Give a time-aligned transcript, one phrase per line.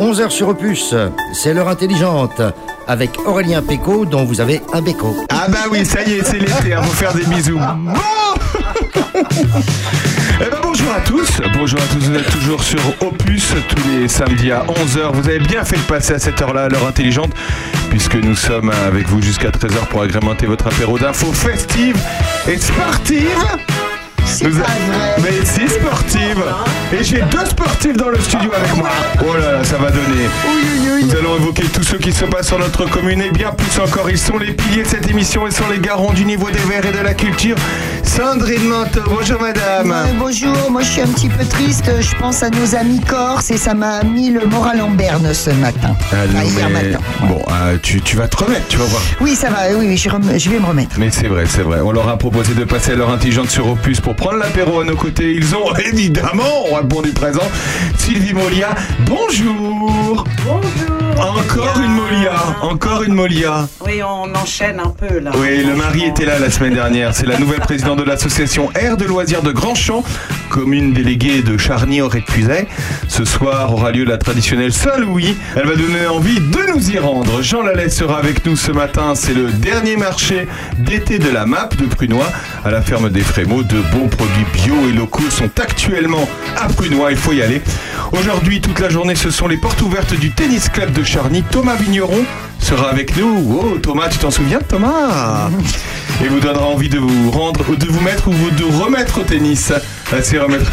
[0.00, 0.94] 11h sur Opus,
[1.34, 2.40] c'est l'heure intelligente
[2.86, 5.14] avec Aurélien Péco dont vous avez un béco.
[5.28, 7.58] Ah bah oui, ça y est, c'est l'été, à vous faire des bisous.
[7.58, 7.92] Bon
[10.42, 14.08] Eh ben bonjour à tous, bonjour à tous, vous êtes toujours sur Opus tous les
[14.08, 15.12] samedis à 11h.
[15.12, 17.32] Vous avez bien fait de passer à cette heure-là, l'heure intelligente,
[17.90, 22.00] puisque nous sommes avec vous jusqu'à 13h pour agrémenter votre apéro d'infos festives
[22.48, 23.36] et sportives.
[24.42, 26.42] Nous a- Mais si sportive
[26.92, 28.88] Et j'ai deux sportifs dans le studio avec moi
[29.28, 30.28] Oh là là, ça va donner
[31.02, 34.08] Nous allons évoquer tous ceux qui se passent sur notre commune et bien plus encore.
[34.10, 36.86] Ils sont les piliers de cette émission et sont les garants du niveau des verts
[36.86, 37.56] et de la culture.
[38.04, 42.42] Sandrine Manteau, bonjour madame Euh, bonjour, moi je suis un petit peu triste, je pense
[42.42, 45.94] à nos amis corses et ça m'a mis le moral en berne ce matin.
[46.12, 46.98] Ah, non, Enfin, hier mais- matin.
[47.22, 49.02] Bon, euh, tu, tu vas te remettre, tu vas voir.
[49.20, 50.96] Oui, ça va, oui, oui, je, rem- je vais me remettre.
[50.98, 51.80] Mais c'est vrai, c'est vrai.
[51.82, 54.84] On leur a proposé de passer à l'heure intelligente sur Opus pour prendre l'apéro à
[54.84, 55.32] nos côtés.
[55.32, 57.48] Ils ont évidemment répondu présent.
[57.96, 58.74] Sylvie Molia,
[59.06, 63.68] bonjour Bonjour Encore une Molia, encore une Molia.
[63.84, 65.30] Oui, on enchaîne un peu là.
[65.36, 67.14] Oui, le mari était là la semaine dernière.
[67.14, 70.02] C'est la nouvelle présidente de l'association Air de loisirs de Grandchamp,
[70.48, 72.66] commune déléguée de charny auray de puisaye
[73.08, 75.36] Ce soir aura lieu la traditionnelle Saint-Louis.
[75.56, 77.42] Elle va donner envie de nous y rendre.
[77.42, 79.14] Jean Lallet sera avec nous ce matin.
[79.14, 82.30] C'est le dernier marché d'été de la MAP de Prunois
[82.64, 83.62] à la ferme des Frémaux.
[83.62, 87.10] De bons produits bio et locaux sont actuellement à Prunois.
[87.10, 87.60] Il faut y aller.
[88.12, 91.42] Aujourd'hui, toute la journée, ce sont les portes ouvertes du tennis club de Charny.
[91.50, 93.60] Thomas Vigneron sera avec nous.
[93.62, 95.48] Oh, Thomas, tu t'en souviens, Thomas
[96.24, 99.22] Et vous donnera envie de vous rendre, de vous mettre ou vous- de remettre au
[99.22, 99.72] tennis.
[100.12, 100.66] Ah, c'est remettre.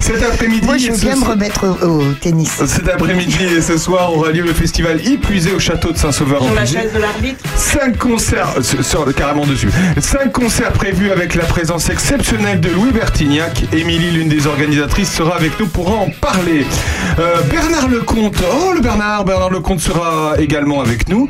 [0.00, 2.50] Cet après-midi, Moi je me soir- remettre au, au tennis.
[2.66, 6.46] cet après-midi et ce soir aura lieu le festival Épuisé au château de Saint-Sauveur en
[6.46, 9.68] Sur la chaise de l'arbitre Cinq concerts, euh, sur- sur- carrément dessus.
[10.00, 13.62] Cinq concerts prévus avec la présence exceptionnelle de Louis Bertignac.
[13.74, 16.64] Émilie, l'une des organisatrices, sera avec nous pour en parler.
[17.18, 21.28] Euh, Bernard Lecomte, oh le Bernard, Bernard Lecomte sera également avec nous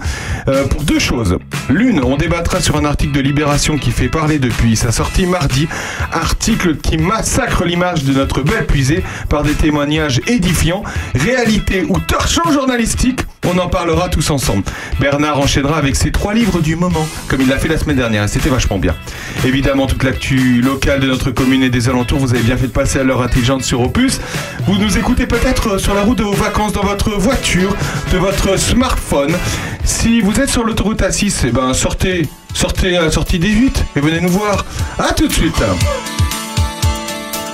[0.49, 1.39] euh, pour deux choses.
[1.69, 5.69] L'une, on débattra sur un article de Libération qui fait parler depuis sa sortie mardi.
[6.13, 10.83] Article qui massacre l'image de notre belle puisée par des témoignages édifiants.
[11.15, 14.65] Réalité ou torchon journalistique, on en parlera tous ensemble.
[15.01, 18.29] Bernard enchaînera avec ses trois livres du moment, comme il l'a fait la semaine dernière,
[18.29, 18.95] c'était vachement bien.
[19.45, 22.73] Évidemment, toute l'actu locale de notre commune et des alentours, vous avez bien fait de
[22.73, 24.21] passer à l'heure intelligente sur Opus.
[24.67, 27.75] Vous nous écoutez peut-être sur la route de vos vacances, dans votre voiture,
[28.13, 29.35] de votre smartphone.
[29.85, 34.01] Si vous êtes sur l'autoroute A6, eh ben sortez, sortez à la sortie 18 et
[34.01, 34.65] venez nous voir.
[34.99, 35.63] À tout de suite.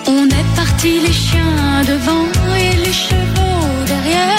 [0.06, 2.26] On est parti les chiens devant
[2.56, 4.36] et les chevaux derrière.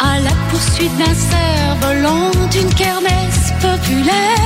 [0.00, 4.38] À la poursuite d'un cerf-volant d'une kermesse populaire.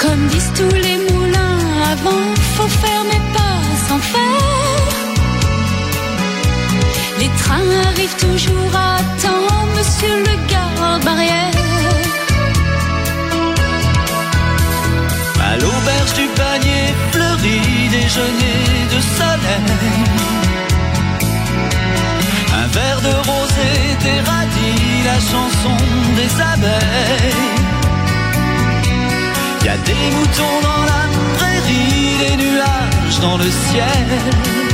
[0.00, 1.58] Comme disent tous les moulins
[1.92, 4.57] avant, faut faire mais pas sans faire.
[7.18, 11.50] Les trains arrivent toujours à temps, monsieur le garde-barrière.
[15.50, 18.60] À l'auberge du panier fleuri, déjeuner
[18.94, 19.66] de soleil.
[22.54, 23.70] Un verre de rosé,
[24.04, 25.76] des radis, la chanson
[26.18, 27.34] des abeilles.
[29.64, 31.02] Y a des moutons dans la
[31.36, 34.67] prairie, des nuages dans le ciel.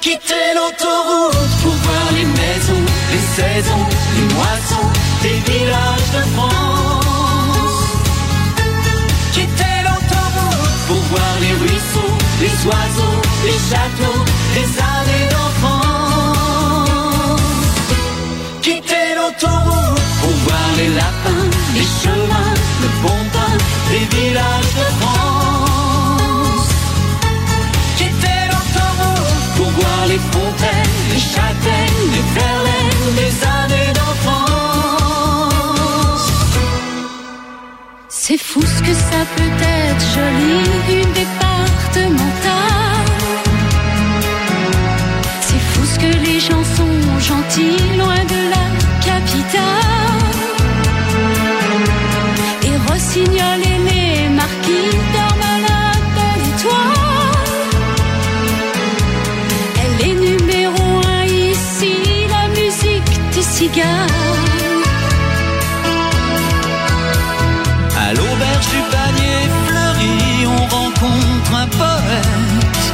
[0.00, 3.86] Quitter l'autoroute pour voir les maisons, les saisons,
[4.16, 4.88] les moissons,
[5.22, 7.84] des villages de France.
[9.32, 14.22] Quitter l'autoroute pour voir les ruisseaux, les oiseaux, les châteaux,
[14.56, 16.66] les années d'enfance.
[18.60, 22.54] Quitter l'autoroute pour voir les lapins, les chemins,
[23.32, 23.56] pain,
[23.92, 26.70] les villages de France.
[27.96, 34.46] Quitter l'autoroute pour voir les fontaines, les châtaignes, les verlaines, les années d'enfance.
[38.08, 40.56] C'est fou ce que ça peut être joli,
[41.00, 42.16] une départementale.
[45.40, 47.95] C'est fou ce que les gens sont gentils,
[68.06, 72.84] À l'auberge du panier fleuri, on rencontre un poète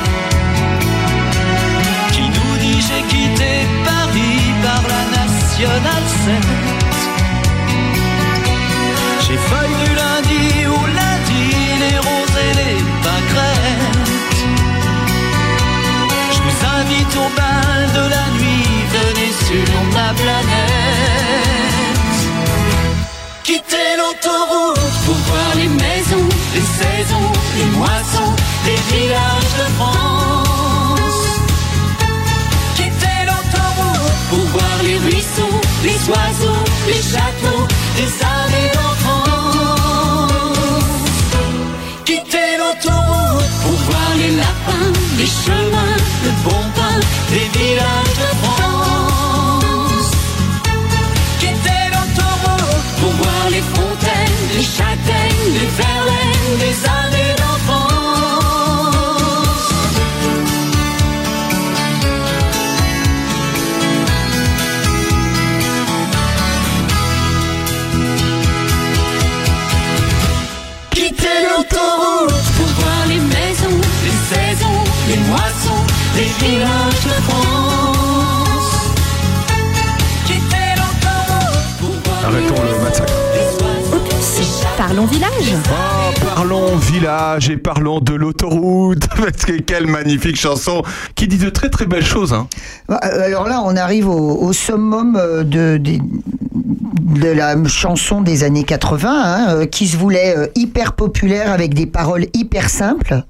[2.12, 3.50] qui nous dit j'ai quitté
[3.84, 6.92] Paris par la nationale 7.
[9.26, 11.44] J'ai feuille du lundi au lundi
[11.82, 14.42] les roses et les pâquerettes.
[16.32, 18.66] Je vous invite au bal de la nuit,
[18.96, 20.71] venez sur ma planète.
[29.58, 31.28] De France.
[32.76, 37.64] Quitter l'autoroute pour voir les ruisseaux, les oiseaux, les châteaux,
[37.98, 40.32] les années d'enfance.
[42.04, 46.96] Quitter l'autoroute pour voir les lapins, les chemins, le bon pain,
[47.32, 48.61] les villages de France.
[76.42, 77.72] De France.
[82.24, 83.12] Arrêtons le massacre.
[84.76, 85.54] Parlons village.
[85.70, 89.06] Oh, parlons village et parlons de l'autoroute.
[89.16, 90.82] Parce que quelle magnifique chanson
[91.14, 92.32] qui dit de très très belles choses.
[92.32, 92.48] Hein.
[92.88, 95.78] Bah, euh, Alors là, on arrive au, au summum euh, de,
[97.22, 102.26] la chanson des années 80, hein, euh, qui se voulait hyper populaire avec des paroles
[102.34, 103.22] hyper simples.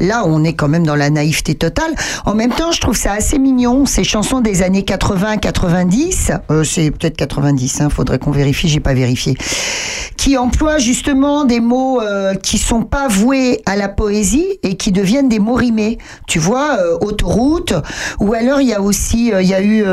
[0.00, 1.92] Là, on est quand même dans la naïveté totale.
[2.24, 6.38] En même temps, je trouve ça assez mignon, ces chansons des années 80-90.
[6.50, 9.36] Euh, c'est peut-être 90, hein, faudrait qu'on vérifie, j'ai pas vérifié.
[10.16, 14.92] Qui emploient justement des mots euh, qui sont pas voués à la poésie et qui
[14.92, 15.98] deviennent des mots rimés.
[16.26, 17.74] Tu vois, euh, autoroute.
[18.20, 19.84] Ou alors, il y a aussi, euh, il y a eu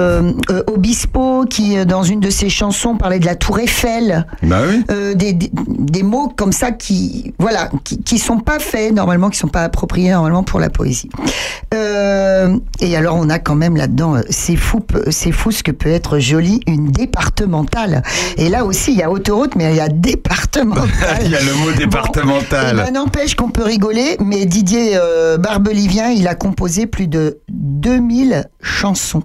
[0.67, 4.25] Obispo qui, dans une de ses chansons, parlait de la Tour Eiffel.
[4.43, 4.83] Bah oui.
[5.15, 9.37] Des, des, des mots comme ça qui voilà qui, qui sont pas faits normalement qui
[9.37, 11.09] sont pas appropriés normalement pour la poésie.
[11.73, 15.71] Euh, et alors on a quand même là-dedans euh, c'est fou c'est fou ce que
[15.71, 18.03] peut être joli une départementale.
[18.37, 20.87] Et là aussi il y a autoroute mais il y a départementale
[21.25, 22.77] Il y a le mot Bon, départemental.
[22.79, 27.39] eh ben, n'empêche qu'on peut rigoler mais Didier euh, Barbelivien il a composé plus de
[27.49, 29.23] 2000 chansons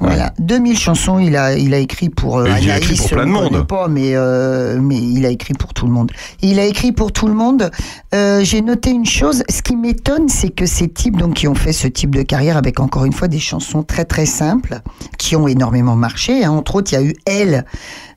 [0.00, 3.24] voilà, 2000 chansons, il a, il a écrit pour euh, il a écrit pour plein
[3.24, 3.66] de monde.
[3.66, 6.10] pas, mais, euh, mais il a écrit pour tout le monde.
[6.40, 7.70] Il a écrit pour tout le monde.
[8.14, 11.54] Euh, J'ai noté une chose, ce qui m'étonne, c'est que ces types donc, qui ont
[11.54, 14.80] fait ce type de carrière avec encore une fois des chansons très très simples,
[15.18, 16.50] qui ont énormément marché, hein.
[16.50, 17.64] entre autres il y a eu Elle.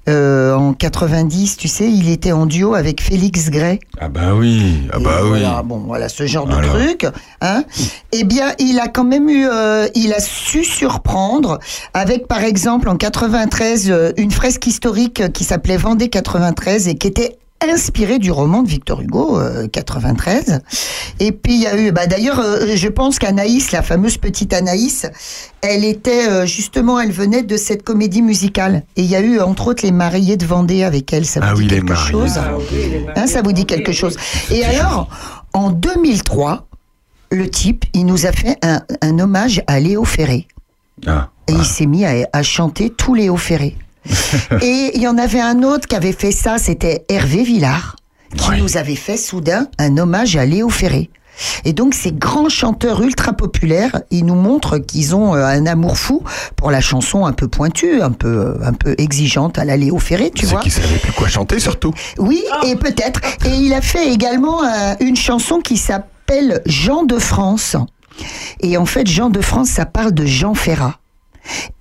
[0.08, 3.80] Euh, en 90, tu sais, il était en duo avec Félix Gray.
[4.00, 4.84] Ah bah oui.
[4.94, 5.30] Ah bah oui.
[5.30, 7.08] voilà, bon, voilà ce genre de truc.
[7.42, 7.64] Hein.
[8.12, 11.60] Eh bien, il a quand même eu, euh, il a su surprendre
[11.94, 17.08] avec, par exemple, en 93, euh, une fresque historique qui s'appelait Vendée 93 et qui
[17.08, 20.60] était inspirée du roman de Victor Hugo euh, 93.
[21.20, 24.54] Et puis il y a eu, bah d'ailleurs, euh, je pense qu'Anaïs, la fameuse petite
[24.54, 25.08] Anaïs,
[25.62, 28.84] elle était euh, justement, elle venait de cette comédie musicale.
[28.98, 31.26] Et il y a eu entre autres les Mariés de Vendée avec elle.
[31.26, 32.12] Ça vous Ah dit oui, les quelque Mariés.
[32.12, 32.52] chose Ah
[33.16, 34.16] Hein, ça vous dit quelque chose.
[34.52, 35.10] Et alors,
[35.54, 36.68] en 2003,
[37.32, 40.48] le type, il nous a fait un, un hommage à Léo Ferré.
[41.08, 41.30] Ah.
[41.48, 43.76] Et il s'est mis à, à chanter tout Léo Ferré.
[44.62, 47.96] et il y en avait un autre qui avait fait ça, c'était Hervé Villard,
[48.38, 48.58] qui Ouais.
[48.60, 51.10] nous avait fait soudain un hommage à Léo Ferré.
[51.66, 55.98] Et donc ces grands chanteurs ultra populaires, ils nous montrent qu'ils ont euh, un amour
[55.98, 56.24] fou
[56.56, 60.00] pour la chanson un peu pointue, un peu euh, un peu exigeante à la Léo
[60.00, 60.62] Ferré, tu C'est vois.
[60.62, 61.94] qu'il savait plus quoi chanter surtout.
[62.20, 63.20] Oui, et peut-être.
[63.46, 67.76] Et il a fait également euh, une chanson qui s'appelle Jean de France.
[68.62, 70.96] Et en fait, Jean de France, ça parle de Jean Ferrat.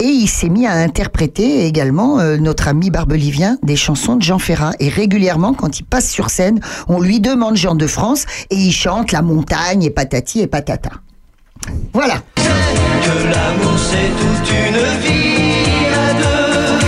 [0.01, 4.39] Et il s'est mis à interpréter également, euh, notre ami barbelivien, des chansons de Jean
[4.39, 4.73] Ferrat.
[4.81, 8.73] Et régulièrement, quand il passe sur scène, on lui demande Jean de France et il
[8.73, 10.91] chante La montagne et patati et patata.
[11.93, 12.23] Voilà.
[12.37, 12.43] Que
[13.29, 16.79] l'amour c'est toute une vie à deux.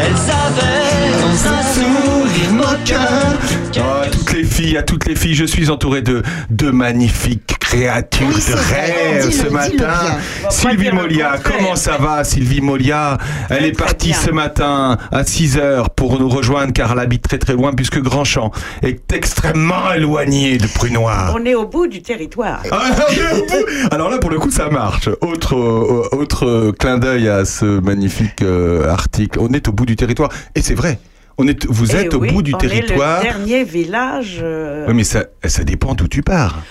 [0.00, 3.38] Elle savait dans un sourire moqueur.
[3.76, 8.28] À toutes les filles, à toutes les filles, je suis entouré de, de magnifiques créatures
[8.28, 10.18] Oui, de rêve ce matin.
[10.50, 13.18] Sylvie Molia, comment ça va Sylvie Molia
[13.50, 14.16] Elle est partie bien.
[14.18, 18.00] ce matin à 6 heures pour nous rejoindre car elle habite très très loin puisque
[18.00, 18.52] Grandchamp
[18.82, 21.34] est extrêmement éloigné de Prunoir.
[21.38, 22.62] On est au bout du territoire.
[22.70, 22.90] Ah.
[23.90, 25.08] Alors là, pour le coup, ça marche.
[25.20, 29.38] Autre, euh, autre clin d'œil à ce magnifique euh, article.
[29.40, 30.30] On est au bout du territoire.
[30.54, 30.98] Et c'est vrai.
[31.36, 33.20] On est, vous Eh êtes au bout du on territoire.
[33.20, 34.38] est le dernier village.
[34.40, 36.62] euh, Oui, mais ça, ça dépend d'où tu pars.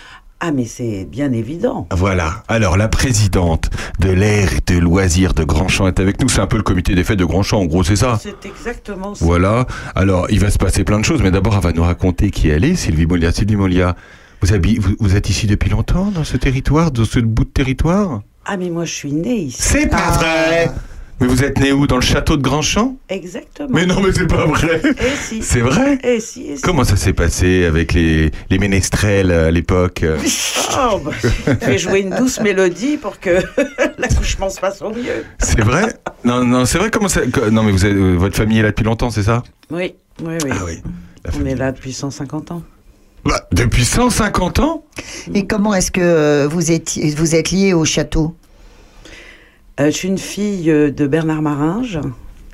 [0.45, 1.87] Ah, mais c'est bien évident.
[1.91, 2.43] Voilà.
[2.49, 3.69] Alors, la présidente
[3.99, 6.27] de l'air et de loisirs de Grandchamp est avec nous.
[6.27, 9.15] C'est un peu le comité des fêtes de Grandchamp, en gros, c'est ça C'est exactement
[9.15, 9.23] ça.
[9.23, 9.65] Voilà.
[9.95, 12.49] Alors, il va se passer plein de choses, mais d'abord, elle va nous raconter qui
[12.49, 13.31] elle est, Sylvie Molia.
[13.31, 13.95] Sylvie Molia,
[14.41, 17.49] vous, habi- vous, vous êtes ici depuis longtemps dans ce territoire, dans ce bout de
[17.49, 18.19] territoire?
[18.45, 19.61] Ah, mais moi, je suis née ici.
[19.61, 20.17] C'est pas Ah.
[20.17, 20.71] vrai
[21.19, 21.87] Mais vous êtes né où?
[21.87, 22.95] Dans le château de Grandchamp?
[23.07, 23.69] Exactement.
[23.71, 25.41] Mais non, mais c'est pas vrai Et si.
[25.41, 25.97] C'est vrai?
[26.03, 26.61] Et si, et si.
[26.61, 30.03] Comment ça s'est passé avec les, les ménestrels à l'époque?
[30.75, 31.11] Oh, bah,
[31.61, 33.43] je vais jouer une douce mélodie pour que
[33.99, 35.23] l'accouchement se passe au mieux.
[35.37, 35.93] C'est vrai?
[36.25, 37.21] Non, non, c'est vrai comment ça...
[37.51, 39.43] Non, mais vous avez- euh, votre famille est là depuis longtemps, c'est ça?
[39.69, 39.93] Oui,
[40.23, 40.49] oui, oui.
[40.51, 40.81] Ah oui.
[41.25, 42.63] La On est là depuis 150 ans.
[43.23, 44.83] Bah, depuis 150 ans?
[45.35, 48.35] Et comment est-ce que euh, vous êtes, vous êtes lié au château?
[49.79, 51.99] Je suis une fille euh, de Bernard Maringe,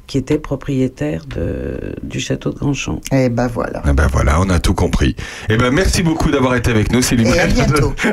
[0.08, 3.00] qui était propriétaire de, du château de Grandchamp.
[3.12, 3.82] Eh ben voilà.
[3.86, 5.16] Ah ben voilà, on a tout compris.
[5.50, 7.28] Eh ben merci beaucoup d'avoir été avec nous, Céline.
[7.28, 7.94] Et à bientôt.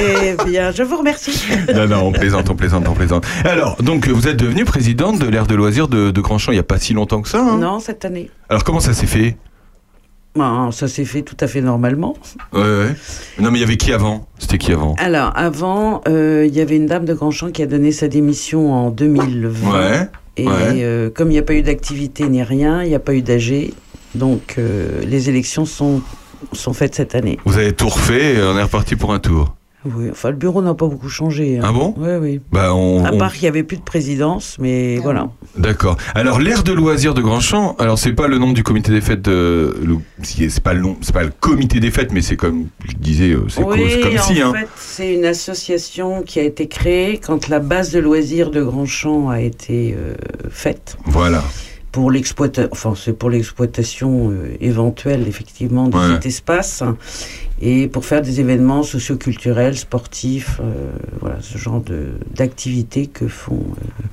[0.00, 1.42] Eh bien, je vous remercie.
[1.74, 3.24] non, non, on plaisante, on plaisante, on plaisante.
[3.44, 6.60] Alors, donc, vous êtes devenue présidente de l'aire de loisirs de, de Grandchamp il n'y
[6.60, 7.40] a pas si longtemps que ça.
[7.40, 7.56] hein?
[7.58, 8.30] Non, cette année.
[8.50, 9.36] Alors, comment ça s'est fait?
[10.36, 12.14] Ben, ça s'est fait tout à fait normalement.
[12.52, 12.94] Ouais, ouais.
[13.40, 14.28] Non, mais il y avait qui avant?
[14.38, 14.94] C'était qui avant?
[14.98, 18.72] Alors, avant, euh, il y avait une dame de Grandchamp qui a donné sa démission
[18.72, 19.72] en 2020.
[19.72, 20.08] Ouais.
[20.36, 20.52] Et ouais.
[20.54, 23.22] euh, comme il n'y a pas eu d'activité ni rien, il n'y a pas eu
[23.22, 23.72] d'AG,
[24.14, 26.00] donc euh, les élections sont,
[26.52, 27.38] sont faites cette année.
[27.44, 29.56] Vous avez tout refait et on est reparti pour un tour.
[29.84, 31.58] Oui, enfin, le bureau n'a pas beaucoup changé.
[31.58, 31.62] hein.
[31.64, 31.94] Ah bon?
[31.96, 32.40] Oui, oui.
[32.50, 33.04] Bah, on.
[33.04, 35.30] À on- part qu'il n'y avait plus de présidence, mais Ah voilà.
[35.56, 35.96] D'accord.
[36.16, 39.22] Alors, l'aire de loisirs de Grandchamp, alors, c'est pas le nom du comité des fêtes
[39.22, 39.76] de.
[40.22, 43.30] C'est pas le nom, c'est pas le comité des fêtes, mais c'est comme je disais,
[43.30, 44.52] euh, c'est Oui, comme en si, hein.
[44.52, 49.28] fait, c'est une association qui a été créée quand la base de loisirs de Grandchamp
[49.28, 50.14] a été euh,
[50.50, 51.42] faite Voilà.
[51.92, 56.14] Pour l'exploitation, enfin c'est pour l'exploitation euh, éventuelle effectivement de Ouais.
[56.14, 56.82] cet espace
[57.60, 60.90] et pour faire des événements socioculturels, sportifs, euh,
[61.20, 64.04] voilà ce genre de d'activités que font euh,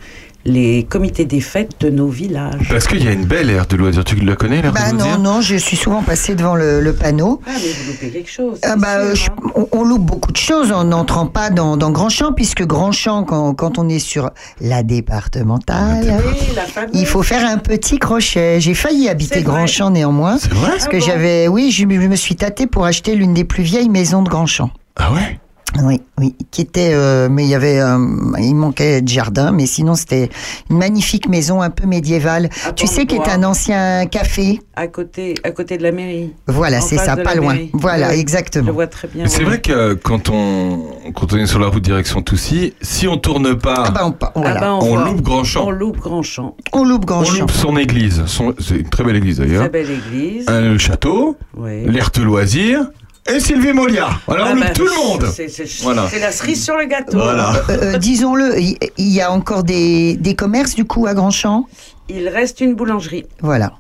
[0.46, 2.68] les comités des fêtes de nos villages.
[2.70, 4.04] Parce qu'il y a une belle aire de loisirs.
[4.04, 6.82] Tu la connais, l'aire Bah de loisirs non, non, je suis souvent passée devant le,
[6.82, 7.42] le panneau.
[7.48, 8.60] Ah mais vous loupez quelque chose.
[8.64, 9.52] Ah bah, sûr, je- hein.
[9.56, 13.54] on, on loupe beaucoup de choses en n'entrant pas dans, dans Grandchamp, puisque Grandchamp, quand,
[13.56, 14.30] quand on est sur
[14.62, 16.92] la départementale, Oui, la fameuse.
[16.94, 18.60] il faut faire un petit crochet.
[18.60, 19.58] J'ai failli habiter C'est vrai.
[19.58, 22.36] Grandchamp néanmoins, C'est vrai parce Ah que bon j'avais, oui, je, me- je me suis
[22.36, 24.70] tâtée pour acheter l'une des plus vieilles maisons de Grandchamp.
[24.96, 25.40] Ah ouais?
[25.84, 27.98] Oui, oui, qui était, euh, mais il y avait, euh,
[28.40, 30.30] il manquait de jardin, mais sinon c'était
[30.70, 32.50] une magnifique maison un peu médiévale.
[32.66, 34.62] À Tu sais, qui est un ancien café.
[34.76, 36.34] à côté, à côté de la mairie.
[36.48, 37.54] Voilà, c'est ça, pas loin.
[37.54, 37.70] mairie.
[37.74, 38.72] Voilà, Oui, Je exactement.
[38.72, 39.26] vois très bien.
[39.28, 39.46] C'est oui.
[39.46, 40.80] vrai que quand on,
[41.14, 44.42] quand on est sur la route direction Toussy, si on tourne pas, Ah bah, on,
[44.44, 45.66] Ah bah, on loupe Grandchamp.
[45.68, 46.56] On loupe Grandchamp.
[46.74, 47.40] on loupe on Grandchamp.
[47.42, 48.24] loupe son église.
[48.28, 49.62] Son- C'est une très belle église d'ailleurs.
[49.62, 50.46] Très belle église.
[50.50, 51.84] Le château, Oui.
[51.86, 52.86] l'aire de loisirs
[53.34, 54.10] et Sylvie Molia.
[54.28, 55.26] Alors Ah on loupe bah, tout le monde.
[55.34, 55.48] C'est
[55.84, 56.08] Voilà.
[56.20, 57.18] la cerise sur le gâteau.
[57.18, 57.54] Voilà.
[57.70, 61.68] Euh, euh, Disons-le, il y a encore des, des commerces du coup à Grandchamp?
[62.10, 63.26] Il reste une boulangerie.
[63.42, 63.74] Voilà.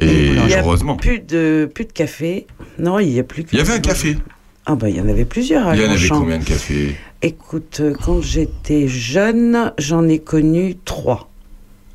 [0.00, 0.96] Et Il y a heureusement.
[0.96, 2.46] Plus de, plus de café.
[2.78, 3.50] Non, il n'y a plus que.
[3.52, 4.16] Il y avait un café.
[4.66, 6.96] Ah bah il y en avait plusieurs à Il y en avait combien de cafés?
[7.22, 11.28] Écoute, euh, quand j'étais jeune, j'en ai connu trois.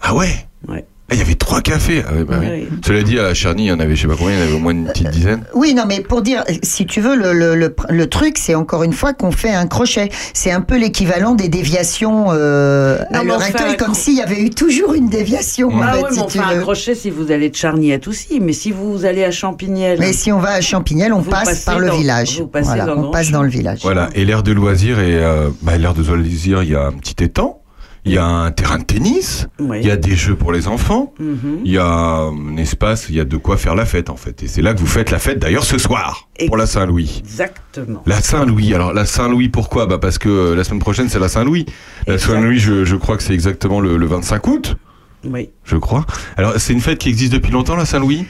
[0.01, 0.29] Ah ouais?
[0.67, 0.85] Ouais.
[1.07, 2.03] Ah, Il y avait trois cafés.
[2.09, 2.47] Ah ouais, bah oui.
[2.51, 2.67] Oui.
[2.83, 4.45] Cela dit, à Charny, il y en avait, je sais pas combien, il y en
[4.45, 5.43] avait au moins une petite dizaine.
[5.53, 8.81] Oui, non, mais pour dire, si tu veux, le, le, le, le truc, c'est encore
[8.83, 10.09] une fois qu'on fait un crochet.
[10.33, 14.41] C'est un peu l'équivalent des déviations euh, Non, à l'heure actuelle, comme s'il y avait
[14.41, 15.69] eu toujours une déviation.
[15.69, 16.59] en Ah fait, oui, si mais tu enfin, veux.
[16.59, 19.97] un crochet si vous allez de Charny à Toussy, mais si vous allez à Champignelles.
[19.99, 22.39] Mais si on va à Champignelles, on passe par le dans- village.
[22.41, 23.79] vous Voilà, dans on passe dans le village.
[23.83, 24.09] Voilà.
[24.15, 27.23] Et l'aire de loisirs, et euh, bah, l'aire de loisirs, il y a un petit
[27.23, 27.61] étang,
[28.05, 29.79] il y a un terrain de tennis, Oui.
[29.81, 31.61] il y a des jeux pour les enfants, Mhm.
[31.65, 34.43] il y a un espace, il y a de quoi faire la fête en fait.
[34.43, 37.21] Et c'est là que vous faites la fête d'ailleurs ce soir, pour la Saint-Louis.
[37.25, 38.03] Exactement.
[38.05, 39.85] La Saint-Louis, alors la Saint-Louis pourquoi?
[39.87, 41.65] Bah Parce que euh, la semaine prochaine c'est la Saint-Louis.
[42.07, 42.17] La.
[42.17, 44.75] Saint-Louis, je, je crois que c'est exactement le, le 25 août,
[45.23, 45.49] Oui.
[45.63, 46.05] je crois.
[46.37, 48.25] Alors c'est une fête qui existe depuis longtemps la Saint-Louis?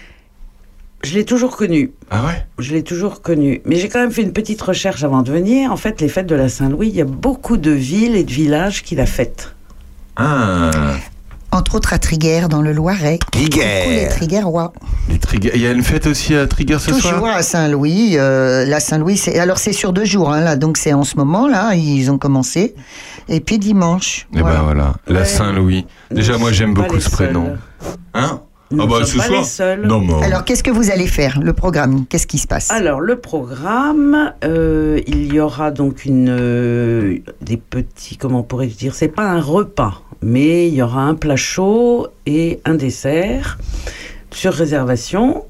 [1.04, 1.92] Je l'ai toujours connu.
[2.10, 2.48] Ah ouais?
[2.58, 3.62] Je l'ai toujours connu.
[3.66, 5.72] Mais j'ai quand même fait une petite recherche avant de venir.
[5.72, 8.32] En fait, les fêtes de la Saint-Louis, il y a beaucoup de villes et de
[8.32, 9.55] villages qui la fêtent.
[10.16, 10.72] Ah
[11.52, 13.20] Entre autres à Triguères, dans le Loiret.
[13.32, 13.84] Triguères.
[14.44, 14.70] Coucou
[15.10, 18.18] les Trigger- Il y a une fête aussi à Trigger ce Toujours soir à Saint-Louis.
[18.18, 21.16] euh, la Saint-Louis, c'est alors c'est sur deux jours, hein, là, donc c'est en ce
[21.16, 22.74] moment là, ils ont commencé.
[23.30, 24.28] Et puis dimanche.
[24.36, 25.26] Et ben voilà, la Ouais.
[25.26, 25.86] Saint-Louis.
[26.12, 27.56] Déjà Nous moi j'aime beaucoup ce prénom.
[28.14, 28.42] Hein?
[28.72, 29.86] Nous Ah bah sommes ce pas soir les seuls.
[29.88, 32.72] Non mais Alors qu'est-ce que vous allez faire Le programme, qu'est-ce qui se passe?
[32.72, 38.96] Alors, le programme, euh, il y aura donc une, euh, des petits, comment pourrais-je dire,
[38.96, 43.58] c'est pas un repas, mais il y aura un plat chaud et un dessert
[44.32, 45.44] sur réservation.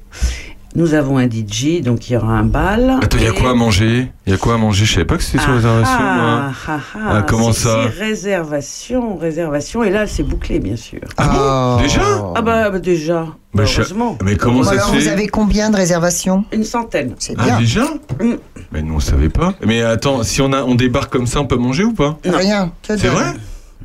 [0.74, 2.98] Nous avons un DJ, donc il y aura un bal.
[3.02, 4.12] Attends, il y a quoi à manger?
[4.26, 4.84] Il y a quoi à manger?
[4.84, 5.98] Je savais pas que c'était sur réservation.
[5.98, 6.50] moi.
[6.50, 7.86] ah, ah, ah, Ah, comment ça?
[7.98, 9.82] Réservation, réservation.
[9.84, 11.00] Et là, c'est bouclé, bien sûr.
[11.16, 11.82] Ah bon?
[11.82, 12.02] Déjà?
[12.34, 14.18] Ah bah, bah, déjà, Bah, je- heureusement.
[14.22, 15.08] Mais comment Bon, ça alors, se vous fait?
[15.08, 16.44] avez combien de réservations?
[16.52, 17.14] Une centaine.
[17.18, 17.58] C'est Ah bien.
[17.58, 17.84] déjà?
[18.22, 18.34] Mm.
[18.72, 19.54] Mais nous on savait pas.
[19.64, 22.18] Mais attends, si on a on débarque comme ça, on peut manger ou pas?
[22.24, 22.70] Rien.
[22.82, 23.32] C'est vrai?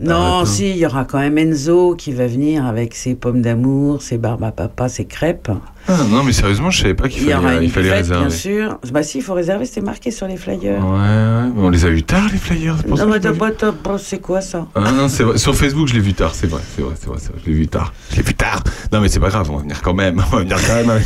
[0.02, 0.46] Non, attends.
[0.46, 4.18] si, il y aura quand même Enzo qui va venir avec ses pommes d'amour, ses
[4.18, 5.50] barbes à papa, ses crêpes.
[5.88, 8.26] Ah, Non mais sérieusement, je savais pas qu'il fallait, il fallait fête, réserver.
[8.28, 8.78] bien sûr.
[8.92, 10.80] Bah si, il faut réserver, c'était marqué sur les flyers.
[10.80, 12.78] Ouais, ouais, mais on les a vus tard les flyers.
[12.84, 14.68] pour Non, mais t'as pas- c'est quoi ça?
[14.76, 15.38] Ah non, c'est vrai.
[15.38, 17.56] Sur Facebook, je l'ai vu tard, c'est vrai, c'est vrai, c'est vrai, vrai, je l'ai
[17.56, 17.94] vu tard.
[18.12, 18.64] Je l'ai vu tard.
[18.92, 20.22] Non mais c'est pas grave, on va venir quand même.
[20.32, 21.02] On va venir quand même.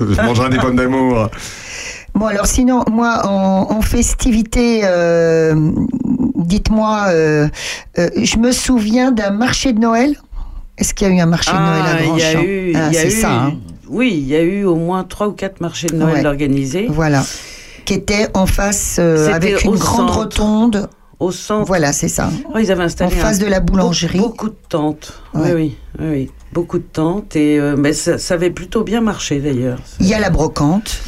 [0.00, 1.28] je mangerai des pommes d'amour.
[2.14, 5.54] Bon, alors sinon, moi, en, en festivité, euh,
[6.36, 7.48] dites-moi, euh,
[7.98, 10.16] euh, je me souviens d'un marché de Noël.
[10.78, 12.42] Est-ce qu'il y a eu un marché de Noël à Ah, il y Grandchamp a
[12.42, 13.52] eu, Ah, C'est ça, hein.
[13.88, 16.26] Oui, il y a eu au moins trois ou quatre marchés de Noël Ouais.
[16.26, 17.22] organisés voilà.
[17.84, 20.14] Qui était en face, avec une grande centre.
[20.18, 20.88] rotonde.
[21.18, 21.66] au centre.
[21.66, 22.30] Voilà, c'est ça.
[22.54, 24.18] Oh, ils avaient installé En face un- de la boulangerie.
[24.18, 25.12] Beaucoup, beaucoup de tentes.
[25.34, 25.52] Ouais.
[25.54, 26.30] Oui, oui, oui.
[26.52, 27.34] Beaucoup de tentes.
[27.36, 29.78] Et, mais ça, ça avait plutôt bien marché d'ailleurs.
[30.00, 31.02] Il y a la brocante.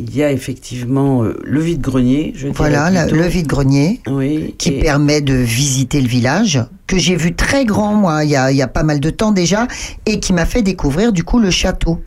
[0.00, 2.32] Il y a effectivement euh, le vide-grenier.
[2.54, 4.00] Voilà, la- le vide-grenier.
[4.06, 4.54] Oui.
[4.58, 8.36] qui et- permet de visiter le village, que j'ai vu très grand, moi, il y
[8.36, 9.66] a, il y a pas mal de temps déjà,
[10.06, 12.00] et qui m'a fait découvrir, du coup, le château,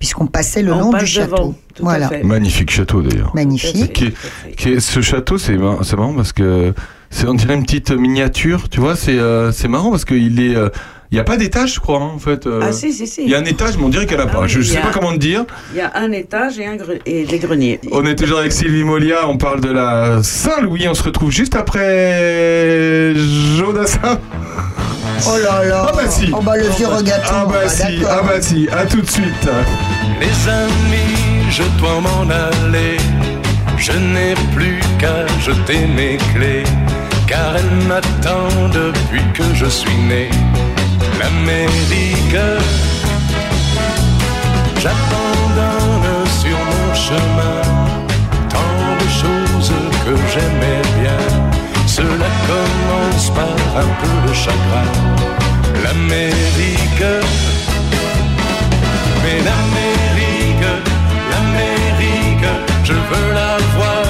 [0.00, 1.36] puisqu'on passait le On long passe du château.
[1.36, 2.10] devant, voilà.
[2.24, 3.30] Magnifique château d'ailleurs.
[3.34, 3.92] magnifique.
[3.92, 4.14] Qui est-
[4.56, 6.74] qui est- ce château, c'est mar- c'est marrant parce que
[7.10, 8.96] c'est on dirait une petite miniature, tu vois.
[8.96, 10.68] C'est euh, c'est marrant parce qu'il est, euh,
[11.10, 12.46] il y a pas d'étage, je crois, hein, en fait.
[12.46, 12.60] euh.
[12.62, 13.22] Ah si, si, si.
[13.22, 14.40] Il y a un étage, mais on dirait qu'elle a Ah pas.
[14.42, 15.44] oui, je y sais a- pas comment te dire.
[15.72, 17.80] Il y a un étage et, un gre- et des greniers.
[17.92, 21.56] On est toujours avec Sylvie Molia, on parle de la Saint-Louis, on se retrouve juste
[21.56, 23.14] après
[23.56, 24.20] Jodassin.
[25.26, 26.30] Oh là là Ah bah si.
[26.32, 29.10] Oh bah le vieux regaton Ah bah ah, si, ah bah si, à tout de
[29.10, 29.48] suite.
[30.20, 32.98] Les amis, je dois m'en aller.
[33.78, 36.64] Je n'ai plus qu'à jeter mes clés,
[37.28, 40.30] car elles m'attendent depuis que je suis né.
[41.18, 42.40] L'Amérique,
[44.82, 47.60] j'abandonne sur mon chemin
[48.54, 49.72] tant de choses
[50.04, 51.22] que j'aimais bien.
[51.86, 54.88] Cela commence par un peu de chagrin.
[55.84, 57.08] L'Amérique.
[59.22, 60.70] Mais l'Amérique,
[61.30, 62.50] l'Amérique,
[62.84, 64.06] je veux la voir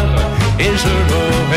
[0.60, 1.47] et je l'aurai.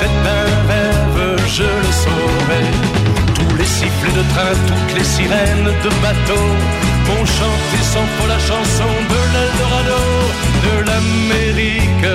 [0.00, 1.20] C'est un rêve,
[1.56, 2.64] je le saurai.
[3.36, 6.44] Tous les sifflets de train, toutes les sirènes de bateau
[7.08, 10.02] vont chanter sans faux la chanson de l'Eldorado,
[10.66, 12.12] de l'Amérique.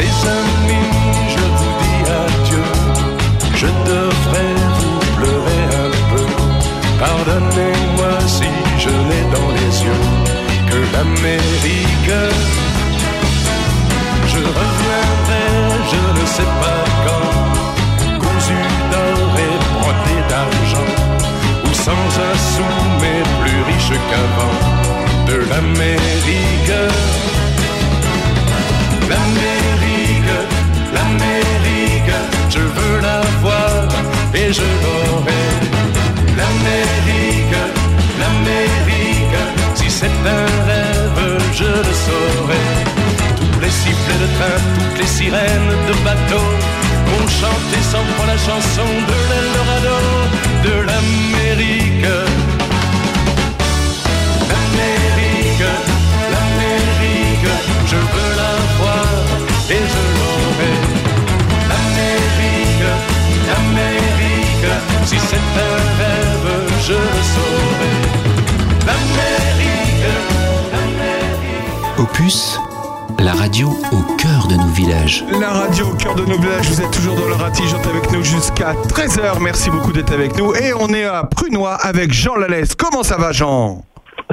[0.00, 0.90] Les amis,
[1.34, 2.68] je vous dis adieu.
[3.60, 6.26] Je devrais vous pleurer un peu.
[7.04, 8.50] Pardonnez-moi si
[8.84, 10.06] je n'ai dans les yeux
[10.70, 12.14] que l'Amérique.
[14.32, 15.19] Je ne
[16.36, 20.90] sais pas quand, cousu d'or et brodé d'argent,
[21.64, 24.56] ou sans un sou mais plus riche qu'avant,
[25.28, 26.78] de l'Amérique.
[29.10, 30.36] L'Amérique,
[30.94, 31.49] l'Amérique,
[45.30, 46.46] sirènes de bateau
[47.06, 49.98] vont chanter sans foi la chanson de l'Eldorado,
[50.64, 52.06] de l'Amérique.
[54.50, 55.68] L'Amérique,
[56.34, 57.52] l'Amérique,
[57.86, 59.10] je veux la voir
[59.70, 60.74] et je l'aurai.
[61.70, 62.88] L'Amérique,
[63.48, 64.72] l'Amérique,
[65.06, 66.48] si c'est un rêve,
[66.86, 67.94] je le saurai.
[68.86, 70.06] L'Amérique,
[70.72, 71.98] l'Amérique.
[71.98, 72.58] Opus,
[73.18, 74.09] la radio au
[74.50, 75.24] de nos villages.
[75.40, 78.24] La radio au cœur de nos villages, vous êtes toujours dans le ratigeante avec nous
[78.24, 79.40] jusqu'à 13h.
[79.40, 80.52] Merci beaucoup d'être avec nous.
[80.54, 82.74] Et on est à Prunois avec Jean Lalès.
[82.74, 83.84] Comment ça va, Jean?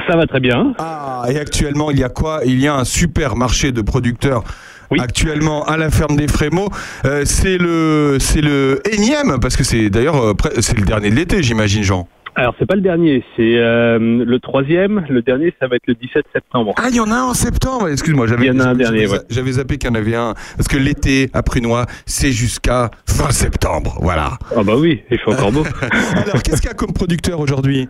[0.10, 0.74] Ça va très bien.
[0.80, 2.42] Ah, et actuellement, il y a quoi?
[2.46, 4.44] Il y a un super marché de producteurs.
[4.90, 5.00] Oui.
[5.02, 6.70] Actuellement à la ferme des Frémaux,
[7.06, 11.16] Euh, c'est le c'est le énième parce que c'est d'ailleurs euh, c'est le dernier de
[11.16, 12.08] l'été, j'imagine, Jean.
[12.40, 15.04] Alors c'est pas le dernier, c'est euh, le troisième.
[15.10, 16.76] Le dernier, ça va être le 17 septembre.
[16.78, 17.90] Ah, il y en a un en septembre.
[17.90, 19.26] Excuse-moi, j'avais Il y en a un j'avais- dernier, j'avais- ouais.
[19.32, 23.32] J'avais zappé qu'il y en avait un parce que l'été à Prunois, c'est jusqu'à fin
[23.32, 23.98] septembre.
[24.02, 24.38] Voilà.
[24.56, 25.64] Ah bah oui, il fait encore beau.
[26.16, 27.90] Alors, qu'est-ce qu'il y a comme producteur aujourd'hui?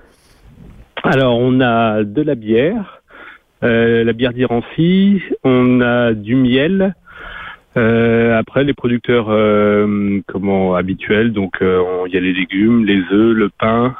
[1.03, 3.01] Alors on a de la bière,
[3.63, 6.95] euh, la bière d'Irancy, on a du miel.
[7.75, 12.85] Euh, après, les producteurs euh, comment habituels, donc euh, on- il y a les légumes,
[12.85, 13.95] les œufs, le pain,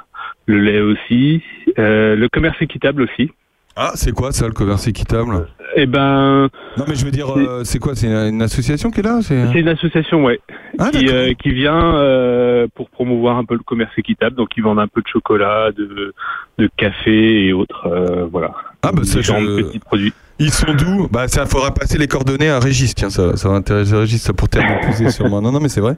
[0.47, 1.43] le lait aussi,
[1.77, 3.31] euh, le commerce équitable aussi.
[3.79, 5.47] Ah, c'est quoi ça, le commerce équitable?
[5.75, 9.01] Eh ben, Non, mais je veux dire, euh, c'est quoi C'est une, une association qui
[9.01, 10.39] est là C'est c'est une association, ouais,
[10.79, 14.35] Ah, qui, euh, qui vient euh, pour promouvoir un peu le commerce équitable.
[14.35, 16.15] Donc, ils vendent un peu de chocolat, de,
[16.57, 18.51] de café et autres, euh, voilà.
[18.81, 20.13] Ah, bah je- petits produits.
[20.39, 21.07] Ils sont d'où?
[21.11, 22.95] Bah, ça faudra passer les coordonnées à Régis.
[22.95, 24.21] Tiens, ça, ça va intéresser Régis.
[24.21, 25.41] Ça pour t'épuiser sûrement.
[25.41, 25.97] Non, non, mais c'est vrai.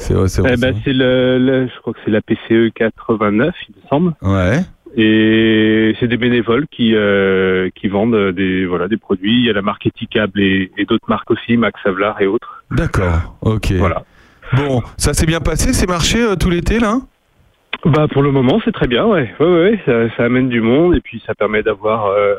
[0.00, 0.52] C'est vrai, c'est vrai.
[0.56, 4.14] Eh ben, c'est le, le- je crois que c'est la PCE 89, il me semble.
[4.22, 4.60] Ouais.
[4.96, 9.38] Et c'est des bénévoles qui euh, qui vendent des voilà des produits.
[9.38, 12.64] Il y a la marque Eticable et, et d'autres marques aussi, Max Havelaar et autres.
[12.72, 13.36] D'accord.
[13.42, 13.72] Ok.
[13.72, 14.02] Voilà.
[14.56, 16.96] Bon, ça s'est bien passé ces marchés euh, tout l'été là?
[17.84, 20.60] Bah pour le moment c'est très bien, ouais, ouais, ouais, ouais, ça, ça amène du
[20.60, 22.34] monde et puis ça permet d'avoir euh,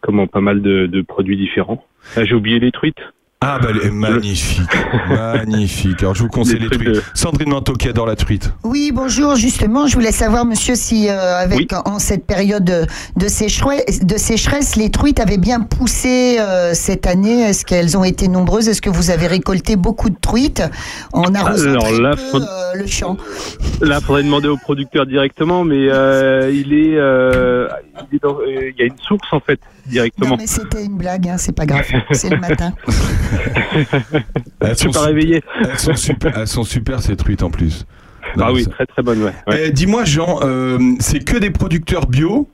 [0.00, 1.84] comment pas mal de, de produits différents.
[2.16, 3.00] Ah, J'ai oublié les truites.
[3.40, 4.68] Ah bah elle est magnifique,
[5.08, 6.00] magnifique.
[6.02, 6.96] Alors je vous conseille les trucs truites.
[6.96, 8.52] de- Sandrine Manteau qui adore la truite.
[8.64, 9.36] Oui, bonjour.
[9.36, 12.84] Justement, je voulais savoir, monsieur, si euh, avec en cette période de,
[13.16, 17.42] de sécheresse, de sécheresse, les truites avaient bien poussé euh, cette année?
[17.42, 18.68] Est-ce qu'elles ont été nombreuses?
[18.68, 20.64] Est-ce que vous avez récolté beaucoup de truites?
[21.12, 23.16] En arrosant Alors très là, peu, faut- euh, le champ
[23.80, 27.68] Là, faudrait demander au producteur directement, mais euh, il est, euh,
[28.10, 30.30] il est dans- euh, il y a une source en fait directement.
[30.30, 31.28] Non, mais c'était une blague.
[31.28, 31.86] Hein, c'est pas grave.
[32.12, 32.72] C'est le matin.
[34.60, 35.42] Elles Je suis sont, pas réveillé.
[35.64, 37.86] elles sont super, elles sont super ces truites en plus.
[38.36, 39.32] Non, Ah oui, ça- très très bonne, ouais.
[39.46, 39.64] ouais.
[39.68, 42.48] Eh, Dis-moi Jean, euh, c'est que des producteurs bio?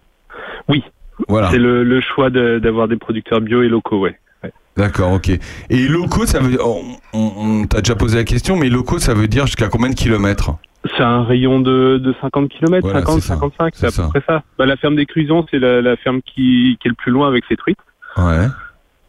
[0.68, 0.82] Oui.
[1.28, 1.50] Voilà.
[1.50, 4.18] C'est le, le choix de- d'avoir des producteurs bio et locaux, ouais.
[4.42, 4.52] ouais.
[4.76, 5.30] D'accord, ok.
[5.70, 9.14] Et locaux, ça veut, on, on- on t'a déjà posé la question, mais locaux, ça
[9.14, 10.52] veut dire jusqu'à combien de kilomètres?
[10.96, 13.34] C'est un rayon de, de 50 km, Voilà, 50, c'est ça.
[13.34, 14.08] 55, c'est à peu ça.
[14.08, 14.42] près ça.
[14.58, 17.26] Bah, la ferme des Cruisons, c'est la, la ferme qui, qui est le plus loin
[17.28, 17.78] avec ses truites.
[18.16, 18.46] Ouais.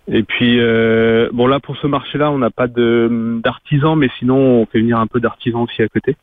[0.08, 4.38] Et puis, euh, bon là, pour ce marché-là, on n'a pas de d'artisans, mais sinon,
[4.38, 6.16] on fait venir un peu d'artisans aussi à côté.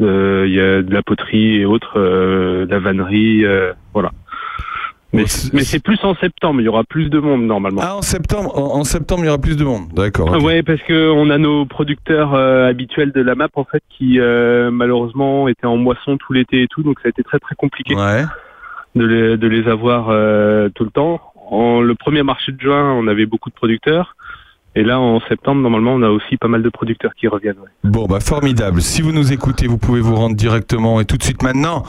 [0.00, 4.10] Euh, Il y a de la poterie et autres, euh, de la vannerie, euh, voilà.
[5.14, 7.82] Mais, c'est- mais c'est plus en septembre, il y aura plus de monde normalement.
[7.84, 9.88] Ah, en septembre, en, en septembre, il y aura plus de monde.
[9.94, 10.30] D'accord.
[10.34, 10.42] ok.
[10.42, 14.18] Ouais, parce que on a nos producteurs euh, habituels de la map en fait qui
[14.20, 17.54] euh, malheureusement étaient en moisson tout l'été et tout, donc ça a été très très
[17.54, 18.24] compliqué Ouais.
[18.94, 21.20] de les, de les avoir euh, tout le temps.
[21.50, 24.16] En le premier marché de juin, on avait beaucoup de producteurs.
[24.74, 27.58] Et là, en septembre, normalement, on a aussi pas mal de producteurs qui reviennent.
[27.58, 27.90] ouais.
[27.90, 28.80] Bon, bah formidable.
[28.80, 31.82] Si vous nous écoutez, vous pouvez vous rendre directement et tout de suite maintenant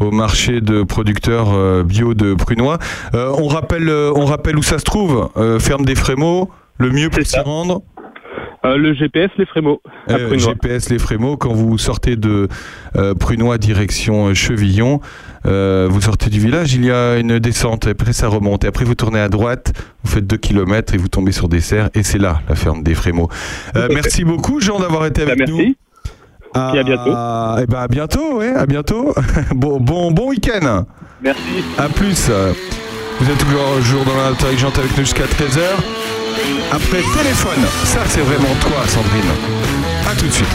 [0.00, 2.78] au marché de producteurs euh, bio de Prunois.
[3.14, 5.28] Euh, on rappelle, euh, on rappelle où ça se trouve.
[5.60, 6.50] Ferme des Frémaux.
[6.78, 7.82] Le mieux pour s'y rendre.
[8.64, 10.38] Euh, le GPS, les Frémaux, à Euh.
[10.38, 12.48] GPS Les Frémaux, quand vous sortez de
[12.96, 15.00] euh, Prunois direction Chevillon,
[15.44, 18.94] vous sortez du village, il y a une descente, après ça remonte, et après vous
[18.94, 22.18] tournez à droite, vous faites 2 km et vous tombez sur des serres, et c'est
[22.18, 22.94] là la ferme des.
[23.76, 25.74] Euh, merci beaucoup Jean d'avoir été avec Bah, nous.
[26.54, 26.76] Merci.
[26.76, 27.10] Et à bientôt.
[27.62, 29.14] Et ben à bientôt, ouais, à bientôt.
[29.54, 30.84] bon, bon, bon week-end.
[31.22, 31.40] Merci.
[31.78, 32.30] À plus.
[33.20, 35.60] Vous êtes toujours, toujours dans l'intelligente avec nous jusqu'à 13h.
[36.72, 39.30] Après téléphone, ça c'est vraiment toi Sandrine.
[40.10, 40.48] À tout de suite.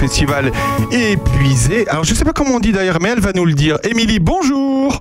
[0.00, 0.50] Festival
[0.90, 1.86] épuisé.
[1.88, 3.76] Alors je sais pas comment on dit d'ailleurs mais elle va nous le dire.
[3.84, 4.98] Émilie, bonjour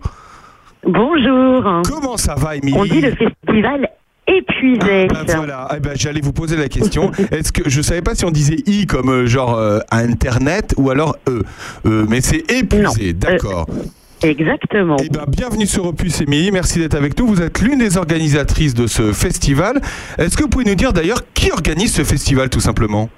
[0.86, 1.82] Bonjour.
[1.90, 3.90] Comment ça va Émilie On dit le festival
[4.28, 5.08] épuisé.
[5.16, 7.12] Ah, bah voilà, Eh ben, j'allais vous poser la question.
[7.32, 10.90] Est-ce que je savais pas si on disait i comme euh, genre euh, internet ou
[10.90, 11.44] alors e,
[11.86, 13.68] Euh, mais c'est épuisé, d'accord.
[14.22, 14.98] Exactement.
[15.02, 17.26] Eh ben, bienvenue sur Opus Émilie, merci d'être avec nous.
[17.26, 19.80] Vous êtes l'une des organisatrices de ce festival.
[20.18, 23.10] Est-ce que vous pouvez nous dire d'ailleurs qui organise ce festival tout simplement?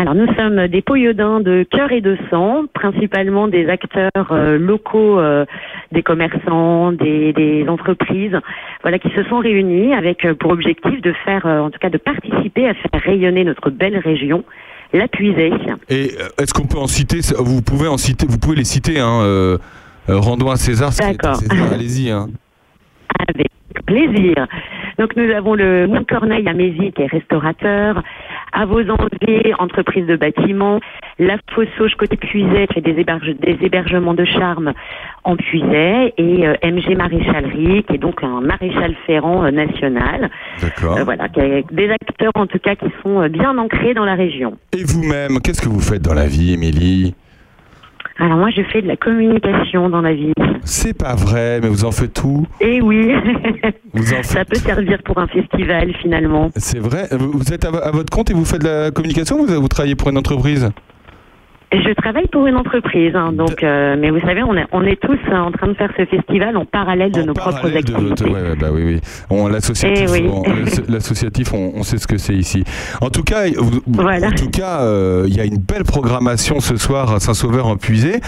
[0.00, 5.18] Alors nous sommes des poyodins de cœur et de sang, principalement des acteurs euh, locaux,
[5.18, 5.44] euh,
[5.90, 8.38] des commerçants, des, des entreprises,
[8.82, 11.90] voilà, qui se sont réunis avec euh, pour objectif de faire, euh, en tout cas
[11.90, 14.44] de participer à faire rayonner notre belle région,
[14.92, 15.50] la Puisée.
[15.88, 19.00] Et est-ce qu'on peut en citer Vous pouvez en citer, vous pouvez les citer.
[19.00, 19.58] Hein,
[20.06, 20.92] rendons à César.
[20.96, 21.34] D'accord.
[21.36, 21.72] César.
[21.72, 22.12] Allez-y.
[22.12, 22.28] Hein.
[23.28, 23.48] Avec
[23.84, 24.46] plaisir.
[24.98, 28.02] Donc nous avons le Moulin Corneille à Mézy qui est restaurateur,
[28.52, 30.80] à vos enviers, entreprise de bâtiment,
[31.18, 34.72] la Fossauge côté Puiset qui fait des, héberge- des hébergements de charme
[35.24, 40.30] en Puiset et euh, MG Maréchalerie qui est donc un maréchal ferrant euh, national.
[40.60, 40.98] D'accord.
[40.98, 44.14] Euh, voilà, qui est des acteurs en tout cas qui sont bien ancrés dans la
[44.14, 44.56] région.
[44.76, 47.14] Et vous-même, qu'est-ce que vous faites dans la vie, Émilie?
[48.18, 50.32] Alors moi je fais de la communication dans la vie.
[50.64, 52.46] C'est pas vrai, mais vous en faites tout.
[52.60, 53.12] Et oui,
[53.94, 56.50] Vous en ça peut servir pour un festival finalement.
[56.56, 57.08] C'est vrai.
[57.12, 59.60] Vous êtes à, vo- à votre compte et vous faites de la communication ou vous,
[59.60, 60.70] vous travaillez pour une entreprise?
[61.70, 64.98] Je travaille pour une entreprise, hein, donc, euh, mais vous savez, on est, on est
[64.98, 67.84] tous euh, en train de faire ce festival en parallèle de En nos propres parallèle
[67.84, 68.24] de activités.
[68.24, 69.00] votre- ouais, bah oui, oui.
[69.28, 70.30] On, l'associatif, Eh oui.
[70.32, 70.42] on,
[70.90, 72.64] l'associatif, on, on sait ce que c'est ici.
[73.02, 74.28] En tout cas, vous- Voilà.
[74.28, 77.76] en tout cas, euh, il y a une belle programmation ce soir à Saint-Sauveur en
[77.76, 78.20] Puisée.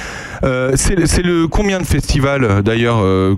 [0.45, 3.37] Euh, c'est, le combien de festivals d'ailleurs euh,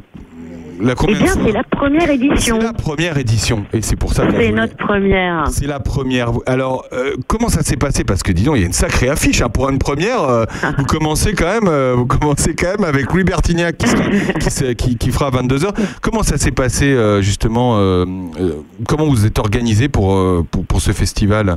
[0.83, 2.59] la Eh bien, c'est la première édition.
[2.61, 5.45] C'est la première édition et c'est pour ça qu'on C'est notre première.
[5.51, 6.31] C'est la première.
[6.47, 8.05] Alors, euh, comment ça s'est passé?
[8.05, 9.49] Parce que dis donc, il y a une sacrée affiche hein.
[9.49, 10.23] pour une première.
[10.23, 10.45] euh,
[10.79, 14.05] vous commencez quand même, euh, vous commencez quand même avec Louis Bertignac qui, sera-
[14.40, 17.77] qui, se- qui- qui fera 22 h Comment ça s'est passé justement
[18.88, 21.57] Comment vous êtes organisé pour, pour pour ce festival?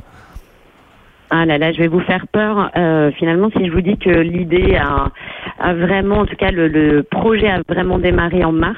[1.32, 2.70] Ah là là, je vais vous faire peur.
[2.78, 5.10] Euh, finalement, si je vous dis que l'idée a,
[5.60, 8.78] a vraiment, en tout cas, le, le projet a vraiment démarré en mars.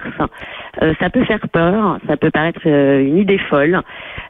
[0.81, 3.81] Euh, ça peut faire peur, ça peut paraître euh, une idée folle,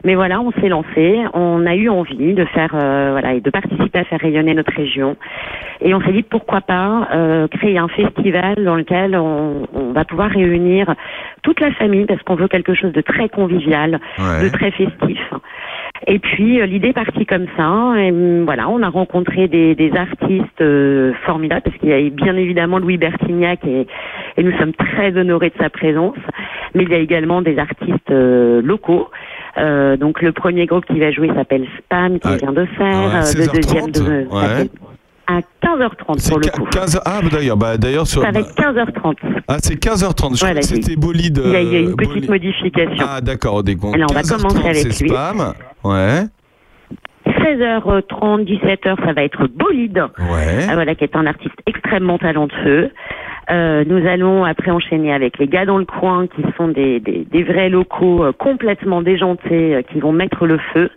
[0.05, 3.49] mais voilà, on s'est lancé, on a eu envie de faire, euh, voilà, et de
[3.49, 5.17] participer à faire rayonner notre région,
[5.81, 10.05] et on s'est dit pourquoi pas euh, créer un festival dans lequel on, on va
[10.05, 10.95] pouvoir réunir
[11.43, 14.43] toute la famille parce qu'on veut quelque chose de très convivial, Ouais.
[14.45, 15.19] de très festif.
[16.05, 17.93] Et puis euh, l'idée est partie comme ça.
[17.97, 22.09] Et, hum, voilà, on a rencontré des, des artistes euh, formidables parce qu'il y a
[22.09, 23.87] bien évidemment Louis Bertignac et,
[24.37, 26.17] et nous sommes très honorés de sa présence.
[26.75, 29.09] Mais il y a également des artistes euh, locaux.
[29.57, 32.85] Euh, donc le premier groupe qui va jouer s'appelle Spam qui vient de faire.
[32.87, 34.69] Ouais, Euh, le deuxième 16h30, de, ouais.
[35.27, 36.63] À 15h30 pour le coup.
[36.71, 38.21] 15 Ah, bah, d'ailleurs, bah, d'ailleurs, sur.
[38.21, 39.15] Ça va être 15h30.
[39.47, 40.35] Ah, c'est 15h30.
[40.35, 41.41] Je Voilà, crois que c'était bolide.
[41.45, 43.05] Il y a, il y a euh, une petite modification.
[43.07, 43.61] Ah, d'accord.
[43.93, 45.09] Alors, on va 15h30, commencer avec lui.
[45.09, 45.53] spam.
[45.83, 46.23] Ouais.
[47.25, 50.65] 16h30, 17h, ça va être Bolide, Ouais.
[50.69, 52.91] Ah, voilà, qui est un artiste extrêmement talentueux.
[53.49, 57.25] Euh, nous allons après enchaîner avec les gars dans le coin, qui sont des, des,
[57.31, 60.89] des vrais locaux euh, complètement déjantés, euh, qui vont mettre le feu.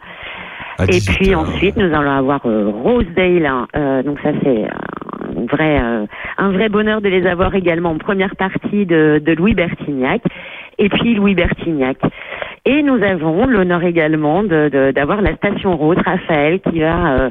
[0.88, 1.40] Et 18 puis heures.
[1.40, 3.47] ensuite, nous allons avoir euh, Rosedale.
[3.47, 3.66] hein.
[3.77, 6.07] Euh, donc ça, c'est un vrai, euh,
[6.38, 10.23] un vrai bonheur de les avoir également en première partie de, de Louis Bertignac.
[10.79, 11.99] Et puis Louis Bertignac.
[12.64, 17.31] Et nous avons l'honneur également de- de- d'avoir la station Rose, Raphaël, qui va euh,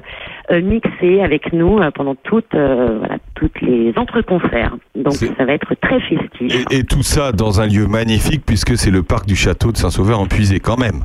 [0.51, 4.75] euh, mixer avec nous euh, pendant toutes, euh, voilà, toutes les entre-concerts.
[4.95, 6.65] Donc ça va être très festif.
[6.71, 9.77] Et, et tout ça dans un lieu magnifique puisque c'est le parc du château de
[9.77, 11.01] Saint-Sauveur en Puisé quand même.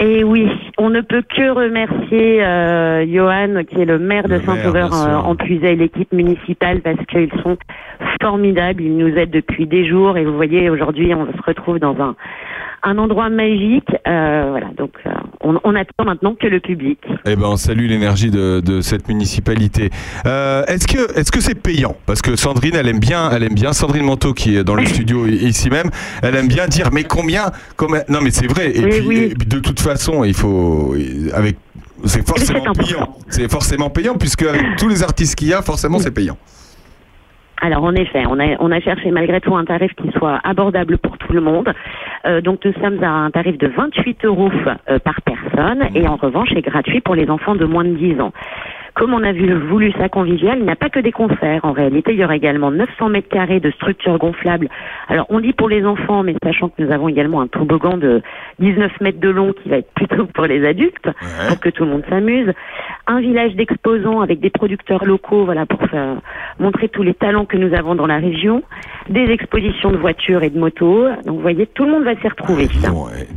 [0.00, 4.94] Et oui, on ne peut que remercier euh, Johan, qui est le maire de Saint-Sauveur
[4.94, 7.58] euh, en Puisay, et l'équipe municipale, parce qu'ils sont
[8.22, 8.80] formidables.
[8.80, 10.16] Ils nous aident depuis des jours.
[10.16, 12.14] Et vous voyez, aujourd'hui, on se retrouve dans un,
[12.82, 13.88] un endroit magique.
[14.06, 15.10] Euh, voilà, donc euh,
[15.40, 16.98] on, on attend maintenant que le public.
[17.24, 19.90] Eh ben, on salue l'énergie de, de cette municipalité.
[20.26, 21.96] Euh, est-ce que est-ce que c'est payant?
[22.06, 24.86] Parce que Sandrine, elle aime bien, elle aime bien Sandrine Manteau qui est dans le
[24.86, 25.90] studio ici même.
[26.22, 28.70] Elle aime bien dire mais combien, combien Non mais c'est vrai.
[28.76, 29.16] Et, Oui, puis, oui.
[29.32, 30.94] et puis, de toute façon, il faut
[31.34, 31.56] avec
[32.04, 33.16] c'est forcément payant.
[33.28, 36.36] C'est forcément payant puisque avec tous les artistes qu'il y a, forcément c'est payant.
[37.60, 40.98] Alors en effet, on a, on a cherché malgré tout un tarif qui soit abordable
[40.98, 41.72] pour tout le monde.
[42.26, 44.50] Euh, donc nous sommes à un tarif de 28 euros
[44.88, 48.20] euh, par personne et en revanche est gratuit pour les enfants de moins de 10
[48.20, 48.32] ans.
[48.98, 51.60] Comme on a vu, voulu ça convivial, il n'y a pas que des concerts.
[51.62, 54.68] En réalité, il y aura également 900 mètres carrés de structures gonflables.
[55.08, 58.22] Alors, on dit pour les enfants, mais sachant que nous avons également un toboggan de
[58.58, 61.08] 19 mètres de long qui va être plutôt pour les adultes,
[61.48, 62.52] pour que tout le monde s'amuse.
[63.06, 66.16] Un village d'exposants avec des producteurs locaux, voilà, pour faire-
[66.58, 68.64] montrer tous les talents que nous avons dans la région.
[69.08, 71.04] Des expositions de voitures et de motos.
[71.24, 72.66] Donc, vous voyez, tout le monde va s'y retrouver.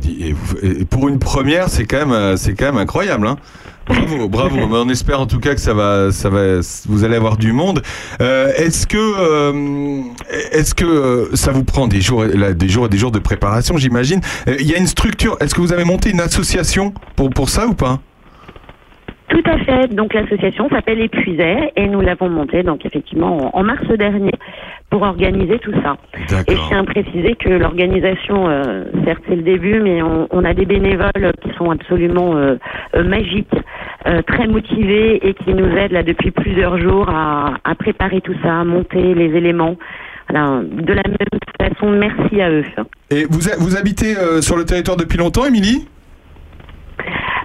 [0.02, 3.26] Et, et et pour une première, c'est quand même euh, c'est quand même incroyable.
[3.28, 3.36] Hein
[3.86, 4.56] bravo, bravo.
[4.56, 7.52] Mais on espère en tout cas que ça va, ça va, vous allez avoir du
[7.52, 7.82] monde.
[8.20, 10.02] Euh, est-ce que, euh,
[10.52, 14.20] est-ce que ça vous prend des jours, des jours et des jours de préparation, j'imagine?
[14.48, 15.36] Euh, Il y a une structure.
[15.40, 18.00] Est-ce que vous avez monté une association pour pour ça ou pas?
[19.28, 19.94] Tout à fait.
[19.94, 24.32] Donc l'association s'appelle Épuisait et nous l'avons montée donc effectivement en, mars dernier
[24.90, 25.96] pour organiser tout ça.
[26.48, 30.44] Et je tiens à préciser que l'organisation, euh, certes c'est le début, mais on, on
[30.44, 32.56] a des bénévoles qui sont absolument euh,
[32.94, 33.54] euh, magiques,
[34.06, 38.34] euh, très motivés et qui nous aident là depuis plusieurs jours à, à préparer tout
[38.42, 39.76] ça, à monter les éléments.
[40.30, 42.64] De la même façon, merci à eux.
[43.10, 45.86] Et vous vous habitez sur le territoire depuis longtemps, Émilie?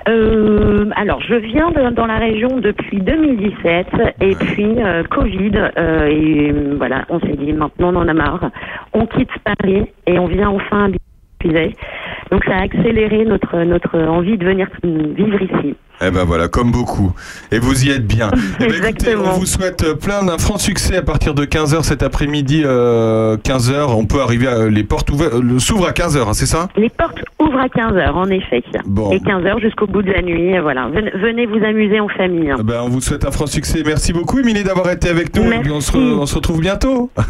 [0.08, 3.88] Euh, alors, je viens de- dans la région depuis 2017
[4.22, 8.50] et puis euh, Covid euh, et voilà, on s'est dit maintenant on en a marre,
[8.94, 10.90] on quitte Paris et on vient enfin à
[12.32, 15.76] Donc ça a accéléré notre notre envie de venir vivre ici.
[16.00, 17.12] Eh ben voilà, comme beaucoup.
[17.52, 18.30] Et vous y êtes bien.
[18.60, 21.82] Eh ben écoutez, on vous souhaite euh, plein d'un franc succès à partir de 15h
[21.84, 22.62] cet après-midi.
[22.66, 26.68] euh, 15h, on peut arriver à les portes euh, s'ouvrent à 15h, c'est ça?
[26.78, 28.62] Les portes ouvrent à 15h en effet.
[28.86, 29.12] Bon.
[29.12, 30.60] Et 15h jusqu'au bout de la nuit.
[30.60, 32.54] Voilà, Venez- vous amuser en famille.
[32.60, 33.82] Eh ben, on vous souhaite un franc succès.
[33.86, 35.52] Merci beaucoup, Émilie, d'avoir été avec nous.
[35.52, 37.10] Et puis on, se on se retrouve bientôt.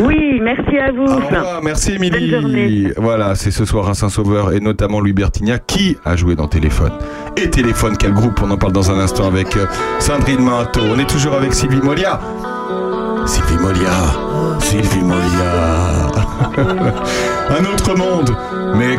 [0.00, 1.06] Oui, merci à vous.
[1.06, 2.88] Revoir, merci Émilie.
[2.96, 6.92] Voilà, c'est ce soir à Saint-Sauveur et notamment Louis Bertignac qui a joué dans Téléphone.
[7.36, 9.66] Et Téléphone, quel groupe On en parle dans un instant avec euh,
[10.00, 10.80] Sandrine Manteau.
[10.94, 12.20] On est toujours avec Sylvie Molia.
[13.26, 13.90] Sylvie Molia.
[14.60, 16.06] Sylvie Molia.
[17.50, 18.34] un autre monde.
[18.76, 18.98] Mais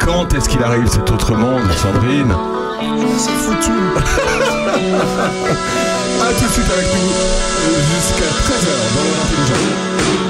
[0.00, 2.34] quand est-ce qu'il arrive cet autre monde, Sandrine?
[3.16, 3.72] C'est foutu.
[6.26, 8.66] A tout de suite avec nous euh, jusqu'à 13h
[8.96, 10.25] dans l'intelligence.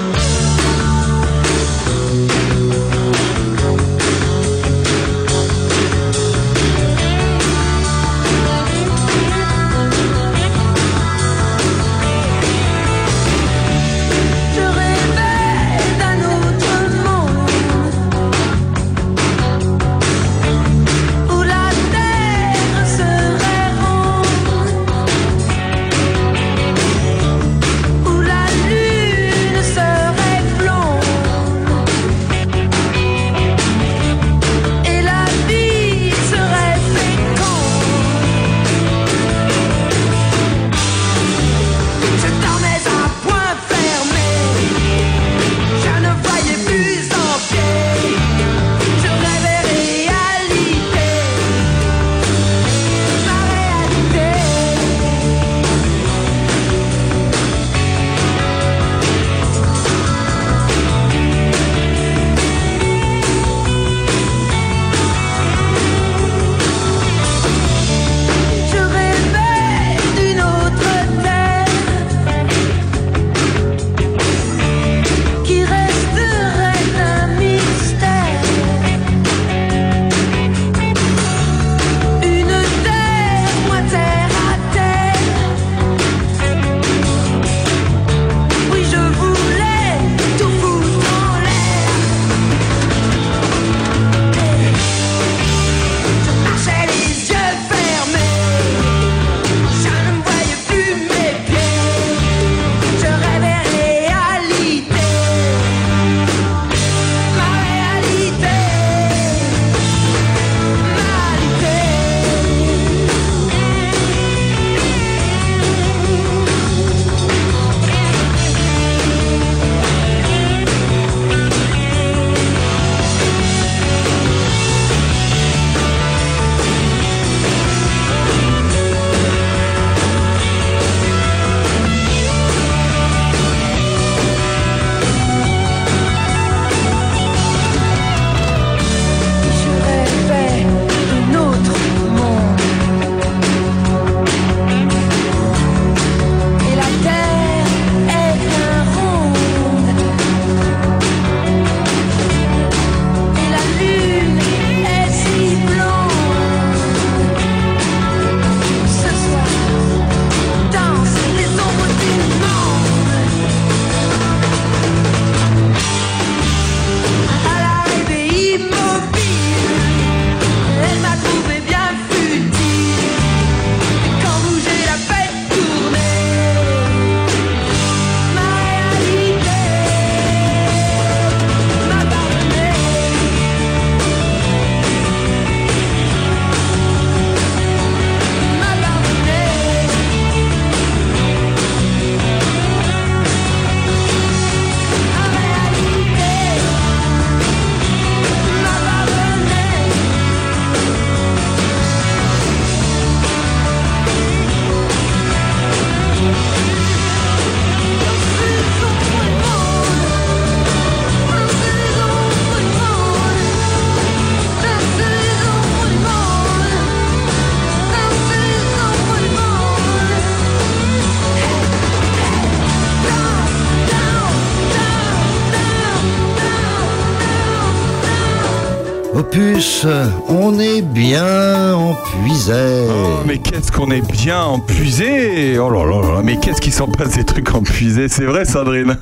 [230.29, 232.87] On est bien empuisé.
[232.89, 235.59] Oh, mais qu'est-ce qu'on est bien empuisé.
[235.59, 238.09] Oh là là là, mais qu'est-ce qui s'en passe des trucs empuisés?
[238.09, 238.97] C'est vrai, Sandrine?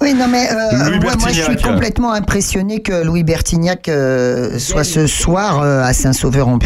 [0.00, 4.58] Oui, non, mais euh, Louis moi, moi, je suis complètement impressionné que Louis Bertignac euh,
[4.58, 6.58] soit ce soir euh, à Saint-Sauveur en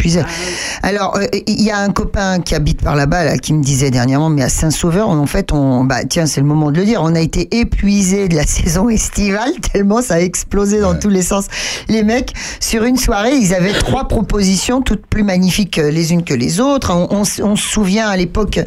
[0.89, 3.91] Alors, euh, il y a un copain qui habite par là-bas là, qui me disait
[3.91, 7.01] dernièrement, mais à Saint-Sauveur, en fait, on, bah, tiens, c'est le moment de le dire,
[7.03, 11.21] on a été épuisé de la saison estivale tellement ça a explosé dans tous les
[11.21, 11.45] sens.
[11.89, 16.23] Les mecs, sur une soirée, ils avaient trois propositions, toutes plus magnifiques euh, les unes
[16.23, 16.91] que les autres.
[16.91, 18.59] On, on s- on se souvient à l'époque,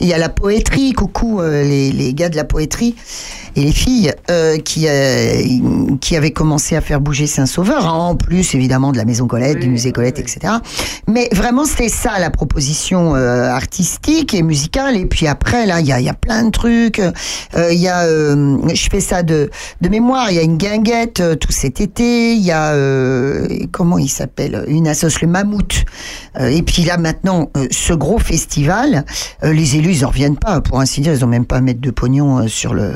[0.00, 2.96] il y a la poétrie, coucou euh, les, les gars de la poétrie
[3.58, 5.42] et les filles euh, qui, euh,
[6.00, 9.58] qui avaient commencé à faire bouger Saint-Sauveur, hein, en plus évidemment de la Maison Colette,
[9.58, 10.54] du musée Colette, etc.
[11.08, 14.96] Mais vraiment, c'était ça la proposition euh, artistique et musicale.
[14.96, 17.00] Et puis après, là, il y a, il y a plein de trucs.
[17.00, 19.50] Euh, Il y a, euh, je fais ça de,
[19.80, 22.34] de mémoire, il y a une guinguette euh, tout cet été.
[22.34, 25.84] Il y a, euh, comment il s'appelle Une assoce, le Mammouth.
[26.38, 29.04] Euh, et puis là, maintenant, euh, ce gros festival,
[29.42, 30.60] euh, les élus, ils en reviennent pas.
[30.60, 32.92] Pour ainsi dire, ils ont même pas à mettre de pognon euh, sur le.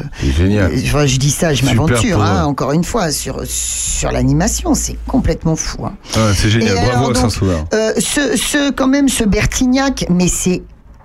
[0.53, 1.07] Génial.
[1.07, 4.75] Je dis ça, je m'aventure, hein, encore une fois, sur, sur l'animation.
[4.75, 5.87] C'est complètement fou.
[5.87, 5.95] hein.
[6.17, 7.65] Ah, C'est génial, Et bravo alors, à Saint-Sauveur.
[7.75, 10.63] euh, ce, ce, quand même, ce Bertignac, mais c'est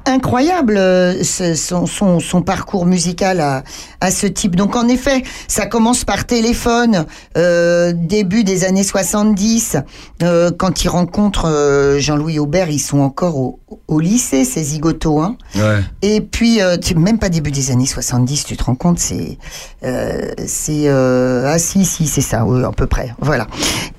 [0.07, 3.63] incroyable euh, son, son, son parcours musical à,
[4.01, 4.55] à ce type.
[4.55, 7.05] Donc en effet, ça commence par téléphone,
[7.37, 9.77] euh, début des années 70,
[10.23, 15.19] euh, quand il rencontre Jean-Louis Aubert, ils sont encore au, au lycée, ces zigotos.
[15.19, 15.37] Hein.
[15.55, 15.81] Ouais.
[16.01, 16.59] Et puis,
[16.95, 19.37] même pas début des années 70, tu te rends compte, c'est...
[20.45, 23.13] C'est ah si, si, c'est ça, oui, à peu près.
[23.19, 23.47] Voilà.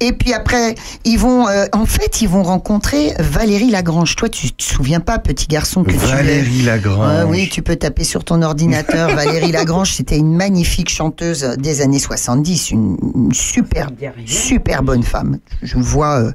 [0.01, 1.47] Et puis après, ils vont...
[1.73, 4.17] en fait, ils vont rencontrer Valérie Lagrange.
[4.17, 7.25] Toi, tu te souviens pas, petit garçon, que tu Valérie Lagrange.
[7.25, 9.09] Ouais, oui, tu peux taper sur ton ordinateur.
[9.15, 13.89] Valérie Lagrange, c'était une magnifique chanteuse des années 70, une, une super,
[14.27, 15.39] super bonne femme.
[15.63, 16.33] Je vois, euh,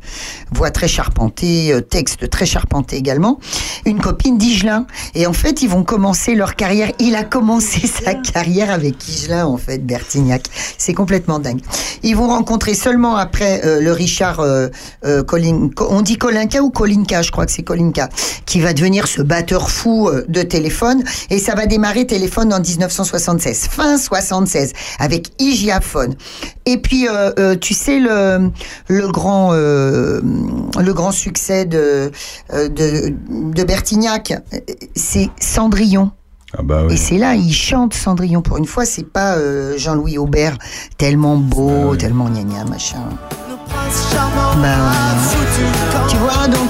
[0.52, 3.40] voix très charpentée, euh, texte très charpenté également.
[3.86, 4.86] Une copine d'Igelin.
[5.16, 6.92] Et en fait, ils vont commencer leur carrière.
[7.00, 10.44] Il a commencé sa carrière avec Igelin, en fait, Bertignac.
[10.78, 11.62] C'est complètement dingue.
[12.04, 14.68] Ils vont rencontrer seulement après euh, le Richard euh,
[15.06, 18.10] euh, Colin- on dit Colinka ou Colinka, je crois que c'est Colinka,
[18.46, 21.04] qui va devenir ce batteur fou euh, de téléphone.
[21.30, 26.16] Et ça va démarrer téléphone en 1976, fin 76, avec Igiaphone.
[26.66, 28.52] Et puis, euh, euh, tu sais, le,
[28.88, 30.22] le, grand, euh,
[30.80, 32.12] le grand succès de,
[32.52, 33.14] de,
[33.54, 34.34] de Bertignac,
[34.96, 36.12] c'est Cendrillon.
[36.58, 36.94] Ah bah oui.
[36.94, 38.42] Et c'est là, il chante Cendrillon.
[38.42, 40.58] Pour une fois, c'est pas euh, Jean-Louis Aubert,
[40.98, 43.10] tellement beau, tellement gna gna, machin.
[44.62, 44.78] Ben,
[46.08, 46.70] tu vois, donc.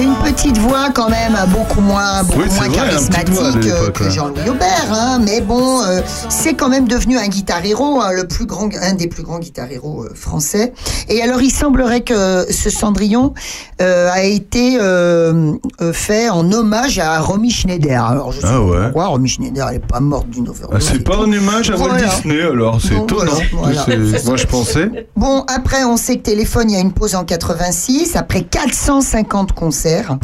[0.00, 4.10] Une petite voix quand même, beaucoup moins, beaucoup Oui, moins vrai, voix charismatique que ouais.
[4.10, 8.26] Jean-Louis Aubert, hein, mais bon, euh, c'est quand même devenu un guitar héros, hein, le
[8.26, 10.72] plus grand, un des plus grands guitar héros euh, français.
[11.08, 13.34] Et alors, il semblerait que ce Cendrillon
[13.80, 14.78] euh, a été
[15.92, 18.04] fait en hommage à Romy Schneider.
[18.04, 18.82] Alors, je sais Ah pas ouais.
[18.84, 20.88] pourquoi Romy Schneider, elle est pas morte d'une Ah, overdose.
[20.92, 22.06] c'est pas un hommage à Walt Voilà.
[22.08, 23.32] Disney alors, c'est Bon, étonnant.
[23.52, 23.84] voilà, voilà.
[24.18, 25.08] C'est- Moi je pensais.
[25.16, 29.51] Bon, après, on sait que Téléphone, il y a une pause en 86, après 450
[29.54, 30.18] concerts.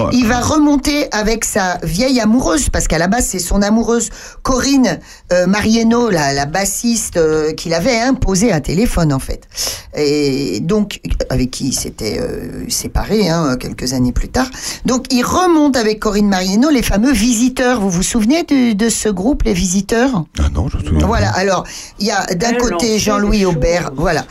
[0.00, 4.10] Oh, Il va remonter avec sa vieille amoureuse, parce qu'à la base, c'est son amoureuse,
[4.42, 4.98] Corinne
[5.32, 9.48] euh, Marieno, la, la bassiste euh, qu'il avait imposée à téléphone, en fait.
[9.96, 11.00] Et donc,
[11.30, 14.48] avec qui il s'était euh, séparé hein, quelques années plus tard.
[14.84, 17.80] Donc, il remonte avec Corinne Marieno les fameux visiteurs.
[17.80, 20.24] Vous vous souvenez de, de ce groupe, les visiteurs?
[20.38, 21.06] Ah non, je me souviens.
[21.06, 21.64] Voilà, alors,
[22.00, 24.24] il y a d'un côté Jean-Louis Aubert, voilà.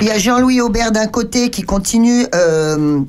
[0.00, 3.00] Il y a Jean-Louis Aubert d'un côté qui continue euh,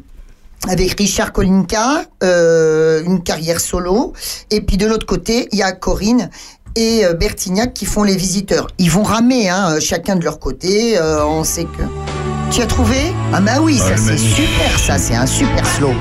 [0.68, 4.14] avec Richard Kolinka, euh, une carrière solo.
[4.52, 6.30] Et puis de l'autre côté, il y a Corinne
[6.76, 8.68] et euh, Bertignac qui font les visiteurs.
[8.78, 10.98] Ils vont ramer, hein, euh, chacun de leur côté.
[10.98, 11.84] euh, on sait que.
[12.52, 12.98] Tu as trouvé?
[13.34, 15.94] Ah bah oui, ça Ouais, c'est super, ça c'est un super slow.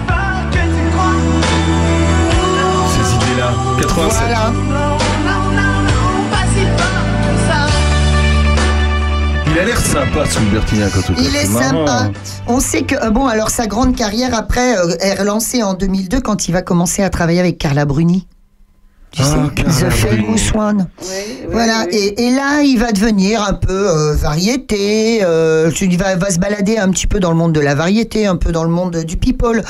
[2.94, 3.52] Ces idées-là.
[3.80, 4.18] 87.
[4.18, 4.52] Voilà.
[9.58, 11.20] Il a l'air sympa ce Bertignac en tout cas.
[11.20, 11.84] Il est marrant.
[11.84, 12.12] sympa.
[12.46, 16.20] On sait que, euh, bon, alors sa grande carrière après euh, est relancée en 2002
[16.20, 18.28] quand il va commencer à travailler avec Carla Bruni.
[19.10, 19.90] Tu Ah, sais, Carla The.
[19.90, 20.86] Famous One.
[21.50, 25.20] Voilà, et, et là, il va devenir un peu euh, variété.
[25.22, 28.26] Euh, il va, va se balader un petit peu dans le monde de la variété,
[28.26, 29.62] un peu dans le monde du people.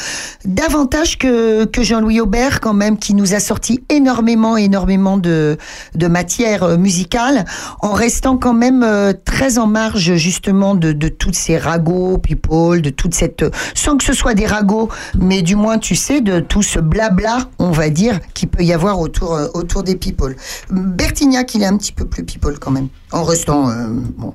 [0.45, 5.57] Davantage que, que Jean-Louis Aubert, quand même, qui nous a sorti énormément, énormément de,
[5.95, 7.45] de matière euh, musicale,
[7.81, 12.83] en restant quand même euh, très en marge, justement, de, de toutes ces ragots people,
[12.83, 13.45] de toute cette.
[13.75, 17.39] Sans que ce soit des ragots, mais du moins, tu sais, de tout ce blabla,
[17.61, 20.37] on va dire, qu'il peut y avoir autour autour, euh, autour des people.
[20.71, 22.89] Bertignac, il est un petit peu plus people quand même.
[23.13, 23.69] En restant.
[23.71, 24.35] euh, bon.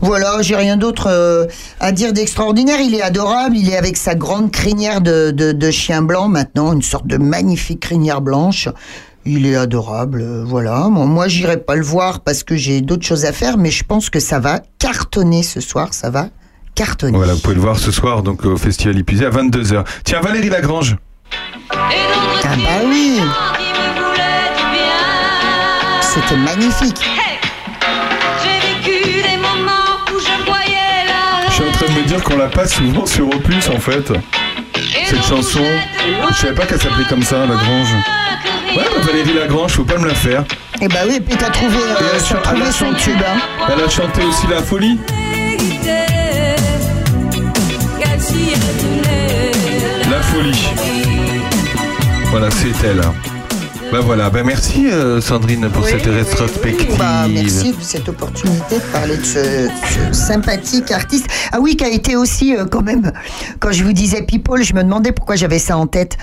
[0.00, 1.46] Voilà, j'ai rien d'autre euh,
[1.80, 2.80] à dire d'extraordinaire.
[2.80, 3.56] Il est adorable.
[3.56, 7.16] Il est avec sa grande crinière de, de, de chien blanc maintenant, une sorte de
[7.16, 8.68] magnifique crinière blanche.
[9.26, 10.88] Il est adorable, euh, voilà.
[10.90, 13.84] Bon, moi, j'irai pas le voir parce que j'ai d'autres choses à faire, mais je
[13.84, 15.92] pense que ça va cartonner ce soir.
[15.92, 16.28] Ça va
[16.74, 17.16] cartonner.
[17.18, 19.84] Voilà, vous pouvez le voir ce soir donc au Festival Épuisé à 22h.
[20.04, 20.96] Tiens, Valérie Lagrange.
[21.70, 23.20] Ah bah oui
[26.12, 27.00] C'était magnifique.
[28.42, 32.22] J'ai vécu des moments où je voyais la Je suis en train de me dire
[32.22, 34.12] qu'on la passe souvent sur Opus en fait.
[35.06, 35.60] Cette chanson,
[36.30, 37.92] je savais pas qu'elle s'appelait comme ça, Lagrange.
[38.76, 40.44] Ouais, bah, Valérie Lagrange, faut pas me la faire.
[40.80, 42.86] Eh bah oui, puis t'as trouvé, euh, Et elle, t'as cha- elle trouvé a son
[42.86, 43.40] chanté- tube, hein.
[43.72, 44.98] Elle a chanté aussi La Folie.
[50.10, 50.68] La Folie.
[52.30, 53.02] Voilà, c'est elle.
[53.92, 56.96] Bah voilà, bah merci euh, Sandrine pour cette rétrospective.
[56.96, 61.26] Bah, merci de cette opportunité de parler de ce, ce sympathique artiste.
[61.50, 63.10] Ah oui, qui a été aussi euh, quand même,
[63.58, 66.16] quand je vous disais People, je me demandais pourquoi j'avais ça en tête.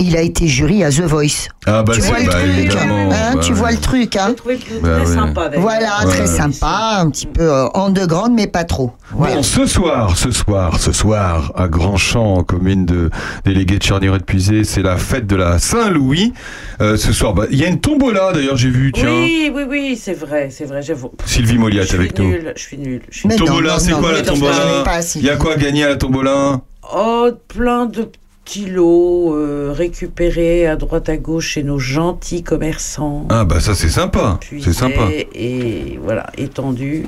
[0.00, 1.48] Il a été jury à The Voice.
[1.66, 3.10] Ah bah tu c'est vois le bah, truc, évidemment.
[3.12, 4.34] hein, bah, tu vois le truc, hein.
[4.46, 4.52] Bah,
[4.94, 5.06] très ouais.
[5.06, 5.50] sympa.
[5.56, 6.14] Voilà, Ouais.
[6.14, 8.92] très sympa, un petit peu euh, underground, mais pas trop.
[9.10, 9.34] Voilà.
[9.36, 13.10] Bon, ce soir, ce soir, ce soir, à Grandchamp, commune de
[13.44, 16.32] délégué de Charnieret de Puisé, c'est la fête de la Saint-Louis.
[16.80, 19.10] Euh, ce soir, bah, il y a une tombola d'ailleurs, j'ai vu, tiens.
[19.10, 21.10] Oui, oui, oui, c'est vrai, c'est vrai, j'avoue.
[21.26, 22.32] Sylvie Moliat avec nous.
[22.54, 23.02] je suis nulle.
[23.10, 23.36] je suis nulle.
[23.38, 25.88] Tombola, c'est quoi la tombola je savais pas, Il y a quoi à gagner à
[25.88, 26.60] la tombola?
[26.94, 28.08] Oh, plein de
[28.56, 33.26] lots euh, récupérés à droite à gauche chez nos gentils commerçants.
[33.28, 35.08] Ah bah ça c'est sympa, c'est sympa.
[35.34, 37.06] Et voilà, étendu.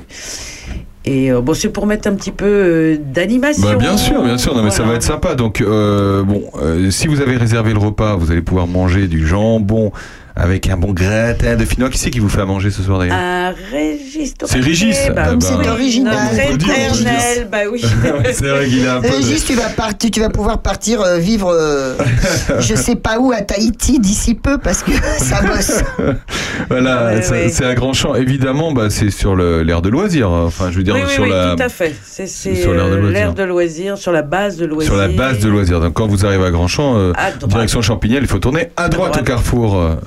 [1.03, 3.63] Et euh, bon, c'est pour mettre un petit peu euh, d'animation.
[3.63, 5.33] Bah bien sûr, bien sûr, non mais ça va être sympa.
[5.33, 6.43] Donc euh, bon,
[6.91, 9.91] si vous avez réservé le repas, vous allez pouvoir manger du jambon
[10.35, 11.89] avec un bon gratin de finois.
[11.89, 14.33] Qui c'est qui vous fait à manger ce soir d'ailleurs Un Régis.
[14.45, 14.97] C'est Régis.
[15.15, 16.13] Bah, Ah oui, bah, c'est original.
[16.13, 17.07] Notre On peut dire, on peut dire.
[17.11, 17.81] éternel, bah oui.
[18.33, 19.07] C'est vrai qu'il a un peu.
[19.09, 21.95] de- Régis, tu vas, partir, tu vas pouvoir partir euh, vivre, euh,
[22.59, 25.83] je sais pas où, à Tahiti d'ici peu, parce que ça bosse.
[26.69, 28.15] Voilà, Ouais, c'est à Grandchamp.
[28.15, 30.29] Évidemment, bah, c'est sur l'aire de loisirs.
[30.31, 31.93] Enfin, je veux dire oui, oui, sur oui, la tout à fait.
[32.03, 34.91] C'est l'aire de euh, de loisirs, sur la base de loisirs.
[34.91, 35.79] sur la base de loisirs.
[35.79, 37.47] Donc quand vous arrivez à Grandchamp, euh, À droite.
[37.51, 39.21] direction Champignelles, il faut tourner à droite, droite.
[39.21, 39.97] au carrefour.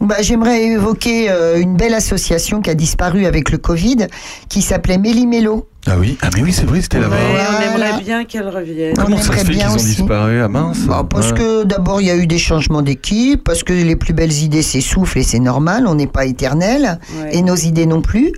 [0.00, 4.06] Bah, J'aimerais évoquer euh, une belle association qui a disparu avec le Covid,
[4.48, 5.66] qui s'appelait Méli-Mélo.
[5.90, 7.16] Ah oui, ah mais oui, c'est vrai, c'était Ouais, là-bas.
[7.16, 8.94] on aimerait bien qu'elle revienne.
[8.98, 11.38] On Comment ça se fait qu'ils bien ont disparu à mince Bah, parce Ouais.
[11.38, 14.62] que d'abord, il y a eu des changements d'équipe, parce que les plus belles idées
[14.62, 17.36] s'essoufflent et c'est normal, on n'est pas éternel, Ouais.
[17.36, 18.32] et nos idées non plus.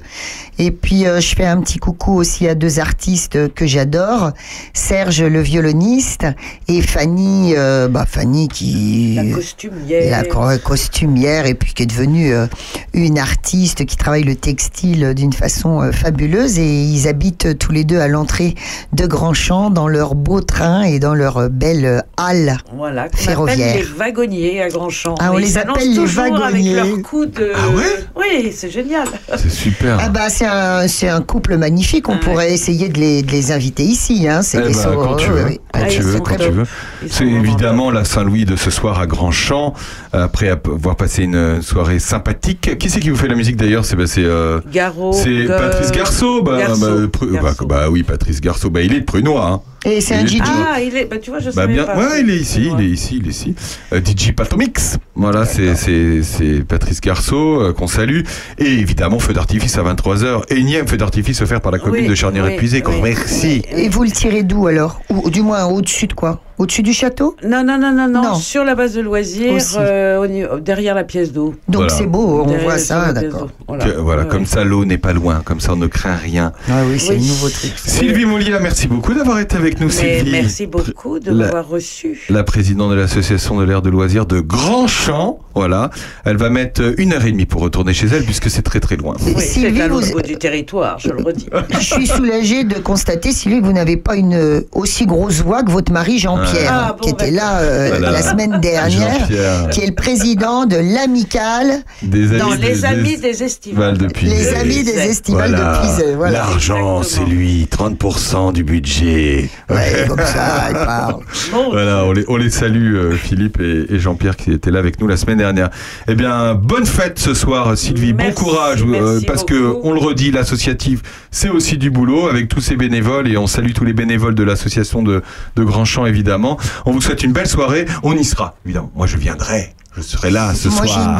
[0.58, 4.32] Et puis, euh, je fais un petit coucou aussi à deux artistes que j'adore,
[4.74, 6.26] Serge le violoniste
[6.68, 9.14] et Fanny, euh, bah, Fanny qui...
[9.16, 10.10] La costumière.
[10.10, 12.46] la co- costumière et puis qui est devenue euh,
[12.92, 17.72] une artiste qui travaille le textile d'une façon euh, fabuleuse et ils habitent euh, tous
[17.72, 18.54] les deux à l'entrée
[18.92, 22.58] de Grandchamp dans leur beau train et dans leur euh, belle euh, halle.
[22.76, 23.70] Voilà, Ferroviaire.
[23.74, 25.14] appelle les wagonniers à Grandchamp.
[25.20, 26.78] Ah, on Et les appelle les wagonniers.
[26.78, 27.52] avec leur coup de...
[27.54, 28.04] Ah ouais?
[28.16, 29.06] Oui, c'est génial.
[29.36, 29.98] C'est super.
[30.00, 32.18] Ah bah c'est un, c'est un couple magnifique, on Ouais.
[32.20, 34.26] pourrait essayer de les, de les inviter ici.
[34.28, 34.42] Hein.
[34.42, 36.64] C'est Eh des sauts- quand tu veux, quand Ah, tu veux, quand tu veux.
[37.08, 39.74] C'est évidemment la Saint-Louis de ce soir à Grandchamp,
[40.12, 42.78] après avoir passé une soirée sympathique.
[42.78, 43.84] Qui c'est qui vous fait la musique d'ailleurs?
[43.84, 45.12] C'est bah, c'est, euh, Garo.
[45.12, 46.42] c'est Go- Patrice Garceau.
[46.42, 48.70] Bah, Garceau, bah, bah, bah oui, Patrice Garceau.
[48.70, 49.46] Bah, il est de Prunois.
[49.46, 49.60] Hein.
[49.84, 50.38] Et c'est un DJ.
[50.44, 51.06] Ah, il est...
[51.06, 51.96] Bah, tu vois, je Bah savais bien, pas.
[51.96, 53.54] ouais, il est ici, il est ici, il est ici.
[53.94, 58.20] Euh, DJ Patomix, voilà, c'est c'est c'est Patrice Garceau euh, qu'on salue
[58.58, 62.14] et évidemment feu d'artifice à 23h, énième feu d'artifice offert par la commune Oui, de
[62.14, 62.82] Charnier oui, épuisé.
[62.86, 63.62] oui, Merci.
[63.72, 67.36] Et vous le tirez d'où alors Ou du moins au-dessus de quoi Au-dessus du château
[67.42, 68.34] Non, non, non, non, non, Non.
[68.34, 71.54] sur la base de loisirs, euh, derrière la pièce d'eau.
[71.68, 71.88] Donc Voilà.
[71.94, 73.48] c'est beau, on Derrière- voit ça, d'accord.
[73.66, 74.46] Voilà, Que- voilà, Ouais, comme ouais.
[74.46, 76.52] ça l'eau n'est pas loin, comme ça on ne craint rien.
[76.68, 77.20] Ah oui, c'est Oui.
[77.20, 77.72] le nouveau truc.
[77.76, 80.30] Sylvie Molia, merci beaucoup d'avoir été avec nous, Mais Sylvie.
[80.32, 82.20] merci beaucoup de m'avoir reçu.
[82.30, 85.90] La présidente de l'association de l'air de loisirs de Grandchamp, voilà.
[86.24, 88.96] Elle va mettre une heure et demie pour retourner chez elle puisque c'est très très
[88.96, 89.14] loin.
[89.20, 91.48] Oui, c'est Sylvie, à vous- l'autre bout du territoire, je le redis.
[91.70, 95.62] Je suis soulagée de constater, Sylvie, que vous n'avez pas une euh, aussi grosse voix
[95.62, 98.10] que votre mari Jean-Pierre, Ah, bon, qui était là euh, Voilà.
[98.12, 99.28] la semaine dernière,
[99.70, 101.82] qui est le président de l'amicale.
[102.02, 103.98] Des Dans les amis des- des estivales.
[103.98, 104.34] de Puisay.
[104.34, 105.72] Les amis des estivales Voilà.
[105.72, 106.14] de Puisay.
[106.14, 106.32] Voilà.
[106.38, 109.50] L'argent, c'est lui, 30% du budget.
[109.70, 111.22] Ouais, comme ça, parle.
[111.70, 115.00] Voilà, on les, on les salue, euh, Philippe et, et Jean-Pierre qui étaient là avec
[115.00, 115.70] nous la semaine dernière.
[116.08, 118.12] Eh bien, bonne fête ce soir, Sylvie.
[118.12, 121.00] Merci, bon courage, euh, parce que on le redit, l'associatif,
[121.30, 124.42] c'est aussi du boulot avec tous ces bénévoles et on salue tous les bénévoles de
[124.42, 125.22] l'association de,
[125.56, 126.58] de Grandchamp évidemment.
[126.86, 127.86] On vous souhaite une belle soirée.
[128.02, 128.90] On y sera, évidemment.
[128.94, 129.74] Moi, je viendrai.
[129.96, 131.18] Je serai là ce Moi, soir.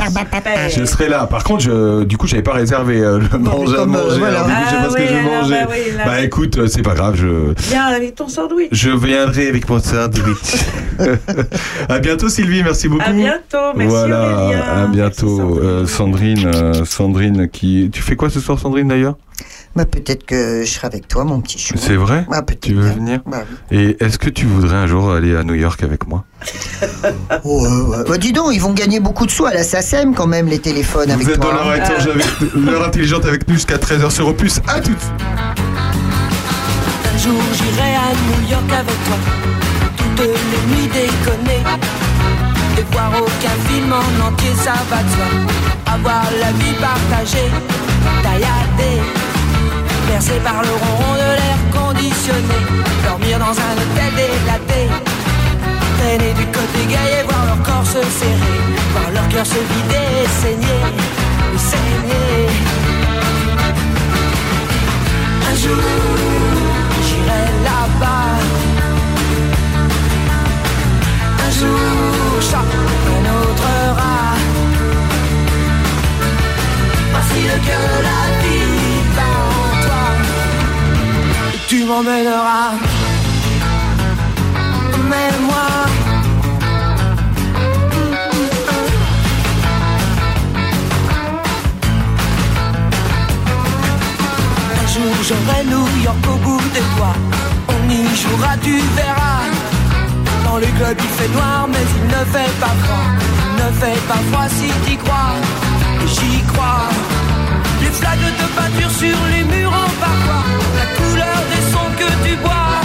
[0.68, 1.26] Je serai là.
[1.26, 4.18] Par contre, je, du coup, j'avais pas réservé euh, le manger à euh, manger.
[4.18, 4.44] voilà.
[4.44, 5.50] alors, du coup, je sais Ah pas ce que oui, je vais manger.
[5.50, 6.04] bah oui, là.
[6.06, 7.16] Bah écoute, euh, c'est pas grave.
[7.16, 8.68] Je, Viens avec ton sandwich.
[8.70, 10.54] je viendrai avec mon sandwich.
[11.88, 12.62] à bientôt, Sylvie.
[12.62, 13.02] Merci beaucoup.
[13.08, 14.62] À bientôt, merci Voilà, Aurélien.
[14.62, 16.46] à bientôt, Euh, Sandrine.
[16.54, 17.90] euh, Sandrine, qui.
[17.92, 19.16] Tu fais quoi ce soir, Sandrine d'ailleurs?
[19.76, 21.74] Bah, peut-être que je serai avec toi, mon petit chou.
[21.78, 22.92] C'est vrai Ah, peut-être Tu veux bien.
[22.94, 23.78] venir Bah oui.
[23.78, 26.24] Et est-ce que tu voudrais un jour aller à New York avec moi?
[27.44, 28.04] Oh, ouais, ouais.
[28.08, 30.58] Bah, dis donc, ils vont gagner beaucoup de sous à la SACEM quand même, les
[30.58, 31.50] téléphones avec Vous êtes toi.
[31.52, 31.80] dans l'heure hein.
[31.80, 34.58] intelligente avec, l'heure intelligente avec nous jusqu'à 13h sur Opus.
[34.66, 35.12] À tout de suite.
[37.14, 39.16] Un jour j'irai à New York avec toi
[39.96, 41.60] Toutes les nuits déconner
[42.78, 47.48] Et voir aucun film en entier ça va de soi Avoir la vie partagée
[48.22, 49.00] Tailladée
[50.20, 52.58] Bercé par le ronron de l'air conditionné.
[53.08, 54.82] Dormir dans un hôtel délaté.
[55.98, 58.60] Traîner du côté et voir leur corps se serrer.
[58.92, 60.82] Voir leur cœur se vider saigner.
[61.56, 62.48] Saigner.
[65.50, 65.82] Un jour,
[67.06, 68.36] j'irai là-bas.
[71.46, 72.74] Un jour, chaque
[73.14, 74.36] un autre rat.
[77.10, 78.39] Voici le cœur de la
[81.90, 82.72] m'emmèneras.
[84.94, 85.66] Emmène-moi.
[94.78, 97.18] Un jour j'aurai New York au bout des doigts.
[97.74, 99.42] On y jouera, tu verras
[100.44, 103.08] Dans les clubs il fait noir mais il ne fait pas froid.
[103.60, 105.34] Ne fait pas froid si t'y crois.
[106.14, 106.88] J'y crois.
[107.82, 110.69] Les flaques de peinture sur les murs en parfois
[112.00, 112.80] que tu bois.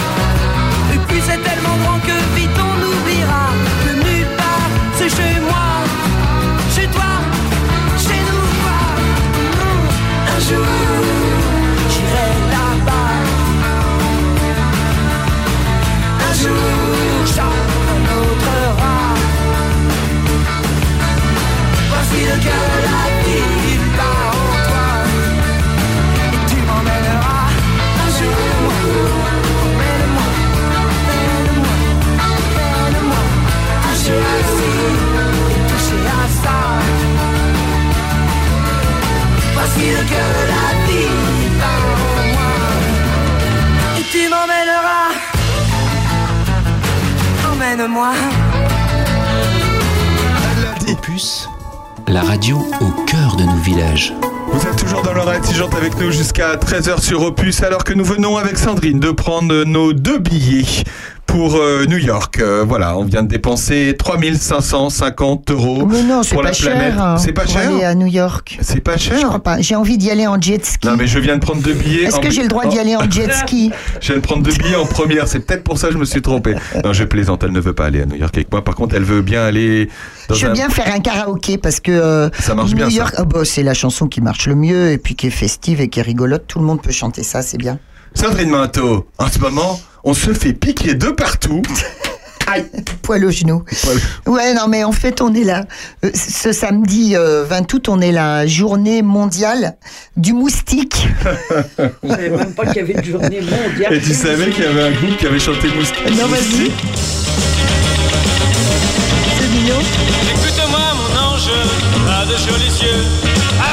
[1.07, 3.45] Puis c'est tellement grand que vite on oubliera
[3.83, 5.44] Que nulle part c'est chez moi
[50.87, 51.47] Opus,
[52.07, 54.13] la radio au cœur de nos villages.
[54.51, 58.05] Vous êtes toujours dans l'heure intelligente avec nous jusqu'à 13h sur Opus, alors que nous
[58.05, 60.83] venons avec Sandrine de prendre nos deux billets
[61.35, 62.39] pour euh, New York.
[62.39, 66.71] Euh, voilà, on vient de dépenser 3550 euros Mais non, c'est pour pas la cher.
[66.71, 66.93] planète.
[66.97, 68.57] hein, C'est pas pour cher aller à New York.
[68.61, 69.59] C'est pas cher Je crois pas.
[69.59, 70.87] J'ai envie d'y aller en jet ski.
[70.87, 72.03] Non, mais je viens de prendre deux billets.
[72.03, 73.71] Est-ce que j'ai le droit d'y aller en jet ski?
[73.99, 76.05] Je viens de prendre deux billets en première, c'est peut-être pour ça que je me
[76.05, 76.55] suis trompé.
[76.83, 78.63] Non, je plaisante, elle ne veut pas aller à New York avec moi.
[78.63, 79.89] Par contre, elle veut bien aller
[80.29, 80.53] dans Je veux un...
[80.53, 82.87] bien faire un karaoké parce que euh, Ça marche New bien.
[82.89, 85.81] York, ah bah, c'est la chanson qui marche le mieux et puis qui est festive
[85.81, 86.45] et qui est rigolote.
[86.47, 87.77] Tout le monde peut chanter ça, c'est bien.
[88.15, 91.61] Sandrine Manteau, en ce moment, on se fait piquer de partout.
[92.47, 92.63] Aïe,
[93.01, 93.63] poil au genou.
[94.27, 95.63] Ouais, non, mais en fait, on est là.
[96.03, 99.75] Euh, Ce samedi euh, 20 août, on est la journée mondiale
[100.15, 101.07] du moustique.
[102.03, 103.93] Je savais même pas qu'il y avait une journée mondiale.
[103.95, 106.71] Et tu savais qu'il y avait un groupe qui avait chanté Moustique Non, vas-y.
[109.39, 109.79] C'est mignon.
[110.29, 111.49] Écoute-moi mon ange,
[112.05, 113.03] t'as de jolis yeux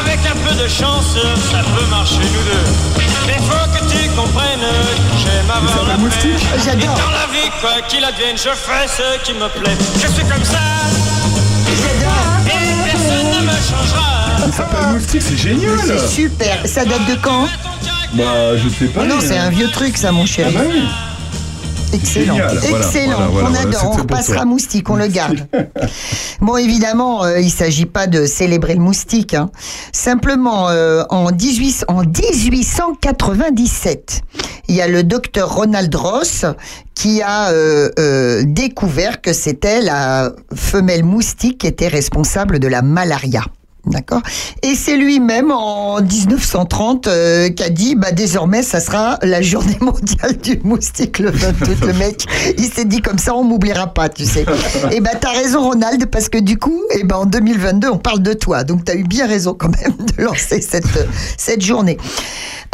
[0.01, 1.19] Avec un peu de chance,
[1.51, 6.37] ça peut marcher nous deux Mais faut que tu comprennes que j'aime avoir la paix
[6.65, 6.83] J'adore.
[6.83, 10.25] Et dans la vie, quoi qu'il advienne, je fais ce qui me plaît Je suis
[10.25, 10.59] comme ça
[12.47, 16.59] Et personne ne me changera Il s'appelle Moustique, c'est génial C'est super.
[16.65, 17.47] Ça date de quand?
[18.15, 19.01] Bah, je sais pas.
[19.05, 20.55] Oh Non, c'est un vieux truc, ça, mon chéri.
[20.55, 20.83] Ah bah oui.
[21.93, 23.17] Excellent, Génial, excellent.
[23.17, 24.45] voilà, voilà, on voilà, adore, on toi.
[24.45, 25.47] moustique, on le garde.
[26.41, 29.35] bon, évidemment, euh, il s'agit pas de célébrer le moustique.
[29.35, 29.51] hein.
[29.93, 34.23] Simplement, euh, en, 18, en 1897,
[34.69, 36.45] il y a le docteur Ronald Ross
[36.95, 42.83] qui a euh, euh, découvert que c'était la femelle moustique qui était responsable de la
[42.83, 43.43] malaria.
[43.85, 44.23] D'accord
[44.63, 49.77] Et c'est lui-même en 1930 euh, qui a dit bah désormais ça sera la journée
[49.81, 51.79] mondiale du moustique le 20 août.
[51.87, 52.25] Le mec,
[52.59, 54.47] il s'est dit comme ça on m'oubliera pas, tu sais.
[54.93, 58.23] Et bah t'as raison Ronald parce que du coup, et ben en 2022 on parle
[58.23, 58.63] de toi.
[58.63, 60.87] Donc t'as eu bien raison quand même de lancer cette
[61.37, 61.99] cette journée.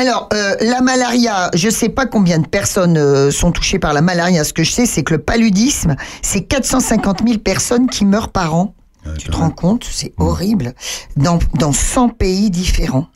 [0.01, 4.01] Alors, euh, la malaria, je sais pas combien de personnes euh, sont touchées par la
[4.01, 4.45] malaria.
[4.45, 8.55] Ce que je sais, c'est que le paludisme, c'est 450 000 personnes qui meurent par
[8.55, 8.75] an
[9.19, 10.75] Tu te rends compte C'est horrible.
[11.17, 13.07] Dans, dans 100 pays différents.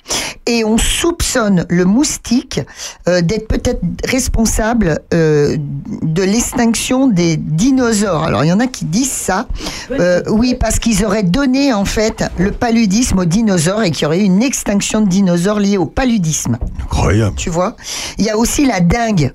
[0.47, 2.61] Et on soupçonne le moustique
[3.09, 5.57] euh, d'être peut-être responsable euh,
[6.03, 8.25] de l'extinction des dinosaures.
[8.25, 9.47] Alors il y en a qui disent ça.
[9.93, 14.07] Euh, oui, parce qu'ils auraient donné en fait le paludisme aux dinosaures et qu'il y
[14.07, 16.59] aurait eu une extinction de dinosaures liée au paludisme.
[16.83, 17.37] Incroyable.
[17.37, 17.77] Tu vois?
[18.19, 19.33] Il y a aussi la dengue.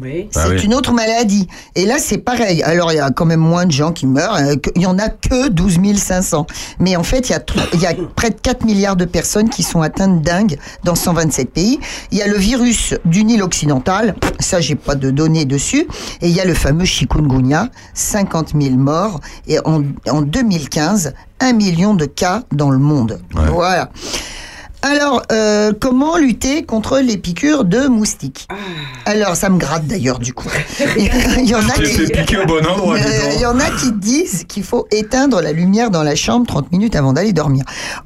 [0.00, 0.28] Oui.
[0.36, 0.64] Ah C'est oui.
[0.64, 1.48] une autre maladie.
[1.74, 2.62] Et là, c'est pareil.
[2.62, 4.36] Alors, il y a quand même moins de gens qui meurent.
[4.62, 6.46] que- Il y en a que 12 500.
[6.78, 9.04] Mais en fait, il y, a, tr- il y a près de 4 milliards de
[9.04, 11.80] personnes qui sont atteintes dingue dans 127 pays.
[12.12, 14.14] Il y a le virus du Nil occidental.
[14.38, 15.86] Ça, j'ai pas de données dessus.
[16.22, 17.68] Et il y a le fameux chikungunya.
[17.94, 19.20] 50 000 morts.
[19.48, 23.18] Et en, en 2015, 1 million de cas dans le monde.
[23.32, 23.90] Voilà.
[24.82, 28.48] Alors, euh, comment lutter contre les piqûres de moustiques
[29.04, 30.48] Alors, ça me gratte d'ailleurs du coup.
[30.96, 33.32] Il y en a qui, fait piquer au bon endroit, dis Euh, donc.
[33.36, 36.72] il y en a qui disent qu'il faut éteindre la lumière dans la chambre 30
[36.72, 37.64] minutes avant d'aller dormir.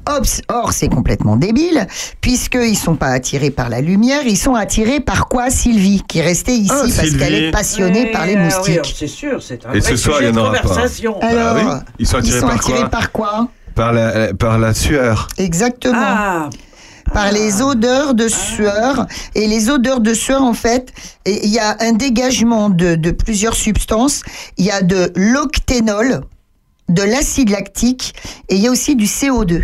[0.09, 1.87] Ops, or, c'est complètement débile,
[2.19, 6.19] puisqu'ils ne sont pas attirés par la lumière, ils sont attirés par quoi, Sylvie, qui
[6.19, 8.73] est restée ici Ah, parce qu'elle est passionnée par les oui, moustiques.
[8.73, 10.73] alors, c'est sûr, c'est un Et vrai ce soir, il y en aura pas.
[10.77, 11.63] Alors, Bah oui.
[11.99, 13.47] Ils sont attirés ils sont par attirés quoi par quoi?
[13.75, 15.27] Par la, par la sueur.
[15.37, 15.95] Exactement.
[15.97, 16.49] Ah,
[17.13, 19.05] par les odeurs de sueur.
[19.35, 20.91] Et les odeurs de sueur, en fait,
[21.25, 24.21] il y a un dégagement de, de plusieurs substances.
[24.57, 26.21] Il y a de l'octénol,
[26.89, 28.13] de l'acide lactique,
[28.49, 29.63] et il y a aussi du CO2.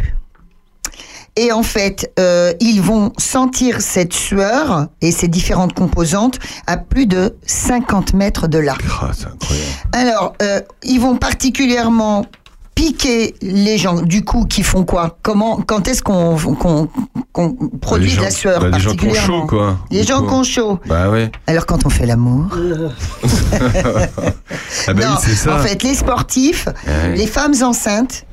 [1.37, 7.05] Et en fait, euh, ils vont sentir cette sueur et ces différentes composantes à plus
[7.05, 8.75] de 50 mètres de là.
[9.01, 9.67] Ah, c'est incroyable.
[9.93, 12.25] Alors, euh, ils vont particulièrement
[12.75, 15.17] piquer les gens, du coup, qui font quoi?
[15.21, 16.37] Comment, Quand est-ce qu'on
[17.81, 19.77] produit de la sueur bah, les gens qui ont particulièrement chaud, quoi.
[19.91, 20.79] Les gens qui ont chaud.
[20.87, 21.31] Bah ouais.
[21.47, 22.45] Alors, quand on fait l'amour
[24.87, 25.55] Ah bah Non, oui, c'est ça.
[25.55, 27.15] En fait, les sportifs, Ouais.
[27.15, 28.25] les femmes enceintes,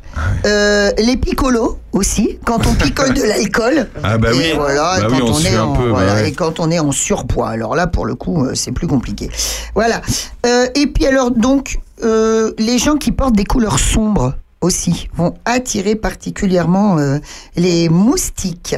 [0.47, 3.89] euh, les picolos aussi, quand on picole de l'alcool.
[4.03, 4.53] Ah bah Et oui.
[4.57, 6.29] voilà, Bah quand oui, on est un en, peu, bah voilà, ouais.
[6.29, 7.49] et quand on est en surpoids.
[7.51, 9.31] Alors là, pour le coup, euh, c'est plus compliqué.
[9.75, 10.01] Voilà.
[10.47, 15.35] Euh, et puis alors, donc, euh, les gens qui portent des couleurs sombres aussi vont
[15.45, 17.19] attirer particulièrement euh,
[17.57, 18.77] les moustiques.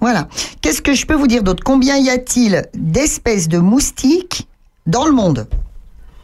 [0.00, 0.28] Voilà.
[0.60, 1.62] Qu'est-ce que je peux vous dire d'autre?
[1.64, 4.46] Combien y a-t-il d'espèces de moustiques
[4.86, 5.46] dans le monde?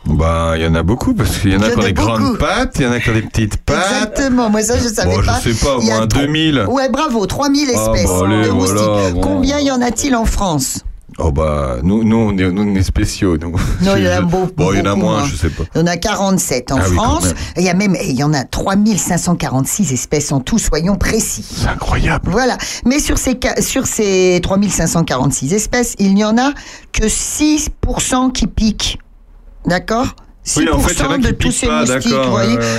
[0.07, 2.39] Bah, il y en a beaucoup parce qu'il y en a qui ont des grandes
[2.39, 3.85] pattes, il y en a qui ont des petites pattes.
[3.91, 5.41] Exactement, moi ça je savais Bon, je pas.
[5.41, 6.65] sais pas, au moins tro- 2000.
[6.69, 9.15] Ouais, bravo, 3000 Ah, espèces bah, allez, de voilà, moustiques.
[9.15, 9.21] bon.
[9.21, 10.81] Combien y en a-t-il en France?
[11.23, 13.37] Oh bah, nous, nous, on est, nous, on est spéciaux.
[13.37, 13.51] nous.
[13.83, 15.25] Non, il y en a beaucoup, Bon, il y en a moins, moins.
[15.27, 15.65] je sais pas.
[15.75, 17.25] Il y en a 47 en Ah oui, France.
[17.27, 17.35] même.
[17.59, 21.45] il y a même, il y en a 3546 espèces en tout, soyons précis.
[21.49, 22.31] C'est incroyable.
[22.31, 22.57] Voilà.
[22.87, 26.53] Mais sur ces, sur ces 3546 espèces, il n'y en a
[26.93, 28.99] que 6% qui piquent.
[29.67, 30.17] D'accord?
[30.47, 32.31] 6% Oui, en fait, il y en de tous ces pas, moustiques, d'accord, vous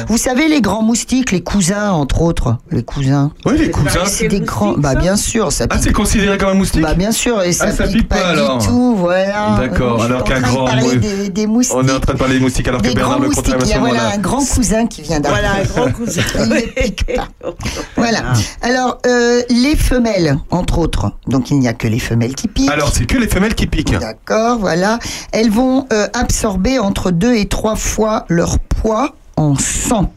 [0.07, 0.17] voyez.
[0.17, 2.57] savez, les grands moustiques, les cousins, entre autres.
[2.71, 3.31] Les cousins.
[3.45, 4.05] Oui, les cousins.
[4.07, 4.73] C'est des grands.
[4.77, 7.65] Bah, bien sûr, ça Ah, c'est considéré comme un moustique Bah, bien sûr, et ça,
[7.67, 8.57] Ah, ça pique, pique pas, pas, alors.
[8.57, 9.57] du tout, voilà.
[9.59, 11.77] D'accord, alors en qu'un train de grand parler mou- des, des moustiques.
[11.77, 13.55] On est en train de parler des moustiques alors que Des Bernard grands le contraire
[13.55, 14.15] à Il y ce a voilà, moment-là.
[14.15, 15.47] un grand cousin qui vient d'arriver.
[15.47, 16.21] Voilà, un grand cousin.
[16.39, 17.27] Il ne pique pas.
[17.95, 18.33] Voilà.
[18.61, 21.11] Alors, euh, les femelles, entre autres.
[21.27, 22.69] Donc, il n'y a que les femelles qui piquent.
[22.71, 23.97] Alors, c'est que les femelles qui piquent.
[23.99, 24.97] D'accord, voilà.
[25.31, 30.11] Elles vont euh, absorber entre deux et trois fois leur poids en sang.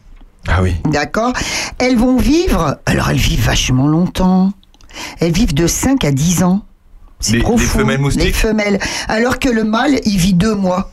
[0.47, 0.75] Ah oui.
[0.85, 1.33] D'accord?
[1.77, 4.51] Elles vont vivre, alors elles vivent vachement longtemps.
[5.19, 6.65] Elles vivent de 5 à 10 ans.
[7.19, 7.79] C'est Les- les profond.
[7.79, 8.79] femelles moustiques Les femelles.
[9.07, 10.91] Alors que le mâle, il vit deux mois.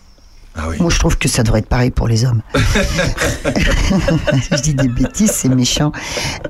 [0.56, 0.76] Ah oui.
[0.80, 2.42] Moi, je trouve que ça devrait être pareil pour les hommes.
[2.54, 5.92] je dis des bêtises, c'est méchant.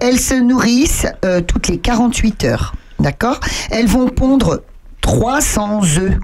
[0.01, 2.75] Elles se nourrissent euh, toutes les 48 heures.
[2.99, 3.39] D'accord?
[3.71, 4.63] Elles vont pondre
[5.03, 6.19] 300 œufs.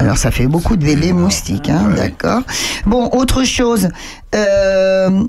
[0.00, 2.42] Alors ça fait beaucoup de bébés moustiques, hein, d'accord.
[2.86, 3.88] Bon, autre chose.
[4.34, 5.24] Euh,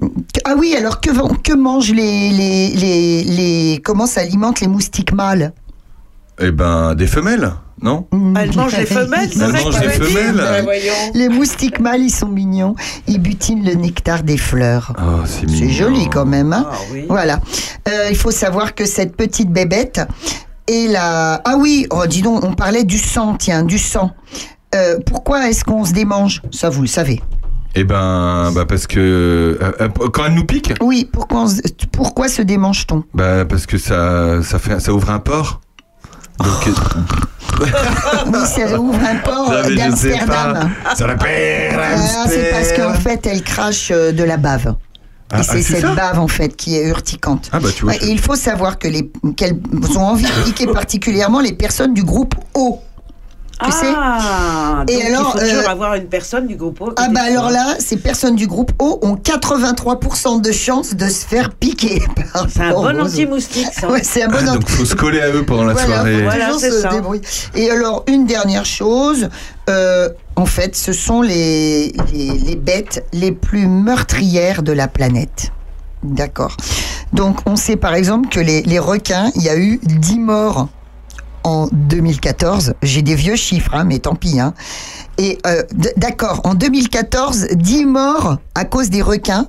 [0.46, 5.54] ah oui, alors que, que mangent les, les, les, les comment s'alimentent les moustiques mâles?
[6.42, 8.08] Eh ben, des femelles, non?
[8.38, 10.62] Elle mange les femelles, c'est ça que les femelles.
[10.64, 10.94] Voyons.
[11.14, 12.76] Les moustiques mâles, ils sont mignons.
[13.08, 14.94] Ils butinent le nectar des fleurs.
[15.00, 16.54] Oh, c'est joli quand même.
[16.54, 17.06] Hein Ah oui.
[17.10, 17.40] voilà.
[17.88, 20.02] Euh, il faut savoir que cette petite bébête
[20.70, 21.42] est la...
[21.46, 24.12] Ah oui, oh, dis donc, on parlait du sang, tiens, du sang.
[24.76, 26.42] Euh, pourquoi est-ce qu'on se démange?
[26.52, 27.22] Ça, vous le savez.
[27.76, 31.62] Eh ben, bah parce que euh, euh, quand elle nous pique, Oui, pourquoi, se-
[31.92, 33.04] pourquoi se démange-t-on?
[33.14, 35.62] Bah parce que ça, ça fait, ça ouvre un port.
[36.40, 37.66] Donc, euh,
[38.28, 40.72] Oui, ça ouvre un port d'Amsterdam.
[40.86, 40.94] Ah,
[42.28, 44.76] c'est parce qu'en fait, elle crache de la bave.
[45.32, 47.50] Ah, et c'est ah, c'est cette bave en fait qui est urticante.
[47.52, 47.94] Ah bah tu vois.
[47.94, 49.60] Ouais, et il faut savoir que les qu'elles
[49.96, 52.80] ont envie de piquer particulièrement les personnes du groupe O.
[53.62, 56.80] Tu sais Ah, Et donc alors, il faut toujours euh, avoir une personne du groupe
[56.80, 56.94] O.
[56.96, 61.26] Ah bah alors là, ces personnes du groupe O ont 83% de chances de se
[61.26, 62.02] faire piquer.
[62.48, 63.90] C'est un bon anti-moustique, ça.
[63.90, 65.88] Ouais, c'est un bon Ah, anti donc faut se coller à eux pendant la Voilà,
[65.88, 66.22] soirée.
[66.24, 66.90] Voilà, c'est se ça.
[66.90, 67.22] débrouiller.
[67.54, 69.28] Et alors, une dernière chose,
[69.70, 70.08] euh,
[70.40, 75.52] en fait, ce sont les, les, les bêtes les plus meurtrières de la planète.
[76.02, 76.56] D'accord.
[77.12, 80.70] Donc, on sait par exemple que les, les requins, il y a eu 10 morts
[81.44, 82.76] en 2014.
[82.82, 84.40] J'ai des vieux chiffres, hein, mais tant pis.
[84.40, 84.54] Hein.
[85.18, 85.64] Et euh,
[85.98, 89.46] d'accord, en 2014, 10 morts à cause des requins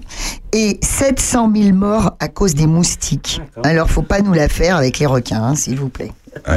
[0.52, 3.40] et 700 000 morts à cause des moustiques.
[3.62, 6.10] Alors, faut pas nous la faire avec les requins, hein, s'il vous plaît.
[6.46, 6.52] Ah.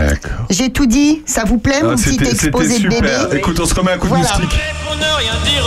[0.49, 3.09] J'ai tout dit, ça vous plaît, mon Ah, petit C'était c'était exposé de bébé.
[3.34, 4.59] Écoute, on se remet un coup de moustique.
[4.86, 5.63] Pour ne rien dire,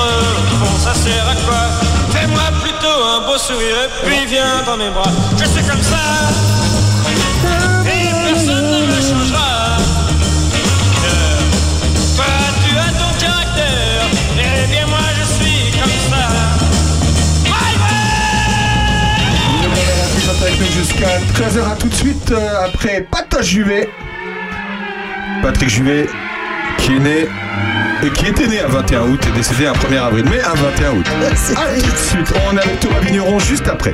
[0.61, 1.67] bon ça sert à quoi?
[2.13, 5.11] Fais-moi plutôt un beau sourire et puis viens dans mes bras.
[5.39, 5.63] Je suis
[20.59, 21.73] Jusqu'à 13h.
[21.73, 23.89] À tout de suite euh, après Patrick Juvet.
[25.43, 26.07] Patrick Juvet
[26.79, 27.29] qui est né
[28.03, 30.93] et qui était né un 21 août et décédé un 1er avril, mais un 21
[30.93, 31.07] août.
[31.57, 33.93] A tout de suite, on est avec Thomas Vigneron juste après.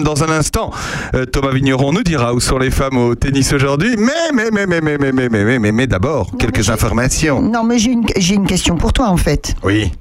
[0.00, 0.70] Femmes dans un instant
[1.14, 3.96] Euh, Thomas Vigneron nous dira où sont les femmes au tennis aujourd'hui.
[3.98, 7.40] Mais, mais, mais, mais, mais, mais, mais, mais, mais, mais, mais d'abord, quelques informations.
[7.42, 7.92] Non, mais j'ai
[8.34, 9.54] une, question pour toi en fait.
[9.62, 9.92] Oui.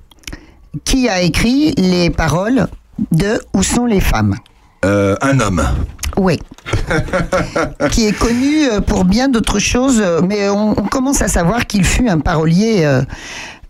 [0.85, 2.67] Qui a écrit les paroles
[3.11, 4.35] de Où sont les femmes
[4.85, 5.63] Euh, un homme.
[6.17, 6.39] Oui.
[7.91, 11.83] qui est connu euh, pour bien d'autres choses, mais on, on commence à savoir qu'il
[11.83, 12.81] fut un parolier.
[12.83, 13.01] euh,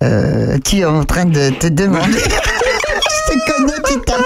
[0.02, 2.20] euh, tu es en train de te demander.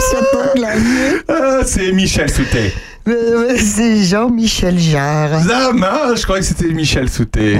[0.10, 1.22] Sur ton clavier.
[1.28, 2.74] Ah, c'est Michel Soutet.
[3.06, 5.44] C'est Jean-Michel Jarre.
[5.44, 7.60] Zama, je croyais que c'était Michel Soutet.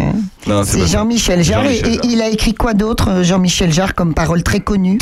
[0.64, 0.88] C'est.
[0.88, 1.66] Jean-Michel Jarre.
[1.66, 4.98] Et, il a écrit quoi d'autre, euh, Jean-Michel Jarre, comme parole très connue?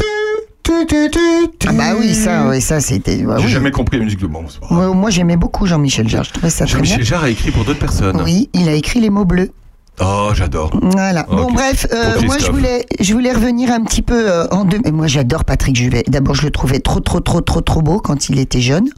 [1.67, 3.17] Ah bah oui, ça, oui, ça c'était.
[3.17, 3.51] bah J'ai oui.
[3.51, 4.45] jamais compris la musique de bon.
[4.69, 6.23] Moi, moi, j'aimais beaucoup Jean-Michel Jarre.
[6.23, 6.83] Je trouvais ça très bien.
[6.83, 8.21] Jean-Michel Jarre a écrit pour d'autres personnes.
[8.23, 9.51] Oui, il a écrit les mots bleus.
[9.99, 10.71] Oh, j'adore.
[10.81, 11.23] Voilà.
[11.23, 14.79] Bon, bref, euh, moi, je voulais, je voulais revenir un petit peu euh, en deux.
[14.83, 16.03] Mais moi, j'adore Patrick Juvet.
[16.07, 18.89] D'abord, je le trouvais trop, trop, trop, trop, trop beau quand il était jeune.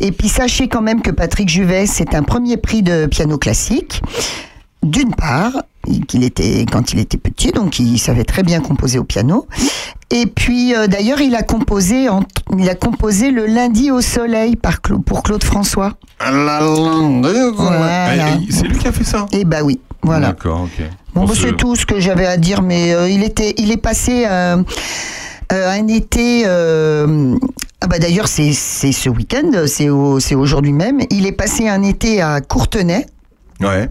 [0.00, 4.02] Et puis, sachez quand même que Patrick Juvet, c'est un premier prix de piano classique.
[4.84, 5.62] D'une part,
[6.06, 9.46] qu'il était quand il était petit, donc il savait très bien composer au piano.
[10.10, 12.22] Et puis, euh, d'ailleurs, il a composé, en-
[12.56, 15.94] il a composé le lundi au soleil par Cla- pour Claude François.
[17.56, 18.14] Voilà.
[18.40, 19.26] Eh, eh, C'est lui qui a fait ça?
[19.32, 20.28] Et bah oui, voilà.
[20.28, 20.84] D'accord, ok.
[21.14, 23.70] Bon, bah, ce- c'est tout ce que j'avais à dire, mais euh, il était, il
[23.70, 24.62] est passé euh,
[25.52, 26.42] euh, un été.
[26.46, 27.34] euh,
[27.84, 31.00] ah bah d'ailleurs c'est ce week-end, c'est au- c'est aujourd'hui même.
[31.10, 33.06] Il est passé un été à Courtenay.
[33.60, 33.88] Ouais.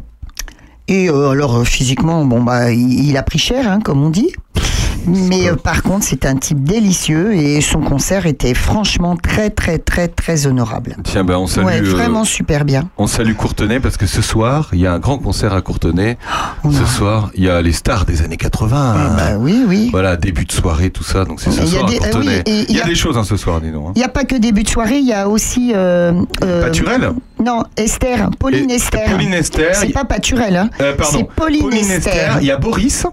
[0.87, 4.31] Et euh, alors physiquement, bon bah il, il a pris cher, hein, comme on dit.
[5.07, 9.77] Mais euh, par contre, c'est un type délicieux et son concert était franchement très très
[9.77, 10.95] très très honorable.
[11.03, 11.65] Tiens, ben on salue.
[11.65, 12.89] ouais, euh, vraiment super bien.
[12.97, 16.17] On salue Courtenay parce que ce soir, il y a un grand concert à Courtenay.
[16.63, 19.15] Oh, ce soir, il y a les stars des années 80.
[19.17, 19.89] bah oui, oui.
[19.91, 21.25] Voilà, début de soirée, tout ça.
[21.25, 22.43] Donc c'est ce Il y a soir des- à ah Courtenay.
[22.45, 23.87] oui, et il y a, des choses hein, ce soir, dis donc.
[23.87, 23.91] hein.
[23.95, 25.71] Il n'y a pas que début de soirée, il y a aussi.
[25.75, 29.05] Euh, Paturel Non, Esther, Pauline Esther.
[29.09, 29.75] Pauline Esther.
[29.75, 30.69] C'est pas Paturel, hein.
[30.77, 31.03] Pardon.
[31.11, 32.37] C'est Pauline, Esther.
[32.41, 33.07] Il y a Boris.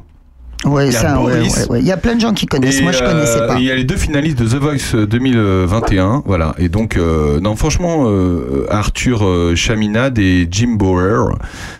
[0.68, 1.56] Ouais, il y a ça, ouais, Boris.
[1.56, 1.80] ouais, ouais.
[1.80, 2.78] Il y a plein de gens qui connaissent.
[2.80, 3.54] Et, Moi, je connaissais euh, pas.
[3.58, 6.54] Il y a les deux finalistes de The Voice 2021, voilà.
[6.58, 11.30] Et donc, euh, non, franchement, euh, Arthur euh, Chaminade et Jim Bauer,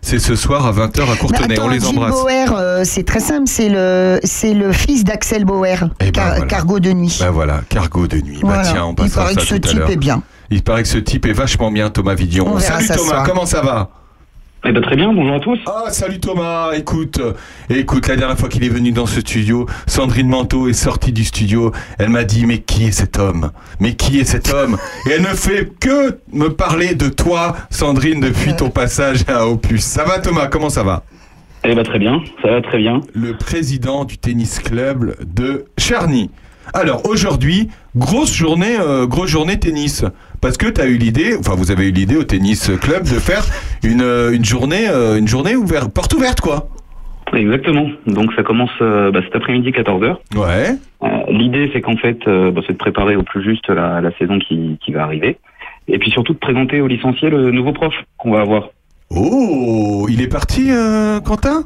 [0.03, 1.55] c'est ce soir à 20h à Courtenay.
[1.55, 2.13] attends, On les Jim embrasse.
[2.13, 3.45] Bauer, euh, c'est très simple.
[3.47, 6.47] C'est le, c'est le fils d'Axel Bauer, Eh ben, car- voilà.
[6.47, 7.17] cargo de nuit.
[7.21, 8.39] Bah voilà, cargo de nuit.
[8.43, 8.63] Voilà.
[8.63, 10.23] Bah tiens, on Il paraît ça que ce tout type est bien.
[10.51, 12.59] Il paraît que ce type est vachement bien, Thomas Vidion.
[12.59, 13.23] Salut Thomas, soir.
[13.27, 13.91] comment ça va?
[14.65, 15.59] Eh ben, très bien, bonjour à tous.
[15.67, 17.21] Ah, salut Thomas, écoute,
[17.71, 21.25] écoute, la dernière fois qu'il est venu dans ce studio, Sandrine Manteau est sortie du
[21.25, 23.53] studio, elle m'a dit, mais qui est cet homme?
[23.79, 24.77] Mais qui est cet homme?
[25.07, 29.85] Et elle ne fait que me parler de toi, Sandrine, depuis ton passage à Opus.
[29.85, 31.05] Ça va Thomas, comment ça va?
[31.63, 33.01] Eh ben, très bien, ça va très bien.
[33.15, 36.31] Le président du tennis club de Charny.
[36.75, 40.05] Alors aujourd'hui, grosse journée, euh, grosse journée tennis.
[40.41, 43.19] Parce que tu as eu l'idée, enfin vous avez eu l'idée au tennis club de
[43.19, 43.45] faire
[43.83, 46.69] une, euh, une journée, euh, une journée ouverte, porte ouverte quoi.
[47.35, 47.89] Exactement.
[48.07, 50.17] Donc ça commence euh, bah, cet après-midi 14h.
[50.37, 50.77] Ouais.
[51.29, 54.39] L'idée c'est qu'en fait, euh, bah, c'est de préparer au plus juste la, la saison
[54.39, 55.39] qui, qui va arriver.
[55.89, 58.71] Et puis surtout de présenter aux licenciés le nouveau prof qu'on va avoir.
[59.11, 60.71] Oh, il est parti,
[61.25, 61.65] Quentin?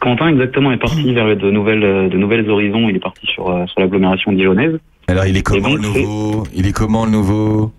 [0.00, 2.88] Quentin exactement est parti vers de nouvelles, de nouvelles horizons.
[2.88, 4.78] Il est parti sur, sur l'agglomération dijonnaise.
[5.06, 6.42] Alors il est comment le nouveau?
[6.54, 7.70] Il est comment le nouveau?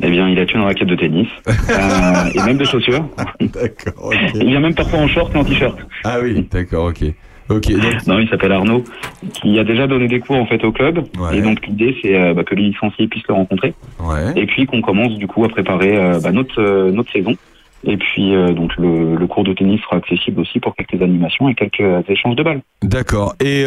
[0.00, 3.08] Eh bien, il a tué une raquette de tennis euh, et même de chaussures.
[3.40, 4.12] D'accord.
[4.34, 5.78] Il vient même parfois en short et en t-shirt.
[6.04, 7.12] Ah oui, d'accord, ok.
[7.50, 8.06] Ok, donc...
[8.06, 8.84] Non, il s'appelle Arnaud,
[9.32, 11.04] qui a déjà donné des cours en fait au club.
[11.32, 13.74] Et donc l'idée c'est euh, bah, que les licenciés puissent le rencontrer.
[14.00, 14.32] Ouais.
[14.36, 17.36] Et puis qu'on commence du coup à préparer euh, bah, notre euh, notre saison.
[17.84, 21.54] Et puis donc le, le cours de tennis sera accessible aussi pour quelques animations et
[21.54, 22.60] quelques échanges de balles.
[22.82, 23.36] D'accord.
[23.38, 23.64] Et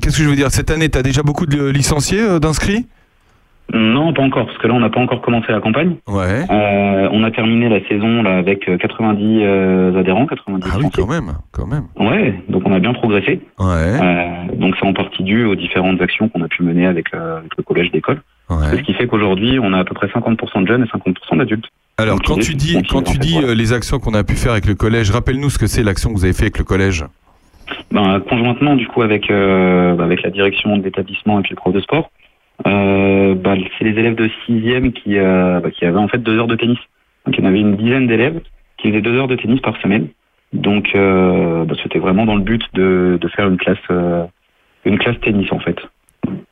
[0.00, 0.52] qu'est-ce que je veux dire?
[0.52, 2.86] Cette année, tu as déjà beaucoup de licenciés d'inscrits?
[3.72, 5.96] Non, pas encore, parce que là on n'a pas encore commencé la campagne.
[6.06, 6.44] Ouais.
[6.50, 10.86] Euh, on a terminé la saison là avec euh, 90 euh, adhérents, 90 Ah oui,
[10.94, 11.84] quand même, quand même.
[11.98, 13.40] Ouais, donc on a bien progressé.
[13.58, 13.66] Ouais.
[13.66, 17.38] Euh, donc c'est en partie dû aux différentes actions qu'on a pu mener avec, euh,
[17.38, 18.22] avec le collège d'école.
[18.70, 21.38] C'est ce qui fait qu'aujourd'hui on a à peu près 50% de jeunes et 50%
[21.38, 21.64] d'adultes.
[21.96, 24.52] Alors, Donc, quand tu dis, quand tu dis euh, les actions qu'on a pu faire
[24.52, 27.04] avec le collège, rappelle-nous ce que c'est l'action que vous avez fait avec le collège.
[27.90, 31.72] Ben, conjointement du coup avec euh, avec la direction de l'établissement et puis le prof
[31.72, 32.10] de sport,
[32.66, 36.38] euh, bah, c'est les élèves de sixième qui euh, bah, qui avaient en fait deux
[36.38, 36.78] heures de tennis.
[37.26, 38.40] Donc il y en avait une dizaine d'élèves
[38.78, 40.08] qui faisaient deux heures de tennis par semaine.
[40.52, 43.78] Donc euh, bah, c'était vraiment dans le but de, de faire une classe
[44.84, 45.78] une classe tennis en fait.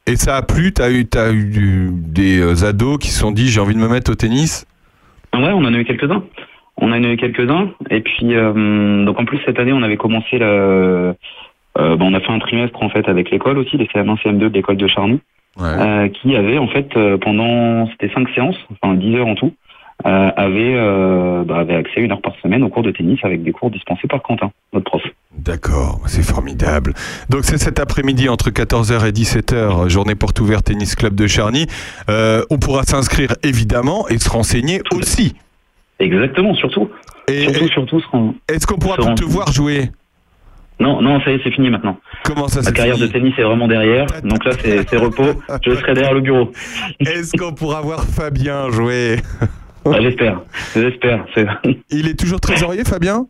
[0.06, 0.72] Et ça a plu?
[0.72, 3.88] T'as eu, as eu du- des ados qui se sont dit j'ai envie de me
[3.88, 4.66] mettre au tennis?
[5.34, 6.24] Ouais, on en a eu quelques-uns.
[6.76, 7.70] On en a eu quelques-uns.
[7.90, 11.12] Et puis, donc en plus, cette année, on avait commencé la, euh,
[11.76, 14.48] bah, on a fait un trimestre en fait avec l'école aussi, les CM1, CM2 de
[14.48, 15.20] l'école de Charny,
[15.62, 19.52] euh, qui avait en fait euh, pendant c'était cinq séances, enfin 10 heures en tout,
[20.06, 23.52] euh, avait, bah, avait accès une heure par semaine au cours de tennis avec des
[23.52, 25.02] cours dispensés par Quentin, notre prof.
[25.36, 26.94] D'accord, c'est formidable.
[27.28, 31.66] Donc c'est cet après-midi entre 14h et 17h, journée porte ouverte Tennis Club de Charny.
[32.08, 35.34] Euh, on pourra s'inscrire évidemment et se renseigner aussi.
[35.98, 36.88] Exactement, surtout.
[37.28, 38.34] surtout, surtout.
[38.48, 39.90] Est-ce qu'on pourra te voir jouer?
[40.80, 41.98] Non, non, ça y est, c'est fini maintenant.
[42.24, 45.40] Comment ça, Ma carrière fini de tennis est vraiment derrière, donc là c'est repos.
[45.64, 46.50] Je serai derrière le bureau.
[47.00, 49.16] Est-ce qu'on pourra voir Fabien jouer
[49.86, 50.42] Ah, J'espère,
[50.74, 51.26] j'espère.
[51.90, 53.26] Il est toujours trésorier, Fabien?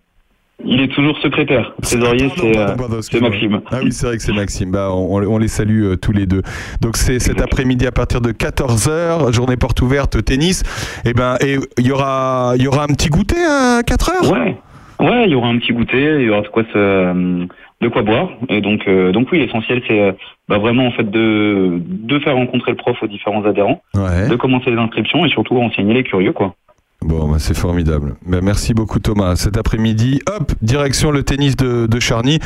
[0.64, 1.72] Il est toujours secrétaire.
[1.80, 2.76] Trésorier, c'est euh,
[3.20, 3.60] Maxime.
[3.70, 4.70] Ah oui, c'est vrai que c'est Maxime.
[4.72, 6.42] Bah, on, on les salue euh, tous les deux.
[6.82, 10.62] Donc c'est cet après-midi à partir de 14h, journée porte ouverte tennis.
[11.04, 14.56] Et ben et il y aura il y aura un petit goûter à 4h Ouais.
[15.00, 17.46] Ouais, il y aura un petit goûter, il y aura de quoi se,
[17.80, 18.28] de quoi boire.
[18.48, 20.12] Et donc, euh, donc oui, l'essentiel c'est euh,
[20.48, 24.28] bah, vraiment en fait de de faire rencontrer le prof aux différents adhérents, Ouais.
[24.28, 26.54] de commencer les inscriptions et surtout renseigner les curieux quoi.
[27.02, 28.16] Bon, bah, c'est formidable.
[28.26, 29.34] Bah, merci beaucoup Thomas.
[29.36, 32.38] Cet après-midi, hop, direction le tennis de, de Charny.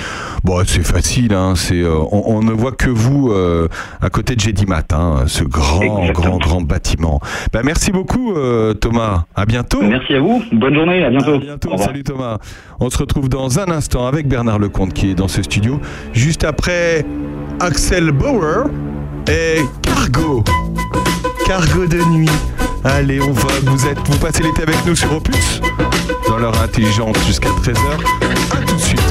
[0.44, 3.66] Bon, c'est facile, hein, c'est, euh, on, on ne voit que vous euh,
[4.00, 7.20] à côté de Gédimat, hein, ce grand, grand, grand bâtiment.
[7.52, 9.24] Bah, merci beaucoup euh, Thomas.
[9.34, 9.82] À bientôt.
[9.82, 10.40] Merci à vous.
[10.52, 11.04] Bonne journée.
[11.04, 11.34] À bientôt.
[11.34, 11.76] À bientôt.
[11.76, 12.38] Salut Thomas.
[12.78, 15.80] On se retrouve dans un instant avec Bernard Lecomte qui est dans ce studio.
[16.12, 17.04] Juste après
[17.58, 18.66] Axel Bauer
[19.28, 20.44] et Cargo.
[21.46, 22.30] Cargo de nuit.
[22.84, 25.60] Allez, on va, vous êtes, vous passez l'été avec nous sur Opus?
[26.28, 27.76] Dans l'heure intelligente jusqu'à 13h.
[28.52, 29.03] À tout de suite.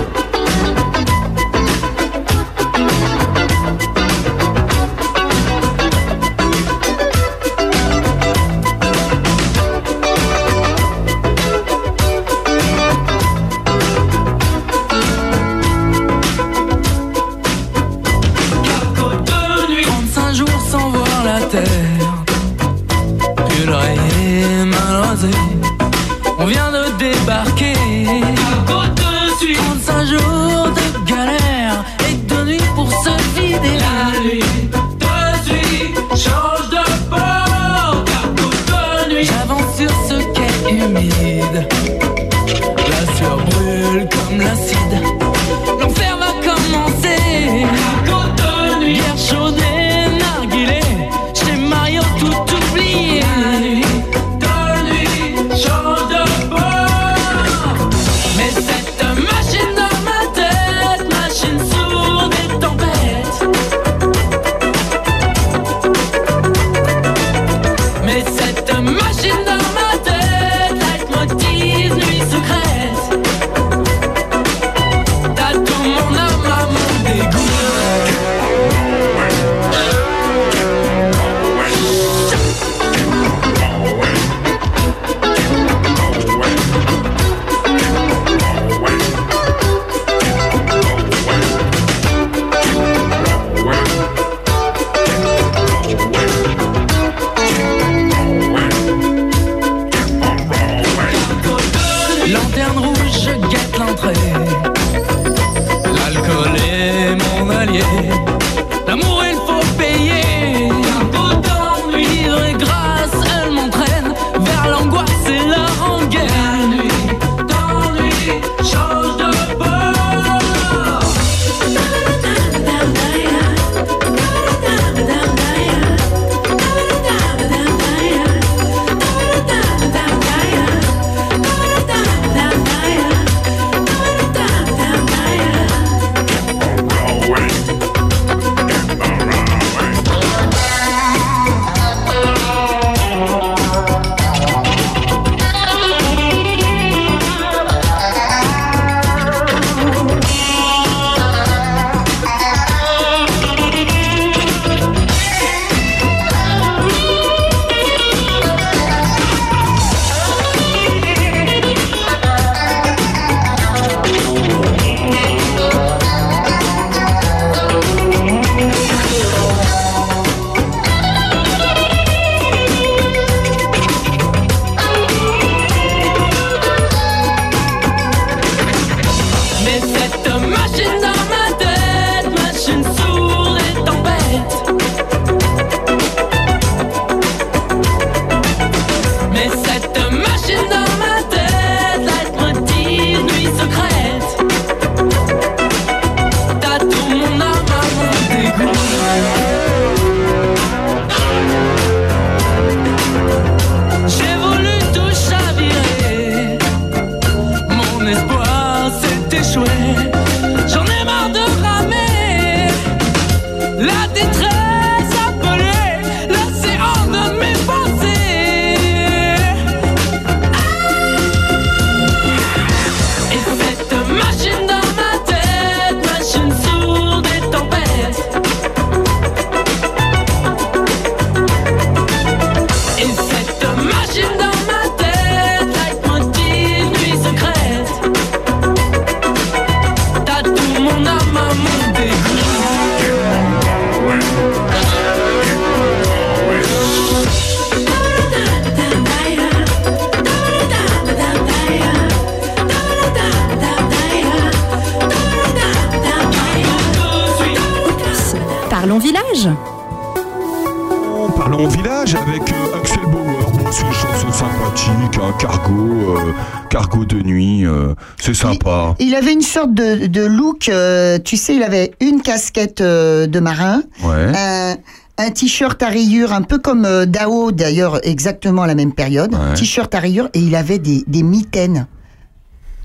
[269.63, 274.31] Sorte de, de look, euh, tu sais, il avait une casquette euh, de marin, Ouais.
[274.35, 274.75] un,
[275.17, 279.33] un t-shirt à rayures, un peu comme euh, Dao d'ailleurs, exactement à la même période,
[279.33, 279.53] Ouais.
[279.55, 281.87] t-shirt à rayures, et il avait des, des mitaines.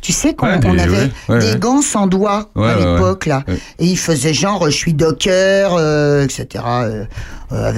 [0.00, 1.10] Tu sais qu'on Ouais, on des- avait
[1.40, 3.42] des gants sans doigts à l'époque là,
[3.80, 5.72] et il faisait genre je suis docker,
[6.22, 6.64] etc.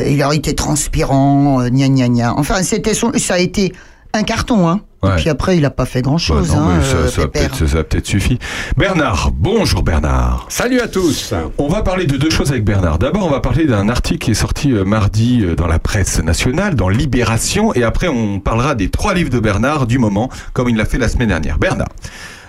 [0.06, 2.34] il été transpirant, gna gna gna.
[2.36, 3.72] Enfin c'était son, ça a été
[4.12, 4.80] un carton hein.
[5.02, 5.12] Ouais.
[5.12, 6.50] Et puis après il a pas fait grand chose.
[6.50, 7.50] Bah hein, ça, euh, ça a Pépère.
[7.50, 8.38] peut-être ça a peut-être suffi.
[8.76, 10.44] Bernard, bonjour Bernard.
[10.50, 11.32] Salut à tous.
[11.56, 12.98] On va parler de deux choses avec Bernard.
[12.98, 16.22] D'abord, on va parler d'un article qui est sorti euh, mardi euh, dans la presse
[16.22, 20.68] nationale, dans Libération, et après on parlera des trois livres de Bernard du moment, comme
[20.68, 21.58] il l'a fait la semaine dernière.
[21.58, 21.88] Bernard.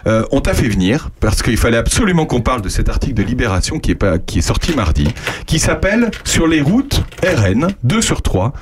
[0.07, 3.23] Euh, on t'a fait venir parce qu'il fallait absolument qu'on parle de cet article de
[3.23, 5.07] Libération qui est, pas, qui est sorti mardi,
[5.45, 8.53] qui s'appelle Sur les routes RN 2 sur 3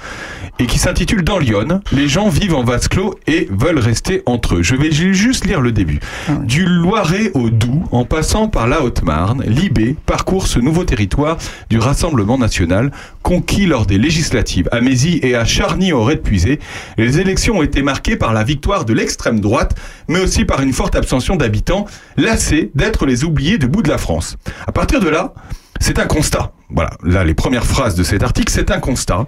[0.60, 4.56] et qui s'intitule Dans Lyon, les gens vivent en vase clos et veulent rester entre
[4.56, 4.62] eux.
[4.62, 6.00] Je vais juste lire le début.
[6.44, 11.38] Du Loiret au Doubs, en passant par la Haute-Marne, Libé parcourt ce nouveau territoire
[11.70, 12.92] du Rassemblement national
[13.24, 14.68] conquis lors des législatives.
[14.72, 16.60] À Mézy et à Charny au Puisé,
[16.98, 19.76] les élections ont été marquées par la victoire de l'extrême droite,
[20.08, 21.86] mais aussi par une forte abstention d'habitants
[22.18, 24.38] lassés d'être les oubliés du bout de la France.
[24.68, 25.34] À partir de là,
[25.80, 26.52] c'est un constat.
[26.70, 29.26] Voilà, là les premières phrases de cet article, c'est un constat.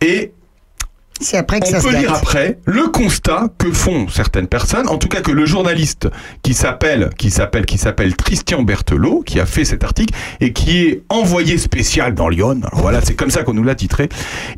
[0.00, 0.32] Et
[1.20, 2.00] C'est après que on ça se peut gâte.
[2.02, 6.08] lire après le constat que font certaines personnes, en tout cas que le journaliste
[6.44, 10.78] qui s'appelle, qui s'appelle, qui s'appelle Christian Berthelot, qui a fait cet article et qui
[10.78, 12.60] est envoyé spécial dans Lyon.
[12.62, 14.08] Alors voilà, c'est comme ça qu'on nous l'a titré.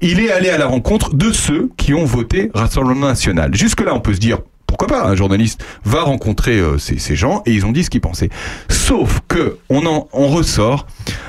[0.02, 3.55] Il est allé à la rencontre de ceux qui ont voté Rassemblement National.
[3.55, 4.40] Jusque là, on peut se dire.
[4.70, 8.01] Pourquoi pas un journaliste va rencontrer euh, ces, gens et ils ont dit ce qu'ils
[8.01, 8.30] pensaient.
[8.68, 10.86] Sauf que on en ressort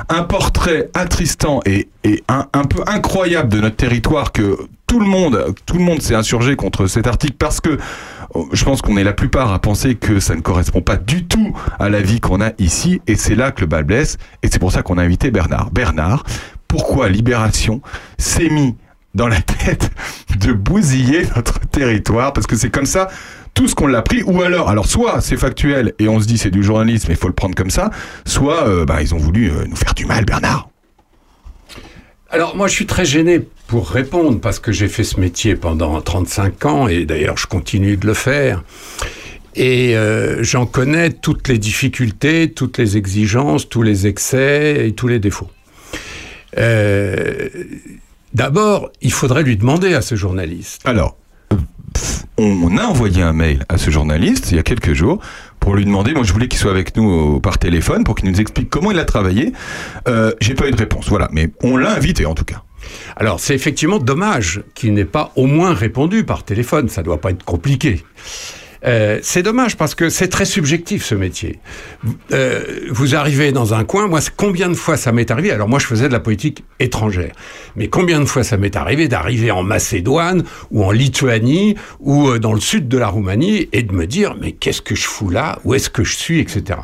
[0.10, 1.90] un portrait attristant et,
[2.28, 6.56] un peu incroyable de notre territoire que tout le monde tout le monde s'est insurgé
[6.56, 10.20] contre cet article parce que euh, je pense qu'on est la plupart à penser que
[10.20, 13.52] ça ne correspond pas du tout à la vie qu'on a ici et c'est là
[13.52, 15.72] que le bal blesse et c'est pour ça qu'on a invité Bernard.
[15.72, 16.24] Bernard,
[16.68, 17.82] pourquoi Libération
[18.18, 18.76] s'est mis
[19.16, 19.92] dans la tête
[20.40, 23.10] de bousiller notre territoire parce que c'est comme ça
[23.54, 26.38] tout ce qu'on l'a pris ou alors alors soit c'est factuel et on se dit
[26.38, 27.90] c'est du journalisme il faut le prendre comme ça
[28.26, 30.70] soit euh, bah, ils ont voulu euh, nous faire du mal Bernard
[32.30, 36.02] Alors moi je suis très gêné pour répondre parce que j'ai fait ce métier pendant
[36.02, 38.64] 35 ans et d'ailleurs je continue de le faire.
[39.56, 45.08] Et euh, j'en connais toutes les difficultés, toutes les exigences, tous les excès et tous
[45.08, 45.50] les défauts.
[48.34, 50.82] D'abord, il faudrait lui demander à ce journaliste.
[50.86, 51.18] Alors,
[52.38, 55.20] on a envoyé un mail à ce journaliste il y a quelques jours
[55.60, 58.30] pour lui demander, moi je voulais qu'il soit avec nous euh, par téléphone pour qu'il
[58.32, 59.54] nous explique comment il a travaillé.
[60.08, 62.64] Euh, J'ai pas eu de réponse, voilà, mais on l'a invité en tout cas.
[63.16, 67.30] Alors c'est effectivement dommage qu'il n'ait pas au moins répondu par téléphone, ça doit pas
[67.30, 68.04] être compliqué.
[68.84, 71.60] Euh, c'est dommage parce que c'est très subjectif ce métier.
[72.32, 75.52] Euh, vous arrivez dans un coin, moi combien de fois ça m'est arrivé?
[75.52, 77.34] Alors moi je faisais de la politique étrangère,
[77.76, 82.40] mais combien de fois ça m'est arrivé d'arriver en Macédoine ou en Lituanie ou euh,
[82.40, 85.30] dans le sud de la Roumanie et de me dire mais qu'est-ce que je fous
[85.30, 85.60] là?
[85.64, 86.40] Où est-ce que je suis?
[86.40, 86.80] Etc.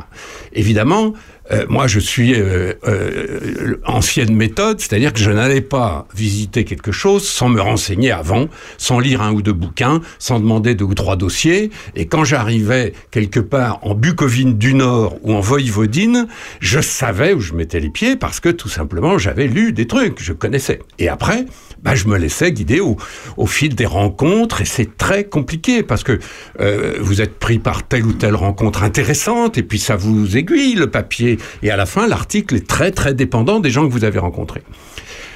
[0.52, 1.14] Évidemment,
[1.50, 6.92] euh, moi, je suis euh, euh, ancienne méthode, c'est-à-dire que je n'allais pas visiter quelque
[6.92, 10.94] chose sans me renseigner avant, sans lire un ou deux bouquins, sans demander deux ou
[10.94, 11.70] trois dossiers.
[11.96, 16.28] Et quand j'arrivais quelque part en Bucovine du Nord ou en Voïvodine,
[16.60, 20.22] je savais où je mettais les pieds parce que tout simplement j'avais lu des trucs,
[20.22, 20.80] je connaissais.
[20.98, 21.46] Et après,
[21.82, 22.96] bah, je me laissais guider au,
[23.36, 26.18] au fil des rencontres et c'est très compliqué parce que
[26.60, 30.74] euh, vous êtes pris par telle ou telle rencontre intéressante et puis ça vous aiguille
[30.74, 34.04] le papier et, à la fin, l'article est très très dépendant des gens que vous
[34.04, 34.62] avez rencontrés.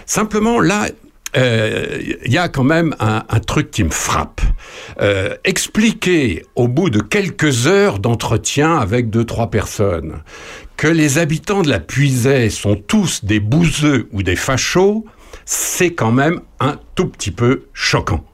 [0.06, 0.86] Simplement, là,
[1.36, 4.42] euh, il y a quand même un, truc qui me frappe.
[5.00, 10.22] Euh, expliquer au bout de quelques heures d'entretien avec deux, trois personnes
[10.76, 15.04] que les habitants de la Puisaye sont tous des bouseux ou des fachos,
[15.44, 18.24] c'est quand même un tout petit peu choquant.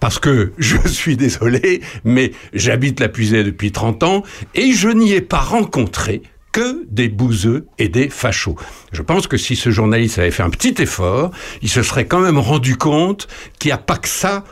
[0.00, 4.22] Parce que je suis désolé, mais j'habite la Puisaye depuis 30 ans
[4.54, 6.22] et je n'y ai pas rencontré
[6.52, 8.56] que des bouseux et des fachos.
[8.92, 11.30] Je pense que si ce journaliste avait fait un petit effort,
[11.62, 13.26] il se serait quand même rendu compte
[13.58, 14.44] qu'il n'y a pas que ça.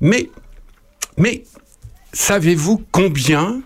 [0.00, 0.30] Mais,
[1.16, 1.44] mais
[2.12, 3.62] savez-vous combien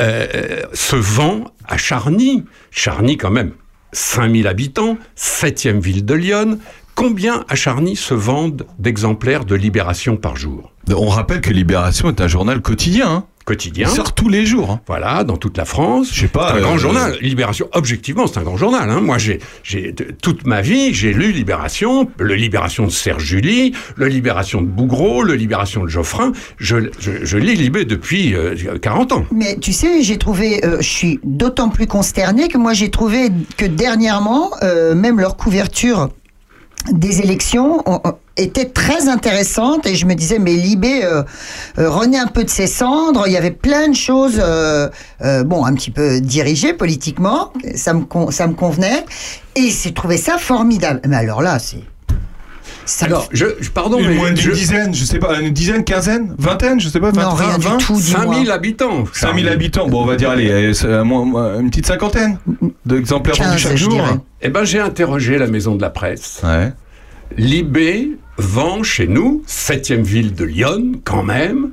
[0.00, 2.44] euh, se vend à Charny?
[2.70, 3.52] Charny quand même,
[3.92, 6.58] 5000 habitants, septième ville de Lyon.
[6.96, 10.72] Combien à Charny se vendent d'exemplaires de Libération par jour?
[10.88, 13.26] On rappelle que Libération est un journal quotidien.
[13.46, 13.88] Quotidien.
[13.90, 14.70] Il sort tous les jours.
[14.72, 14.80] hein.
[14.86, 16.08] Voilà, dans toute la France.
[16.12, 16.50] Je sais pas.
[16.52, 17.16] C'est un grand euh, journal.
[17.22, 18.90] Libération, objectivement, c'est un grand journal.
[18.90, 19.00] hein.
[19.00, 24.08] Moi, j'ai, j'ai toute ma vie, j'ai lu Libération, le Libération de Serge Julie, le
[24.08, 26.32] Libération de Bougreau, le Libération de Geoffrin.
[26.58, 29.24] Je, je, je lis Libé depuis euh, 40 ans.
[29.30, 33.30] Mais tu sais, j'ai trouvé, euh, je suis d'autant plus consterné que moi j'ai trouvé
[33.56, 36.08] que dernièrement, euh, même leur couverture
[36.92, 37.82] des élections
[38.36, 41.22] était très intéressante et je me disais mais Libé euh,
[41.78, 44.88] euh, renaît un peu de ses cendres il y avait plein de choses euh,
[45.22, 49.04] euh, bon un petit peu dirigées politiquement ça me con- ça me convenait
[49.54, 51.82] et j'ai trouvé ça formidable mais alors là c'est
[52.84, 55.50] ça Alors, je, je- pardon, Une mais moins d'une je- dizaine, je sais pas, une
[55.50, 58.22] dizaine, quinzaine, vingtaine, je sais pas, Non, 20, rien du 20, tout, dis-moi.
[58.26, 59.04] 5000 habitants.
[59.12, 60.48] 5000 habitants, bon on va dire allez,
[60.84, 62.38] une petite cinquantaine
[62.84, 64.00] d'exemplaires vendus 15, chaque jour.
[64.40, 66.40] Eh ben, j'ai interrogé la maison de la presse.
[66.44, 66.72] Ouais.
[67.36, 71.70] Libé vend chez nous, septième ville de Lyon, quand même,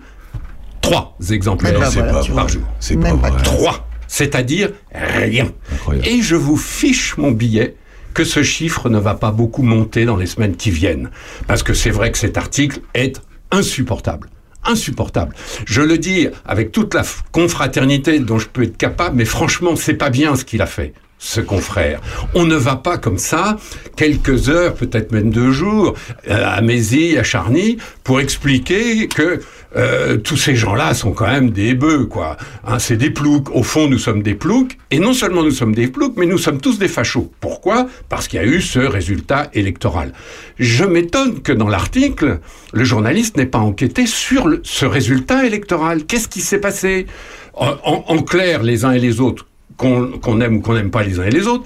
[0.81, 2.47] trois exemplaires ben voilà, par vois.
[2.47, 2.63] jour.
[2.79, 3.43] C'est pas pas vrai.
[3.43, 3.87] Trois.
[4.07, 5.51] C'est-à-dire rien.
[5.73, 6.07] Incroyable.
[6.07, 7.75] Et je vous fiche mon billet
[8.13, 11.09] que ce chiffre ne va pas beaucoup monter dans les semaines qui viennent.
[11.47, 13.21] Parce que c'est vrai que cet article est
[13.51, 14.29] insupportable.
[14.65, 15.35] Insupportable.
[15.65, 19.95] Je le dis avec toute la confraternité dont je peux être capable, mais franchement, c'est
[19.95, 22.01] pas bien ce qu'il a fait ce confrère.
[22.33, 23.57] On ne va pas comme ça,
[23.95, 25.93] quelques heures, peut-être même deux jours,
[26.29, 29.39] euh, à Mézy, à Charny, pour expliquer que
[29.75, 32.37] euh, tous ces gens-là sont quand même des bœufs, quoi.
[32.67, 33.49] Hein, c'est des ploucs.
[33.55, 34.77] Au fond, nous sommes des ploucs.
[34.91, 37.31] Et non seulement nous sommes des ploucs, mais nous sommes tous des fachos.
[37.39, 37.87] Pourquoi?
[38.09, 40.13] Parce qu'il y a eu ce résultat électoral.
[40.59, 42.39] Je m'étonne que dans l'article,
[42.73, 46.05] le journaliste n'ait pas enquêté sur ce résultat électoral.
[46.05, 47.07] Qu'est-ce qui s'est passé?
[47.55, 49.45] En clair, les uns et les autres,
[49.77, 51.65] qu'on aime ou qu'on n'aime pas les uns et les autres,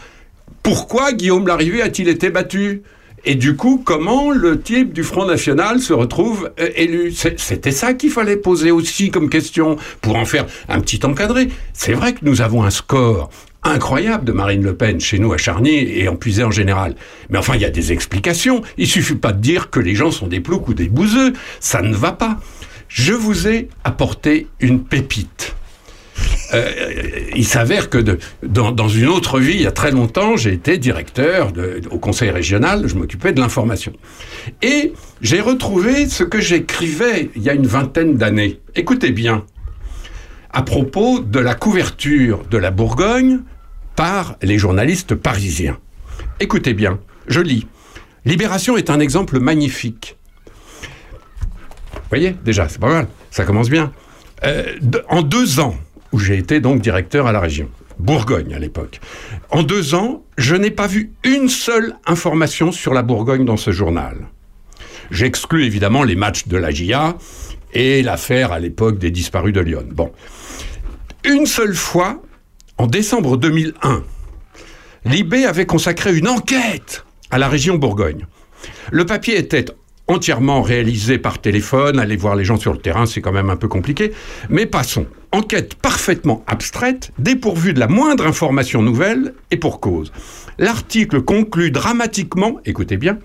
[0.63, 2.83] pourquoi Guillaume Larrivé a-t-il été battu?
[3.25, 7.11] Et du coup, comment le type du Front National se retrouve euh, élu?
[7.11, 11.49] C'était ça qu'il fallait poser aussi comme question pour en faire un petit encadré.
[11.73, 13.29] C'est vrai que nous avons un score
[13.63, 16.95] incroyable de Marine Le Pen chez nous à Charny et en Puisée en général.
[17.29, 18.61] Mais enfin, il y a des explications.
[18.77, 21.33] Il suffit pas de dire que les gens sont des ploucs ou des bouseux.
[21.59, 22.39] Ça ne va pas.
[22.87, 25.56] Je vous ai apporté une pépite.
[26.53, 27.97] Euh, il s'avère que
[28.43, 31.51] dans, une autre vie, il y a très longtemps, j'ai été directeur
[31.91, 33.93] au conseil régional, je m'occupais de l'information.
[34.61, 38.59] Et j'ai retrouvé ce que j'écrivais il y a une vingtaine d'années.
[38.75, 39.45] Écoutez bien,
[40.51, 43.41] à propos de la couverture de la Bourgogne
[43.95, 45.77] par les journalistes parisiens.
[46.39, 47.67] Écoutez bien, je lis.
[48.25, 50.17] Libération est un exemple magnifique.
[51.93, 53.91] Vous voyez, déjà, c'est pas mal, ça commence bien.
[54.45, 54.75] Euh,
[55.09, 55.75] en deux ans,
[56.11, 57.69] où j'ai été donc directeur à la région,
[57.99, 58.99] Bourgogne à l'époque,
[59.49, 63.71] en deux ans, je n'ai pas vu une seule information sur la Bourgogne dans ce
[63.71, 64.27] journal.
[65.11, 67.17] J'exclus évidemment les matchs de la GIA
[67.73, 69.85] et l'affaire à l'époque des disparus de Lyon.
[69.91, 70.11] Bon.
[71.23, 72.21] Une seule fois,
[72.77, 74.03] en décembre 2001,
[75.05, 78.25] Libé avait consacré une enquête à la région Bourgogne.
[78.91, 79.65] Le papier était
[80.07, 83.55] entièrement réalisé par téléphone, aller voir les gens sur le terrain, c'est quand même un
[83.55, 84.13] peu compliqué,
[84.49, 85.05] mais passons.
[85.31, 90.11] Enquête parfaitement abstraite, dépourvue de la moindre information nouvelle, et pour cause.
[90.57, 93.19] L'article conclut dramatiquement, écoutez bien,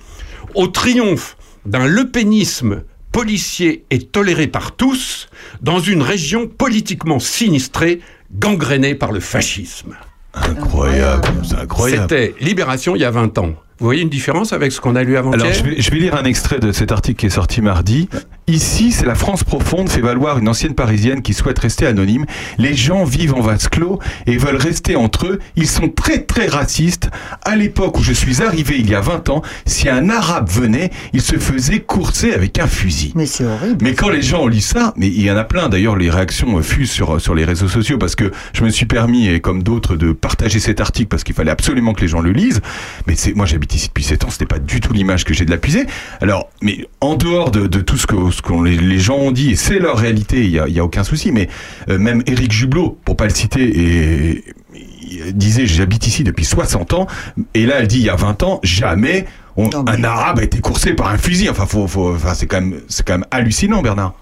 [0.54, 2.82] au triomphe d'un lepénisme
[3.12, 5.28] policier et toléré par tous,
[5.60, 8.00] dans une région politiquement sinistrée,
[8.32, 9.94] gangrénée par le fascisme.
[10.34, 12.06] Incroyable, c'est incroyable.
[12.08, 13.54] C'était Libération il y a 20 ans.
[13.82, 15.98] Vous voyez une différence avec ce qu'on a lu avant-hier Alors, je vais, je vais
[15.98, 18.08] lire un extrait de cet article qui est sorti mardi.
[18.48, 22.26] Ici, c'est la France profonde, fait valoir une ancienne parisienne qui souhaite rester anonyme.
[22.58, 25.38] Les gens vivent en vase clos et veulent rester entre eux.
[25.54, 27.08] Ils sont très très racistes.
[27.44, 30.90] À l'époque où je suis arrivé il y a 20 ans, si un arabe venait,
[31.12, 33.12] il se faisait courser avec un fusil.
[33.14, 33.78] Mais c'est horrible.
[33.80, 36.10] Mais quand les gens ont lu ça, mais il y en a plein d'ailleurs, les
[36.10, 39.38] réactions euh, fusent sur, sur les réseaux sociaux parce que je me suis permis, et
[39.38, 42.60] comme d'autres, de partager cet article parce qu'il fallait absolument que les gens le lisent.
[43.06, 45.44] Mais c'est, moi j'habite ici depuis 7 ans, c'était pas du tout l'image que j'ai
[45.44, 45.86] de la puiser.
[46.20, 49.30] Alors, mais en dehors de, de tout ce que, ce que les, les gens ont
[49.32, 51.48] dit, et c'est leur réalité, il y a, y a aucun souci, mais
[51.88, 54.44] euh, même Éric Jublot, pour pas le citer, et,
[55.34, 57.06] disait j'habite ici depuis 60 ans,
[57.54, 59.26] et là elle dit il y a 20 ans, jamais
[59.56, 61.50] on- un arabe a été coursé par un fusil.
[61.50, 64.14] Enfin, faut, faut, enfin c'est quand même, quand même hallucinant, Bernard.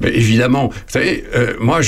[0.00, 1.80] Mais évidemment, vous savez, euh, moi,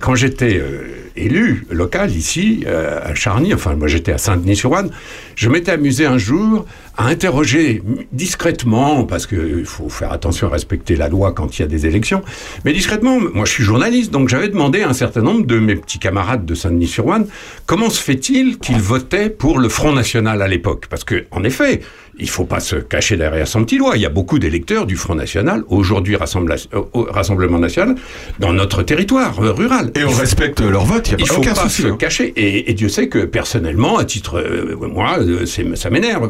[0.00, 4.90] quand j'étais euh, élu local ici, euh, à Charny, enfin, moi j'étais à Saint-Denis-sur-Ouane,
[5.36, 6.66] je m'étais amusé un jour
[6.96, 11.64] à interroger discrètement, parce qu'il faut faire attention à respecter la loi quand il y
[11.64, 12.22] a des élections,
[12.64, 15.76] mais discrètement, moi je suis journaliste, donc j'avais demandé à un certain nombre de mes
[15.76, 17.26] petits camarades de Saint-Denis-sur-Ouane,
[17.66, 20.86] comment se fait-il qu'ils votaient pour le Front National à l'époque?
[20.88, 21.80] Parce que, en effet,
[22.18, 23.96] il faut pas se cacher derrière son petit doigt.
[23.96, 27.94] Il y a beaucoup d'électeurs du Front National, aujourd'hui euh, au Rassemblement National,
[28.38, 29.90] dans notre territoire euh, rural.
[29.94, 31.82] Et on respecte leur vote, il y a Il pas faut aucun pas souci.
[31.82, 31.96] se hein.
[31.96, 32.32] cacher.
[32.36, 36.28] Et, et Dieu sait que personnellement, à titre, euh, moi, euh, ça m'énerve.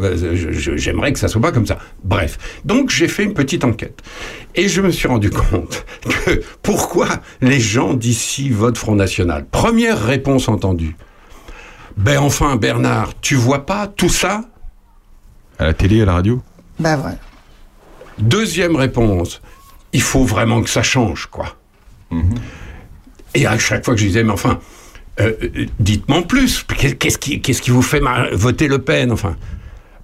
[0.77, 1.79] J'aimerais que ça soit pas comme ça.
[2.05, 2.39] Bref.
[2.65, 4.01] Donc j'ai fait une petite enquête.
[4.55, 5.85] Et je me suis rendu compte
[6.27, 7.09] que pourquoi
[7.41, 9.47] les gens d'ici votent Front National?
[9.51, 10.95] Première réponse entendue.
[11.97, 14.45] Ben enfin, Bernard, tu vois pas tout ça?
[15.63, 16.43] À la télé, à la radio
[16.81, 17.19] Bah voilà.
[18.19, 19.41] Deuxième réponse,
[19.93, 21.57] il faut vraiment que ça change, quoi.
[23.35, 24.59] Et à chaque fois que je disais, mais enfin,
[25.21, 28.01] euh, euh, dites-moi en plus, qu'est- qu'est-ce qui, qu'est-ce qui vous fait
[28.33, 29.37] voter Le Pen, enfin?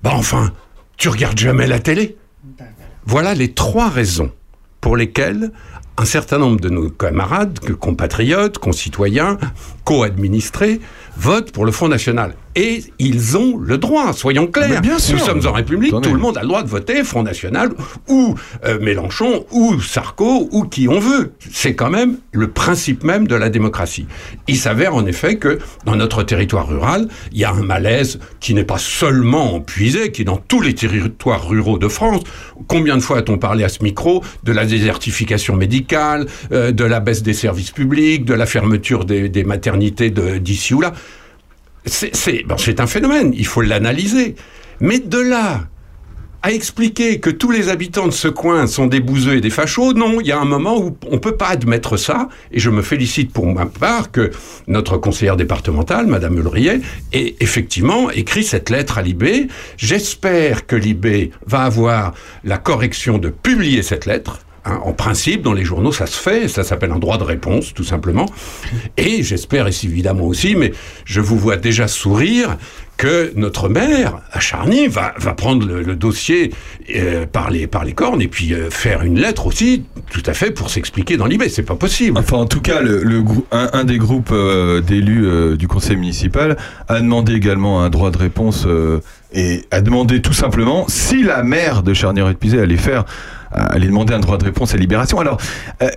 [0.04, 0.52] Bah enfin,
[0.96, 2.16] tu regardes jamais la télé
[3.04, 4.30] Voilà les trois raisons
[4.80, 5.50] pour lesquelles
[5.96, 9.38] un certain nombre de nos camarades, compatriotes, concitoyens,
[9.82, 10.80] co-administrés,
[11.18, 12.34] votent pour le Front National.
[12.54, 14.80] Et ils ont le droit, soyons clairs.
[14.80, 15.16] Bien sûr.
[15.16, 16.08] Nous sommes en République, Attendez.
[16.08, 17.70] tout le monde a le droit de voter Front National,
[18.08, 18.34] ou
[18.64, 21.32] euh, Mélenchon, ou Sarko, ou qui on veut.
[21.52, 24.06] C'est quand même le principe même de la démocratie.
[24.48, 28.54] Il s'avère en effet que dans notre territoire rural, il y a un malaise qui
[28.54, 32.22] n'est pas seulement empuisé, qui est dans tous les territoires ruraux de France.
[32.66, 36.98] Combien de fois a-t-on parlé à ce micro de la désertification médicale, euh, de la
[37.00, 40.92] baisse des services publics, de la fermeture des, des maternités de- d'ici ou là?
[41.88, 44.34] C'est c'est- un phénomène, il faut l'analyser.
[44.80, 45.64] Mais de là
[46.40, 49.92] à expliquer que tous les habitants de ce coin sont des bouseux et des fachos,
[49.92, 52.70] non, il y a un moment où on ne peut pas admettre ça, et je
[52.70, 54.30] me félicite pour ma part que
[54.68, 56.80] notre conseillère départementale, Madame Ulrier,
[57.12, 59.48] ait effectivement écrit cette lettre à l'IB.
[59.76, 64.38] J'espère que l'IB va avoir la correction de publier cette lettre.
[64.68, 64.80] Hein.
[64.84, 67.84] en principe, dans les journaux, ça se fait, ça s'appelle un droit de réponse, tout
[67.84, 68.26] simplement.
[68.96, 70.72] Et j'espère et évidemment aussi, mais
[71.04, 72.56] je vous vois déjà sourire,
[72.98, 76.52] que notre maire, à Charny, va, prendre le, dossier
[76.94, 80.68] euh, par, les, cornes et puis euh, faire une lettre aussi, tout à fait, pour
[80.68, 81.44] s'expliquer dans l'IB.
[81.48, 82.18] C'est pas possible.
[82.18, 82.80] Enfin, en tout cas,
[83.52, 86.56] un, des groupes euh, d'élus du conseil municipal
[86.88, 88.66] a demandé également un droit de réponse
[89.32, 93.04] et a demandé tout simplement si la maire de charnier épuisé allait faire
[93.54, 95.18] euh, allait demander un droit de réponse à Libération.
[95.20, 95.38] Alors,
[95.82, 95.88] euh,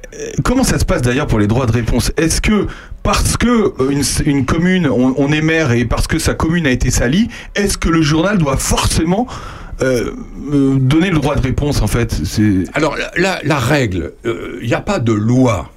[0.44, 2.11] comment ça se passe d'ailleurs pour les droits de réponse?
[2.18, 2.68] Est-ce que
[3.03, 6.72] parce que euh, une, une commune, on, est maire et parce que sa commune a
[6.72, 9.28] été salie, est-ce que le journal doit forcément
[9.82, 10.11] euh,
[10.80, 12.22] donner le droit de réponse en fait?
[12.73, 15.69] Alors, la- la règle, il n'y a pas de loi.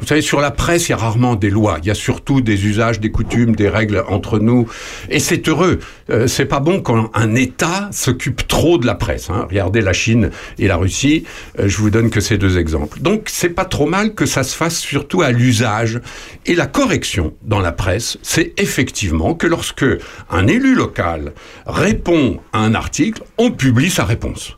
[0.00, 1.78] Vous savez, sur la presse, il y a rarement des lois.
[1.82, 4.68] Il y a surtout des usages, des coutumes, des règles entre nous.
[5.10, 5.78] Et c'est heureux.
[6.10, 9.30] Euh, c'est pas bon quand un État s'occupe trop de la presse.
[9.30, 9.46] hein.
[9.48, 11.24] Regardez la Chine et la Russie.
[11.58, 13.00] euh, je vous donne que ces deux exemples.
[13.00, 16.00] Donc, c'est pas trop mal que ça se fasse surtout à l'usage.
[16.46, 19.84] Et la correction dans la presse, c'est effectivement que lorsque
[20.30, 21.32] un élu local
[21.66, 24.56] répond à un article, on publie sa réponse.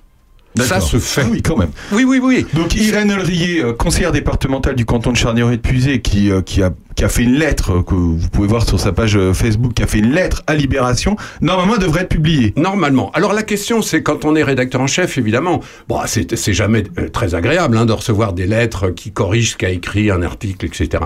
[0.62, 1.22] Ça se fait.
[1.24, 1.70] Ah oui, quand même.
[1.92, 2.46] Oui, oui, oui.
[2.54, 6.62] Donc Irène Elrier, euh, conseillère départementale du canton de Charnieret de Puisé, qui, euh, qui,
[6.62, 9.32] a, qui a fait une lettre euh, que vous pouvez voir sur sa page euh,
[9.32, 12.52] Facebook, qui a fait une lettre à Libération, normalement devrait être publiée.
[12.56, 13.10] Normalement.
[13.12, 16.84] Alors la question, c'est quand on est rédacteur en chef, évidemment, bon, c'est c'est jamais
[16.98, 20.66] euh, très agréable hein, de recevoir des lettres qui corrigent ce qu'a écrit un article,
[20.66, 21.04] etc.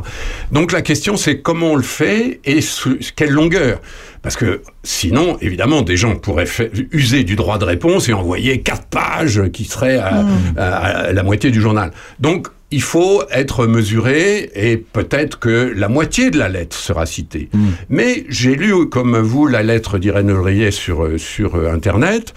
[0.53, 3.81] Donc la question, c'est comment on le fait et sous quelle longueur.
[4.21, 6.47] Parce que sinon, évidemment, des gens pourraient
[6.93, 10.25] user du droit de réponse et envoyer quatre pages qui seraient à,
[10.57, 10.65] à-
[11.09, 11.93] à la moitié du journal.
[12.19, 17.49] Donc il faut être mesuré et peut-être que la moitié de la lettre sera citée.
[17.89, 22.35] Mais j'ai lu, comme vous, la lettre d'Irène Ulrier sur, euh, sur euh, Internet.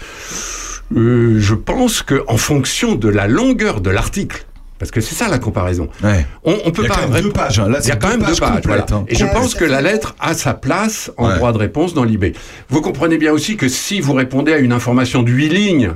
[0.96, 4.44] Euh, je pense que en fonction de la longueur de l'article,
[4.78, 5.88] Parce que c'est ça la comparaison.
[6.02, 6.26] Ouais.
[6.44, 7.68] On, on peut Il y a pas quand même deux pages, hein.
[7.68, 8.86] Là, Il y a quand même deux pages voilà.
[8.90, 9.04] hein.
[9.08, 11.36] Et je pense que la lettre a sa place en Ouais.
[11.36, 12.34] droit de réponse dans l'IB.
[12.68, 15.92] Vous comprenez bien aussi que si vous répondez à une information de 8 lignes,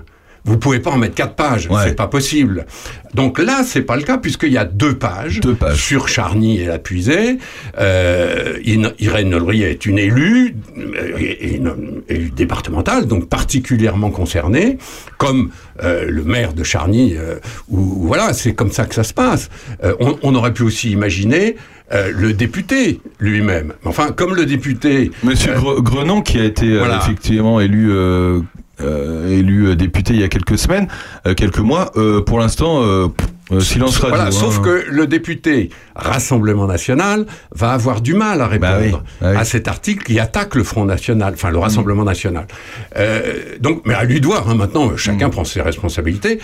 [0.47, 1.83] vous pouvez pas en mettre quatre pages, Ouais.
[1.85, 2.65] c'est pas possible.
[3.15, 5.77] Donc là, c'est pas le cas puisqu'il y a deux pages, Deux pages.
[5.77, 7.39] sur Charny et la Puisée.
[7.79, 8.57] Euh,
[8.99, 14.79] Irène Nolry est une élue, euh, une élue départementale, donc particulièrement concernée,
[15.19, 15.51] comme
[15.83, 17.15] euh, le maire de Charny.
[17.17, 17.37] euh,
[17.69, 19.51] où, voilà, c'est comme ça que ça se passe.
[19.85, 21.57] Euh, on, on aurait pu aussi imaginer
[21.93, 23.73] euh, le député lui-même.
[23.85, 25.11] Enfin, comme le député.
[25.23, 27.91] Monsieur euh, Gre- Grenon, qui a été euh, effectivement élu,
[28.81, 30.89] élu euh, député il y a quelques semaines,
[31.27, 33.09] euh, quelques mois, euh, pour l'instant, euh,
[33.53, 34.17] euh, silence radio.
[34.17, 34.63] Voilà, sauf hein.
[34.63, 39.37] que le député Rassemblement National va avoir du mal à répondre Bah oui, bah oui.
[39.37, 42.47] à cet article qui attaque le Front National, enfin le Rassemblement National.
[42.97, 46.41] Euh, donc, mais à lui de voir, hein, maintenant, chacun prend ses responsabilités.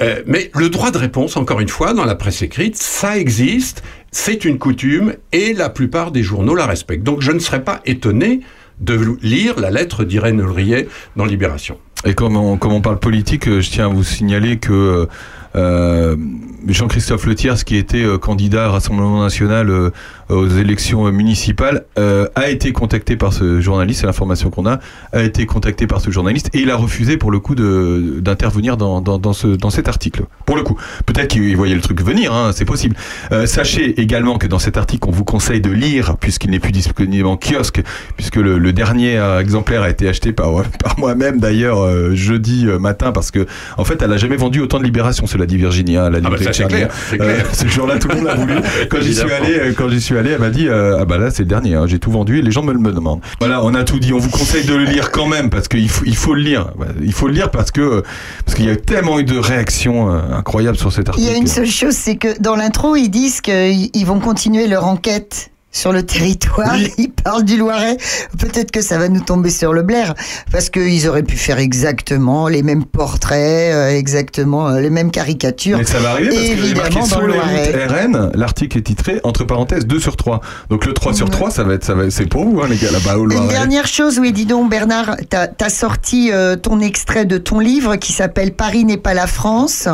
[0.00, 3.82] Euh, mais le droit de réponse, encore une fois, dans la presse écrite, ça existe,
[4.10, 7.04] c'est une coutume, et la plupart des journaux la respectent.
[7.04, 8.40] Donc je ne serais pas étonné
[8.80, 11.78] de lire la lettre d'Irène Ulrier dans Libération.
[12.04, 15.08] Et comme on, parle politique, euh, je tiens à vous signaler que
[15.56, 16.16] euh,
[16.68, 19.90] Jean-Christophe Letiers, qui était euh, candidat à Rassemblement National euh,
[20.28, 24.80] aux élections euh, municipales, euh, a été contacté par ce journaliste, c'est l'information qu'on a,
[25.12, 29.00] a été contacté par ce journaliste et il a refusé pour le coup d'intervenir dans,
[29.00, 30.24] dans, dans, ce, dans cet article.
[30.44, 30.76] Pour le coup,
[31.06, 32.96] peut-être qu'il voyait le truc venir, hein, c'est possible.
[33.32, 36.72] Euh, sachez également que dans cet article, on vous conseille de lire, puisqu'il n'est plus
[36.72, 37.82] disponible en kiosque,
[38.16, 40.50] puisque le, le dernier euh, exemplaire a été acheté par,
[40.82, 43.46] par moi-même d'ailleurs euh, jeudi euh, matin, parce que
[43.76, 46.30] en fait, elle a jamais vendu autant de libération, cela dit Virginie, hein, la bah,
[46.38, 48.54] ça, de c'est clair, ce jour-là, tout le monde a voulu.
[48.90, 51.18] Quand j'y suis allé, euh, quand j'y suis allé, elle m'a dit euh, ah bah
[51.18, 53.20] là c'est le dernier, hein, j'ai tout vendu et les gens me le demandent.
[53.38, 54.12] Voilà, on a tout dit.
[54.12, 56.70] On vous conseille de le lire quand même parce qu'il faut il faut le lire.
[57.02, 58.02] Il faut le lire parce que
[58.44, 61.28] parce qu'il y a tellement eu de réactions euh, incroyables sur cet Il article.
[61.28, 64.66] y a une seule chose, c'est que dans l'intro, ils disent qu'ils ils vont continuer
[64.66, 66.74] leur enquête sur le territoire.
[66.98, 67.98] Ils parlent du Loiret.
[68.38, 70.14] Peut-être que ça va nous tomber sur le blaire,
[70.50, 75.78] parce qu'ils auraient pu faire exactement les mêmes portraits, euh, exactement euh, les mêmes caricatures.
[75.78, 79.44] Mais ça va arriver parce Évidemment, dans sur le les RN, l'article est titré entre
[79.44, 80.40] parenthèses 2 sur 3.
[80.70, 82.76] Donc le 3 sur 3, ça va être, ça va, c'est pour vous, hein, les
[82.76, 83.48] gars, là-bas au Une Loiret.
[83.48, 87.96] dernière chose, oui, dis donc, Bernard, t'as as sorti euh, ton extrait de ton livre
[87.96, 89.88] qui s'appelle Paris n'est pas la France.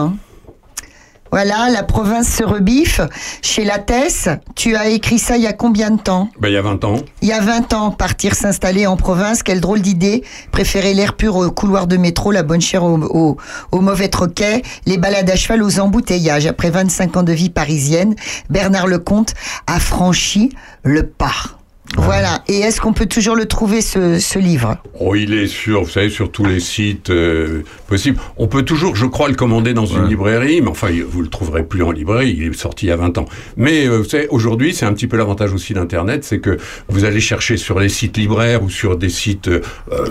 [1.33, 3.01] Voilà, la province se rebiffe.
[3.41, 6.59] Chez Lattès, tu as écrit ça il y a combien de temps Ben, il y
[6.59, 6.97] a 20 ans.
[7.23, 10.25] Il y a 20 ans, partir s'installer en province, quelle drôle d'idée.
[10.51, 13.37] Préférer l'air pur au couloir de métro, la bonne au, au,
[13.73, 16.47] au mauvais troquet, les balades à cheval aux embouteillages.
[16.47, 18.15] Après 25 ans de vie parisienne,
[18.51, 19.33] Bernard Lecomte
[19.67, 20.51] a franchi
[20.85, 21.62] le pas.
[21.97, 22.43] Voilà.
[22.49, 24.77] Et est-ce qu'on peut toujours le trouver, ce, ce livre?
[24.99, 28.19] Oh, il est sur, vous savez, sur tous les sites euh, possibles.
[28.37, 31.65] On peut toujours, je crois, le commander dans une librairie, mais enfin, vous le trouverez
[31.65, 32.35] plus en librairie.
[32.39, 33.27] Il est sorti il y a 20 ans.
[33.57, 36.59] Mais euh, vous savez, aujourd'hui, c'est un petit peu l'avantage aussi d'Internet, c'est que
[36.89, 39.61] vous allez chercher sur les sites libraires ou sur des sites, euh,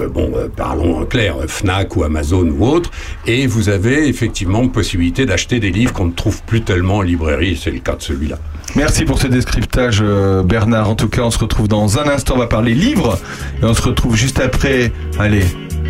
[0.09, 2.91] bon, euh, parlons clair, Fnac ou Amazon ou autres,
[3.25, 7.59] et vous avez effectivement possibilité d'acheter des livres qu'on ne trouve plus tellement en librairie.
[7.61, 8.37] C'est le cas de celui-là.
[8.75, 10.89] Merci pour ce descriptage, euh, Bernard.
[10.89, 12.35] En tout cas, on se retrouve dans un instant.
[12.35, 13.17] On va parler livres.
[13.61, 14.91] Et on se retrouve juste après.
[15.17, 15.45] Allez,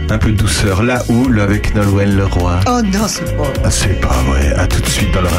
[0.10, 0.84] un peu de douceur.
[0.84, 2.60] La houle avec Nolwenn Leroy.
[2.68, 3.52] Oh non, c'est pas.
[3.66, 4.54] Ah, c'est pas vrai.
[4.54, 5.31] À tout de suite dans l'heure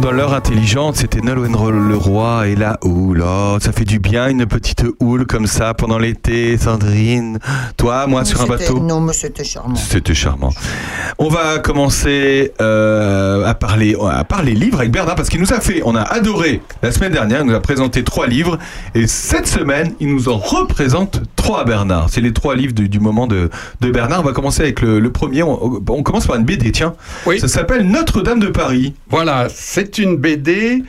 [0.00, 0.96] dans l'heure intelligente.
[0.96, 3.22] C'était Nolwenn Leroy et la houle.
[3.26, 4.71] Oh, ça fait du bien une petite
[5.62, 7.38] ça pendant l'été, Sandrine.
[7.76, 8.80] Toi, moi, sur un bateau.
[8.80, 9.76] Non, mais c'était charmant.
[9.76, 10.50] C'était charmant.
[11.18, 15.60] On va commencer euh, à parler à parler livres avec Bernard parce qu'il nous a
[15.60, 18.58] fait, on a adoré la semaine dernière, il nous a présenté trois livres
[18.96, 22.08] et cette semaine il nous en représente trois Bernard.
[22.10, 23.48] C'est les trois livres du, du moment de,
[23.80, 24.20] de Bernard.
[24.20, 25.44] On va commencer avec le, le premier.
[25.44, 26.72] On, on commence par une BD.
[26.72, 26.94] Tiens,
[27.38, 28.94] ça s'appelle Notre-Dame de Paris.
[29.10, 30.82] Voilà, c'est une BD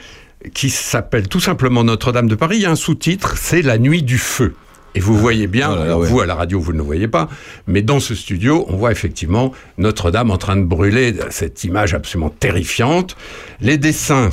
[0.53, 2.57] qui s'appelle tout simplement Notre-Dame de Paris.
[2.57, 4.55] Il y a un sous-titre, c'est La nuit du feu.
[4.95, 6.07] Et vous voyez bien, alors ouais.
[6.07, 7.27] vous à la radio vous ne le voyez pas,
[7.65, 12.29] mais dans ce studio, on voit effectivement Notre-Dame en train de brûler, cette image absolument
[12.29, 13.15] terrifiante.
[13.59, 14.29] Les dessins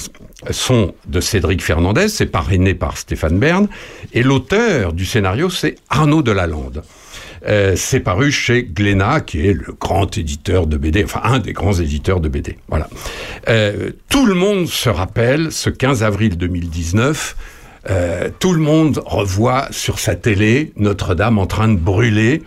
[0.51, 3.69] sont de Cédric Fernandez, c'est parrainé par Stéphane Bern,
[4.12, 6.82] et l'auteur du scénario, c'est Arnaud Delalande.
[7.47, 11.53] Euh, c'est paru chez Glénat, qui est le grand éditeur de BD, enfin un des
[11.53, 12.59] grands éditeurs de BD.
[12.69, 12.89] Voilà.
[13.49, 17.37] Euh, tout le monde se rappelle ce 15 avril 2019.
[17.89, 22.43] euh, tout le monde revoit sur sa télé Notre-Dame en train de brûler.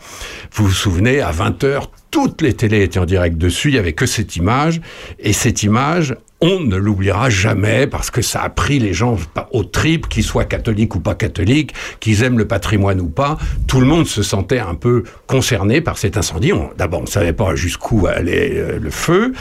[0.53, 3.93] Vous vous souvenez, à 20h, toutes les télés étaient en direct dessus, il n'y avait
[3.93, 4.79] que cette image.
[5.17, 6.15] Et cette image,
[6.45, 9.17] on ne l'oubliera jamais parce que ça a pris les gens
[9.51, 11.71] au trip, qu'ils soient catholiques ou pas catholiques,
[12.01, 13.37] qu'ils aiment le patrimoine ou pas.
[13.65, 16.51] Tout le monde se sentait un peu concerné par cet incendie.
[16.77, 19.31] D'abord, on ne savait pas jusqu'où allait euh, le feu.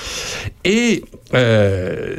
[0.64, 1.02] Et
[1.34, 2.14] euh,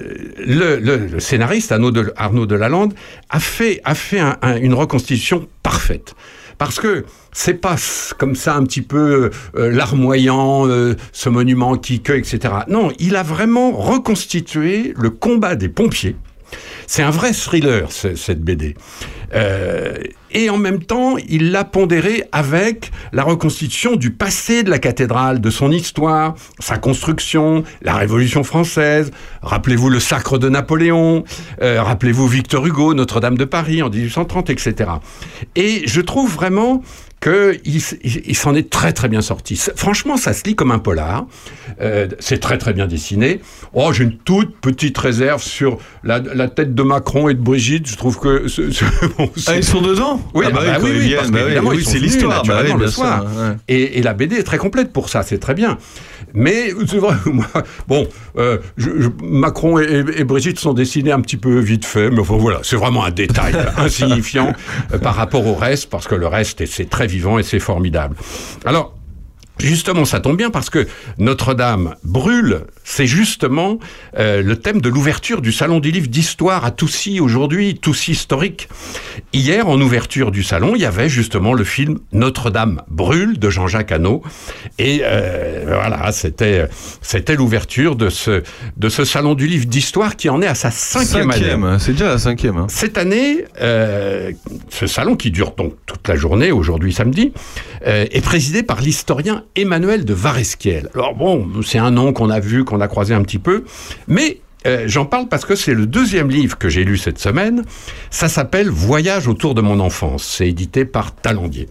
[0.45, 2.93] le, scénariste Arnaud, de, Delalande
[3.29, 6.13] a fait, a fait un- un- une reconstitution parfaite.
[6.63, 7.03] Parce que
[7.33, 7.75] c'est pas
[8.17, 12.39] comme ça un petit peu euh, larmoyant, euh, ce monument qui que, etc.
[12.69, 16.15] Non, il a vraiment reconstitué le combat des pompiers.
[16.95, 18.75] C'est un vrai thriller, ce- cette BD.
[19.33, 19.95] Euh,
[20.29, 25.41] et en même temps, il l'a pondéré avec la reconstitution du passé de la cathédrale,
[25.41, 29.09] de son histoire, sa construction, la Révolution française.
[29.41, 31.23] Rappelez-vous le sacre de Napoléon,
[31.63, 34.91] euh, rappelez-vous Victor Hugo, Notre-Dame de Paris en 1830, etc.
[35.55, 36.83] Et je trouve vraiment
[37.23, 37.81] qu'il il,
[38.25, 39.59] il s'en est très très bien sorti.
[39.75, 41.25] Franchement, ça se lit comme un polar.
[41.81, 43.39] Euh, c'est très très bien dessiné.
[43.73, 47.87] Oh, j'ai une toute petite réserve sur la, la tête de Macron et de Brigitte.
[47.87, 48.47] Je trouve que...
[48.47, 48.85] ce- ce-
[49.17, 50.21] bon, Ah, ils sont dedans?
[50.33, 52.75] Oui, Ah bah ah oui, bah oui, oui, parce bah oui, oui, c'est l'histoire, naturellement
[52.75, 53.21] oui, le bien soir.
[53.21, 53.55] sûr, ouais.
[53.69, 55.77] Et, et la BD est très complète pour ça, c'est très bien.
[56.33, 57.45] Mais c'est vrai, moi,
[57.87, 58.07] bon,
[58.37, 62.19] euh, je- je- Macron et, et- Brigitte sont dessinés un petit peu vite fait, mais
[62.19, 64.53] enfin voilà, c'est vraiment un détail insignifiant
[64.93, 67.59] euh, par rapport au reste, parce que le reste, est- c'est très vivant et c'est
[67.59, 68.15] formidable.
[68.65, 68.95] Alors,
[69.59, 70.87] Justement, ça tombe bien parce que
[71.19, 73.77] Notre-Dame brûle, c'est justement
[74.17, 78.67] euh, le thème de l'ouverture du Salon du Livre d'Histoire à Toussy aujourd'hui, Toussy historique.
[79.31, 83.91] Hier, en ouverture du salon, il y avait justement le film Notre-Dame brûle de Jean-Jacques
[83.91, 84.23] Hano.
[84.79, 86.67] Et euh, voilà, c'était
[87.01, 88.41] c'était l'ouverture de ce,
[88.77, 91.77] de ce Salon du Livre d'Histoire qui en est à sa cinquième, Cinquième, année.
[91.79, 92.57] c'est déjà la cinquième.
[92.57, 92.67] hein.
[92.69, 94.31] Cette année, euh,
[94.69, 97.31] ce salon qui dure donc toute la journée, aujourd'hui samedi,
[97.85, 100.89] est présidé par l'historien Emmanuel de Varesquiel.
[100.93, 103.63] Alors bon, c'est un nom qu'on a vu, qu'on a croisé un petit peu,
[104.07, 107.63] mais euh, j'en parle parce que c'est le deuxième livre que j'ai lu cette semaine.
[108.09, 110.23] Ça s'appelle Voyage autour de mon enfance.
[110.23, 111.67] C'est édité par Talandier.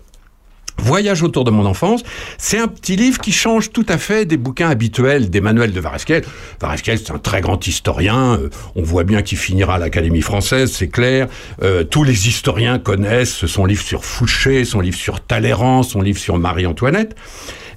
[0.78, 2.03] Voyage autour de mon enfance,
[2.39, 6.24] c'est un petit livre qui change tout à fait des bouquins habituels d'Emmanuel de Varesquiel.
[6.61, 8.39] Varesquiel, c'est un très grand historien.
[8.40, 11.28] euh, on voit bien qu'il finira à l'Académie française, c'est clair.
[11.62, 16.19] Euh, tous les historiens connaissent son livre sur Fouché, son livre sur Talleyrand, son livre
[16.19, 17.15] sur Marie-Antoinette.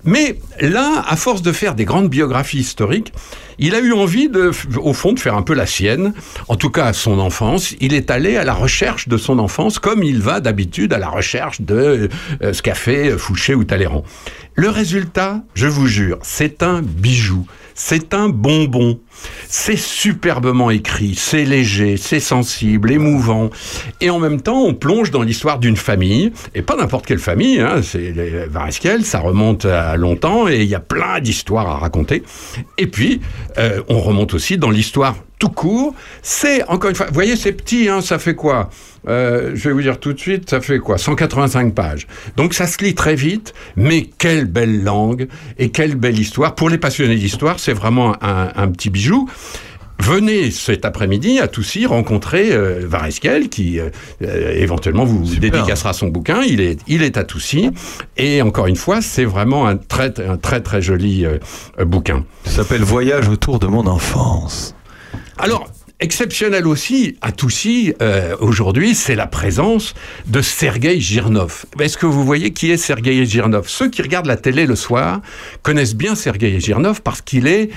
[0.06, 3.12] Mais là, à force de faire des grandes biographies historiques,
[3.60, 6.14] il a eu envie, de, au fond, de faire un peu la sienne,
[6.48, 7.76] en tout cas à son enfance.
[7.80, 11.10] Il est allé à la recherche de son enfance, comme il va d'habitude à la
[11.10, 12.10] recherche de
[12.42, 14.04] euh, ce qu'a fait Fouché ou Talleyrand.
[14.56, 17.46] Le résultat, je vous jure, c'est un bijou.
[17.78, 19.02] C'est un bonbon.
[19.50, 23.50] C'est superbement écrit, c'est léger, c'est sensible, émouvant.
[24.00, 27.60] Et en même temps, on plonge dans l'histoire d'une famille, et pas n'importe quelle famille,
[27.60, 28.14] hein, c'est
[28.50, 32.24] Varesquiel, ça remonte à longtemps, et il y a plein d'histoires à raconter.
[32.78, 33.20] Et puis,
[33.58, 35.94] euh, on remonte aussi dans l'histoire tout court.
[36.22, 38.70] C'est, encore une fois, vous voyez, c'est petit, hein, ça fait quoi?
[39.08, 40.98] Euh, Je vais vous dire tout de suite, ça fait quoi?
[40.98, 42.08] 185 pages.
[42.38, 45.28] Donc ça se lit très vite, mais quelle belle langue
[45.58, 46.56] et quelle belle histoire.
[46.56, 49.30] Pour les passionnés d'histoire, c'est vraiment un, un petit bijou.
[50.00, 52.88] Venez cet après-midi à Toussy rencontrer euh,
[53.50, 53.90] qui euh,
[54.22, 56.42] euh, éventuellement vous dédicacera son bouquin.
[56.42, 57.72] Il est, il est à Toussy
[58.18, 61.40] et encore une fois c'est vraiment un très un très très joli euh,
[61.86, 62.26] bouquin.
[62.44, 64.76] Ça s'appelle Voyage autour de mon enfance.
[65.38, 65.68] Alors,
[66.00, 69.94] exceptionnel aussi à Toussy, euh, aujourd'hui, c'est la présence
[70.28, 71.66] de Sergei Girnov.
[71.80, 73.68] Est-ce que vous voyez qui est Sergei Girnov?
[73.68, 75.22] Ceux qui regardent la télé le soir
[75.62, 77.70] connaissent bien Sergei Girnov parce qu'il est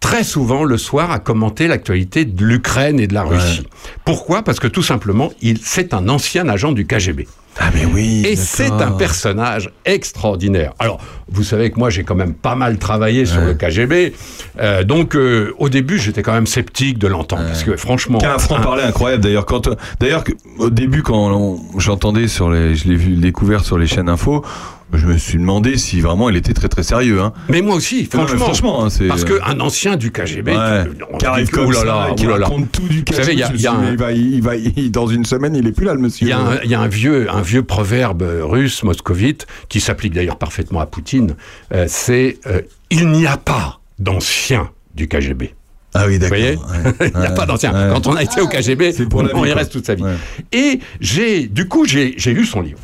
[0.00, 3.66] très souvent le soir à commenter l'actualité de l'Ukraine et de la Russie.
[4.04, 4.42] Pourquoi?
[4.42, 7.26] Parce que tout simplement, il c'est un ancien agent du KGB.
[7.58, 8.22] Ah mais oui.
[8.26, 10.74] Et c'est un personnage extraordinaire.
[10.78, 14.12] Alors, vous savez que moi, j'ai quand même pas mal travaillé sur le KGB.
[14.60, 17.44] Euh, donc, euh, au début, j'étais quand même sceptique de l'entendre.
[17.46, 18.18] Parce que franchement...
[18.18, 19.46] Qui a un franc-parler incroyable d'ailleurs.
[19.46, 20.24] Quand, euh, d'ailleurs,
[20.58, 24.44] au début, quand j'entendais sur les, je l'ai vu découvert sur les chaînes info,
[24.92, 27.20] je me suis demandé si vraiment il était très très sérieux.
[27.20, 27.32] Hein.
[27.48, 28.44] Mais moi aussi, Non, mais franchement.
[28.44, 30.84] franchement, hein, c'est- Parce qu'un ancien du KGB, Ouais.
[31.12, 33.66] on Qui arrive comme raconte tout du Vous savez, il y a, KGB, il y
[33.66, 36.26] a un, va, il va, il- dans une semaine, il est plus là, le monsieur.
[36.26, 39.46] il y a un- il y a un vieux, un vieux proverbe euh, russe, moscovite,
[39.68, 41.34] qui s'applique d'ailleurs parfaitement à Poutine.
[41.74, 42.60] euh, c'est euh,
[42.90, 45.54] il n'y a pas d'anciens du KGB.
[45.94, 46.36] Ah oui, d'accord.
[46.38, 46.58] Vous voyez
[47.14, 47.72] Il n'y a pas d'anciens.
[47.72, 47.92] ouais.
[47.92, 50.04] Quand on a été au KGB, pour la on vie, y reste toute sa vie.
[50.52, 52.78] Et j'ai, du coup, j'ai j'ai lu son livre.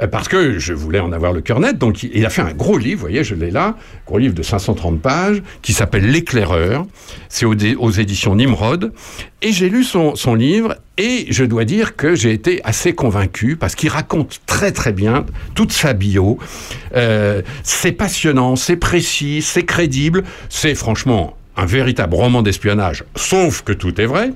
[0.00, 2.52] Euh, Parce que je voulais en avoir le cœur net, donc il a fait un
[2.52, 3.76] gros livre, vous voyez, je l'ai là,
[4.06, 6.86] gros livre de 530 pages, qui s'appelle L'éclaireur,
[7.28, 8.92] c'est aux éditions Nimrod,
[9.42, 13.56] et j'ai lu son, son livre, et je dois dire que j'ai été assez convaincu,
[13.56, 16.38] parce qu'il raconte très très bien toute sa bio,
[16.96, 23.72] Euh, c'est passionnant, c'est précis, c'est crédible, c'est franchement un véritable roman d'espionnage, sauf que
[23.72, 24.32] tout est vrai.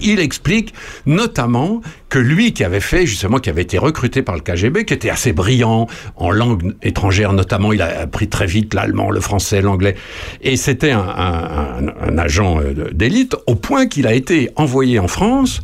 [0.00, 0.72] Il explique
[1.06, 4.94] notamment que lui qui avait fait, justement, qui avait été recruté par le KGB, qui
[4.94, 5.86] était assez brillant
[6.16, 9.94] en langue étrangère notamment, il a appris très vite l'allemand, le français, l'anglais,
[10.42, 15.60] et c'était un, agent euh, d'élite, au point qu'il a été envoyé en France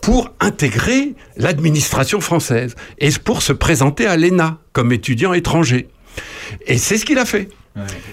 [0.00, 5.88] pour intégrer l'administration française et pour se présenter à l'ENA comme étudiant étranger.
[6.66, 7.48] Et c'est ce qu'il a fait.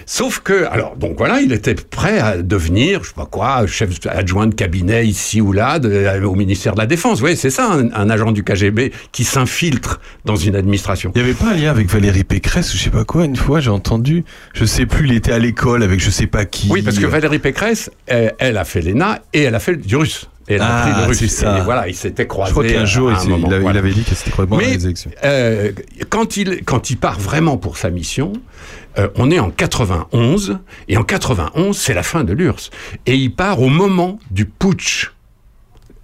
[0.06, 3.90] Sauf que, alors, donc voilà, il était prêt à devenir, je sais pas quoi, chef
[4.08, 7.14] adjoint de cabinet ici ou là, de- euh, au ministère de la Défense.
[7.18, 11.12] Vous voyez, c'est ça, un, un agent du KGB qui s'infiltre dans une administration.
[11.14, 13.36] Il n'y avait pas un lien avec Valérie Pécresse ou je sais pas quoi, une
[13.36, 14.24] fois j'ai entendu,
[14.54, 16.68] je sais plus, il était à l'école avec je sais pas qui.
[16.70, 19.96] Oui, parce que Valérie Pécresse, elle, elle a fait l'ENA et elle a fait du
[19.96, 20.28] russe.
[20.48, 21.58] Et Ah, c'est ça.
[21.58, 22.50] Et voilà, ils s'étaient croisés.
[22.50, 23.78] Je crois qu'un jour, il, moment, il avait, voilà.
[23.80, 25.10] il avait dit que c'était complètement dans Mais les élections.
[25.24, 25.72] euh,
[26.08, 28.32] quand, il, quand il part vraiment pour sa mission,
[28.98, 30.58] euh, on est en 91,
[30.88, 32.70] et en 91, c'est la fin de l'URSS.
[33.06, 35.12] Et il part au moment du putsch.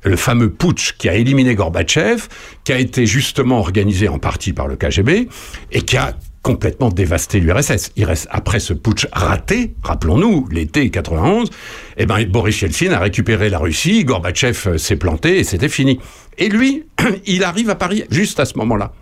[0.07, 2.25] Le fameux putsch qui a éliminé Gorbatchev,
[2.65, 5.29] qui a été justement organisé en partie par le KGB,
[5.73, 6.15] et qui a
[6.45, 7.91] complètement dévasté l'URSS.
[7.97, 11.51] Il après ce putsch raté, rappelons-nous, l'été 91,
[11.97, 15.99] eh ben, Boris Yeltsin a récupéré la Russie, Gorbatchev euh, s'est planté et c'était fini.
[16.37, 16.85] Et lui,
[17.27, 18.93] il arrive à Paris juste à ce moment-là.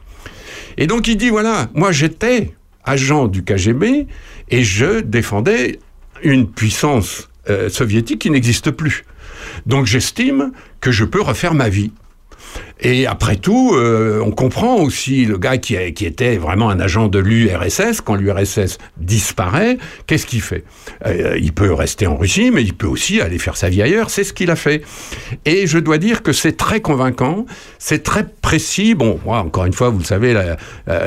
[0.78, 2.55] Et donc il dit voilà, moi j'étais
[2.85, 4.06] agent du KGB
[4.48, 5.81] et je défendais
[6.23, 9.05] une puissance euh, soviétique qui n'existe plus.
[9.66, 11.90] Donc j'estime que je peux refaire ma vie.
[12.85, 16.81] Et après tout, euh, on comprend aussi le gars qui, a- qui était vraiment un
[16.81, 18.01] agent de l'URSS.
[18.05, 20.65] Quand l'URSS disparaît, qu'est-ce qu'il fait?
[21.07, 24.11] Euh, Il peut rester en Russie, mais il peut aussi aller faire sa vie ailleurs.
[24.11, 24.83] C'est ce qu'il a fait.
[25.45, 27.47] Et je dois dire que c'est très convaincant,
[27.79, 28.95] c'est très précis.
[28.95, 30.57] Bon, moi, encore une fois, vous le savez, la,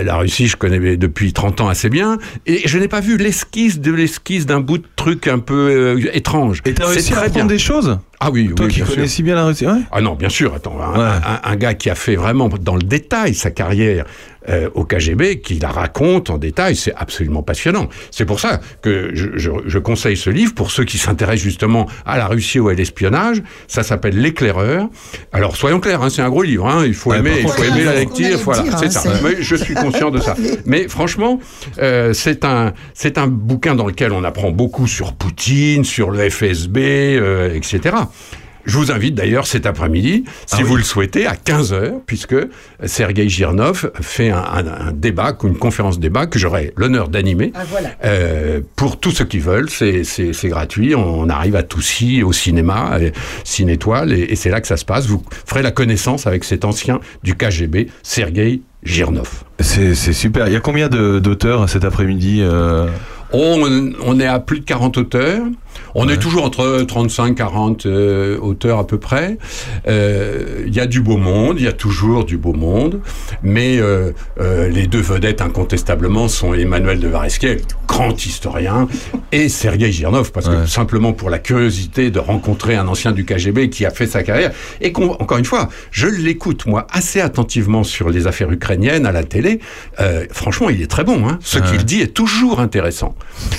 [0.04, 3.80] la Russie, je connais depuis 30 ans assez bien, et je n'ai pas vu l'esquisse
[3.80, 5.54] de l'esquisse d'un bout de truc un peu
[6.00, 6.62] euh, étrange.
[6.66, 7.46] Et t'as réussi à apprendre bien.
[7.46, 7.98] des choses?
[8.22, 9.16] Ah oui, Toi oui, qui bien connais sûr.
[9.16, 10.54] si bien la Russie, ouais Ah non, bien sûr.
[10.56, 14.06] Attends, un, un- un gars qui a fait vraiment dans le détail sa carrière
[14.48, 17.90] euh, au KGB, qui la raconte en détail, c'est absolument passionnant.
[18.12, 21.88] C'est pour ça que je, je- je conseille ce livre pour ceux qui s'intéressent justement
[22.06, 23.42] à la Russie ou à l'espionnage.
[23.68, 24.88] Ça s'appelle L'éclaireur.
[25.34, 26.68] Alors soyons clairs, hein, c'est un gros livre.
[26.68, 28.38] hein, il faut Ouais, aimer, par il faut aimer la lecture.
[28.44, 29.14] Voilà, c'est hein, ça.
[29.24, 30.36] Mais je suis conscient de ça.
[30.68, 31.40] Mais franchement,
[31.80, 36.30] euh, c'est un c'est un bouquin dans lequel on apprend beaucoup sur Poutine, sur le
[36.30, 37.96] FSB, euh, etc.
[38.66, 42.36] Je vous invite d'ailleurs cet après-midi, si vous le souhaitez, à 15h, puisque
[42.86, 47.52] Sergei Girnov fait un, un- un débat, une conférence débat que j'aurai l'honneur d'animer.
[47.56, 47.90] Ah, voilà.
[48.04, 50.96] Euh, pour tous ceux qui veulent, c'est c'est- c'est gratuit.
[50.96, 53.12] On arrive à Toussy, au cinéma, euh,
[53.44, 55.06] Cinétoile, et, et c'est là que ça se passe.
[55.08, 59.44] Vous ferez la connaissance avec cet ancien du KGB, Sergei Girnov.
[59.60, 60.48] C'est c'est super.
[60.48, 62.88] Il y a combien de- d'auteurs cet après-midi euh?
[63.32, 65.44] On, on est à plus de 40 auteurs.
[65.98, 69.38] On est toujours entre 35-40 euh, auteurs à peu près.
[69.88, 73.00] Euh, Il y a du beau monde, il y a toujours du beau monde.
[73.44, 74.12] Mais euh,
[74.42, 78.88] euh, les deux vedettes incontestablement sont Emmanuel de Varesquiel, grand historien,
[79.32, 83.70] et Sergei Girnov, parce que simplement pour la curiosité de rencontrer un ancien du KGB
[83.70, 84.52] qui a fait sa carrière.
[84.82, 89.12] Et qu'on- encore une fois, je l'écoute moi assez attentivement sur les affaires ukrainiennes à
[89.14, 89.60] la télé.
[90.02, 91.28] Euh, franchement, il est très bon.
[91.28, 91.40] Hein.
[91.42, 91.66] Ce Ouais.
[91.72, 93.16] qu'il dit est toujours intéressant.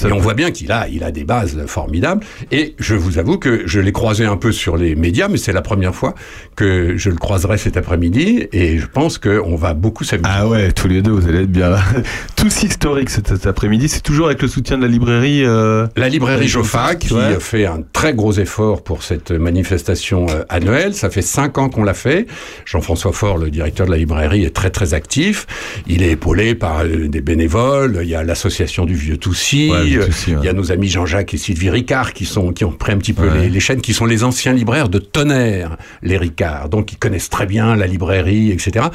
[0.06, 2.25] Et on voit bien qu'il a, il a des bases formidables.
[2.50, 5.52] Et je vous avoue que je l'ai croisé un peu sur les médias, mais c'est
[5.52, 6.14] la première fois
[6.54, 8.46] que je le croiserai cet après-midi.
[8.52, 10.28] Et je pense qu'on va beaucoup s'amuser.
[10.32, 11.80] Ah ouais, tous les deux, vous allez être bien là.
[12.36, 15.44] Tous historiques cet, après-midi, c'est toujours avec le soutien de la librairie.
[15.44, 17.20] euh, La librairie Joffa qui Ouais.
[17.22, 20.94] euh, fait un très gros effort pour cette manifestation euh, annuelle.
[20.94, 22.26] Ça fait cinq ans qu'on l'a fait.
[22.66, 25.46] Jean-François Faure, le directeur de la librairie, est très très actif.
[25.86, 27.98] Il est épaulé par euh, des bénévoles.
[28.02, 29.70] Il y a l'association du Vieux Toussy.
[29.72, 30.40] Ouais, Vieux Euh, Toussy, ouais.
[30.42, 32.98] Il y a nos amis Jean-Jacques et Sylvie Ricard qui sont qui ont pris un
[32.98, 33.42] petit peu Ouais.
[33.42, 36.68] les, les chaînes, qui sont les anciens libraires de Tonnerre, les Ricard.
[36.68, 38.86] Donc ils connaissent très bien la librairie, etc.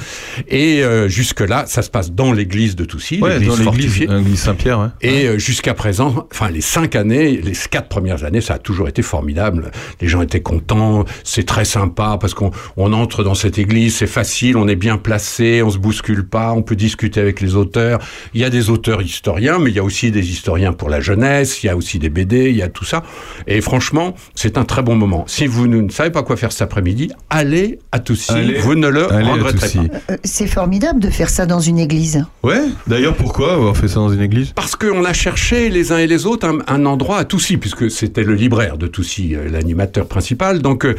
[0.49, 3.85] Et euh, jusque là, ça se passe dans l'église de Toussy, Ouais, l'église dans l'église,
[3.85, 4.07] fortifiée.
[4.07, 4.79] l'église Saint-Pierre.
[4.79, 4.87] Ouais.
[5.01, 8.87] Et euh, jusqu'à présent, enfin les cinq années, les quatre premières années, ça a toujours
[8.87, 9.71] été formidable.
[10.01, 14.07] Les gens étaient contents, c'est très sympa parce qu'on on entre dans cette église, c'est
[14.07, 17.99] facile, on est bien placé, on se bouscule pas, on peut discuter avec les auteurs.
[18.33, 20.99] Il y a des auteurs historiens, mais il y a aussi des historiens pour la
[21.01, 23.03] jeunesse, il y a aussi des BD, il y a tout ça.
[23.47, 25.23] Et franchement, c'est un très bon moment.
[25.27, 28.75] Si vous ne, ne savez pas quoi faire cet après-midi, allez à Toussy, Allez- vous
[28.75, 30.13] ne le regretterez pas.
[30.13, 32.23] Euh, C'est formidable de faire ça dans une église.
[32.43, 34.51] Ouais, d'ailleurs, pourquoi avoir fait ça dans une église?
[34.53, 37.89] Parce qu'on a cherché les uns et les autres un, un endroit à Toussy, puisque
[37.91, 40.61] c'était le libraire de Toussy, euh, l'animateur principal.
[40.61, 40.95] Donc, euh,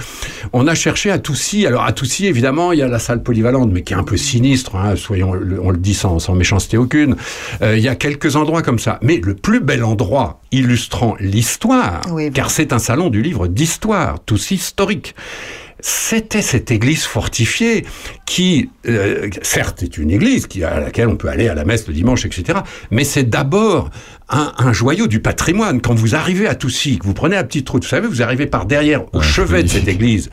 [0.52, 1.66] on a cherché à Toussy.
[1.66, 4.16] Alors, à Toussy, évidemment, il y a la salle polyvalente, mais qui est un peu
[4.16, 5.32] sinistre, hein, soyons,
[5.62, 7.16] on le dit sans, sans méchanceté aucune.
[7.62, 8.98] Euh, il y a quelques endroits comme ça.
[9.02, 12.02] Mais le plus bel endroit illustrant l'histoire,
[12.34, 15.14] car c'est un salon du livre d'histoire, Toussy historique.
[15.84, 17.84] C'était cette église fortifiée
[18.24, 21.88] qui, euh, certes, est une église qui, à laquelle on peut aller à la messe
[21.88, 22.60] le dimanche, etc.
[22.92, 23.90] Mais c'est d'abord
[24.32, 25.80] un, un joyau du patrimoine.
[25.80, 28.46] Quand vous arrivez à Toussy, que vous prenez la petite route, vous savez, vous arrivez
[28.46, 30.30] par derrière au chevet de cette église,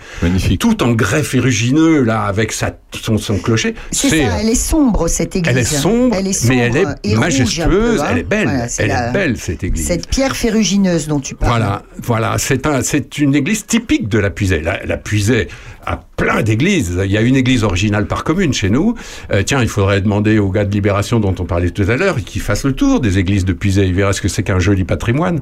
[0.60, 2.72] tout en grès ferrugineux, là, avec sa,
[3.02, 3.76] son, son clocher.
[3.92, 5.52] C'est ça, elle est sombre cette église.
[5.54, 8.06] Elle est sombre, Elle est mais elle est majestueuse, peu, hein.
[8.12, 9.86] elle est belle, Voilà, elle la- est belle cette église.
[9.86, 11.52] Cette pierre ferrugineuse dont tu parles.
[11.52, 14.62] Voilà, voilà, c'est un, c'est une église typique de la Puisée.
[14.62, 15.48] La, la Puisée
[15.86, 17.00] a plein d'églises.
[17.04, 18.94] Il y a une église originale par commune chez nous.
[19.32, 22.18] Euh, tiens, il faudrait demander aux gars de Libération dont on parlait tout à l'heure
[22.18, 23.86] qu'ils fassent le tour des églises de Puisée.
[23.86, 25.40] Ils verraient ce que c'est qu'un joli patrimoine.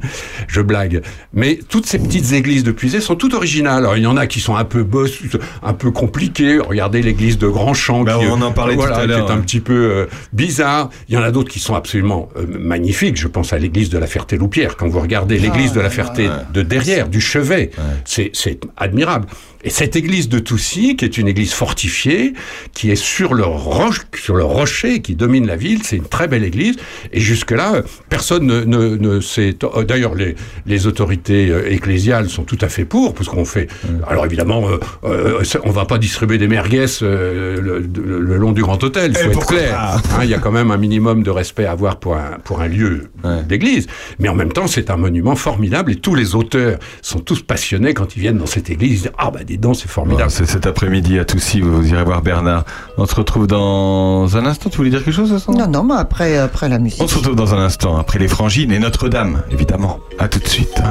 [0.47, 1.01] Je blague.
[1.33, 3.79] Mais toutes ces petites églises de Puisée sont toutes originales.
[3.79, 5.19] Alors, il y en a qui sont un peu boss,
[5.63, 6.59] un peu compliquées.
[6.59, 8.03] Regardez l'église de Grandchamp.
[8.03, 10.05] Bah, qui, on en parlait voilà, tout à l'heure, qui est un petit peu euh,
[10.31, 10.91] bizarre.
[11.09, 13.17] Il y en a d'autres qui sont absolument euh, magnifiques.
[13.17, 14.77] Je pense à l'église de la Ferté-Loupière.
[14.77, 17.71] Quand vous regardez l'église de la Ferté de derrière, du chevet,
[18.05, 19.27] c'est c'est admirable.
[19.67, 22.33] Et cette église de Toussy, qui est une église fortifiée,
[22.73, 26.29] qui est sur le, roche, sur le rocher qui domine la ville, c'est une très
[26.29, 26.77] belle église.
[27.11, 29.57] Et jusque-là, euh, personne ne, ne, ne s'est...
[29.63, 30.35] euh, D'ailleurs, les,
[30.67, 33.67] les autorités euh, ecclésiales sont tout à fait pour, parce qu'on fait...
[34.07, 38.37] Alors évidemment, euh, euh, ça- on va pas distribuer des merguez euh, le, le- le
[38.37, 39.77] long du Grand Hôtel, il faut être clair.
[40.13, 42.61] Hein, Il y a quand même un minimum de respect à avoir pour un, pour
[42.61, 43.09] un lieu
[43.49, 43.87] d'église.
[44.19, 47.93] Mais en même temps, c'est un monument formidable et tous les auteurs sont tous passionnés
[47.93, 48.87] quand ils viennent dans cette église.
[48.91, 50.31] Ils disent, ah bah dis c'est formidable.
[50.31, 51.61] c'est cet après-midi à Toussy.
[51.61, 52.63] Vous irez voir Bernard.
[52.97, 54.69] On se retrouve dans un instant.
[54.69, 57.01] Tu voulais dire quelque chose, Non, non, mais après, après la musique.
[57.01, 59.99] On se retrouve dans un instant, après les frangines et Notre-Dame, évidemment.
[60.19, 60.81] À tout de suite.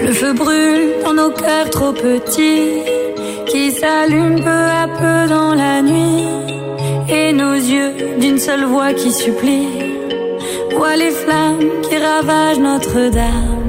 [0.00, 2.82] Le feu brûle dans nos cœurs trop petits,
[3.46, 6.24] qui s'allument peu à peu dans la nuit.
[7.10, 9.66] Et nos yeux, d'une seule voix qui supplie,
[10.76, 13.68] voient les flammes qui ravagent Notre-Dame?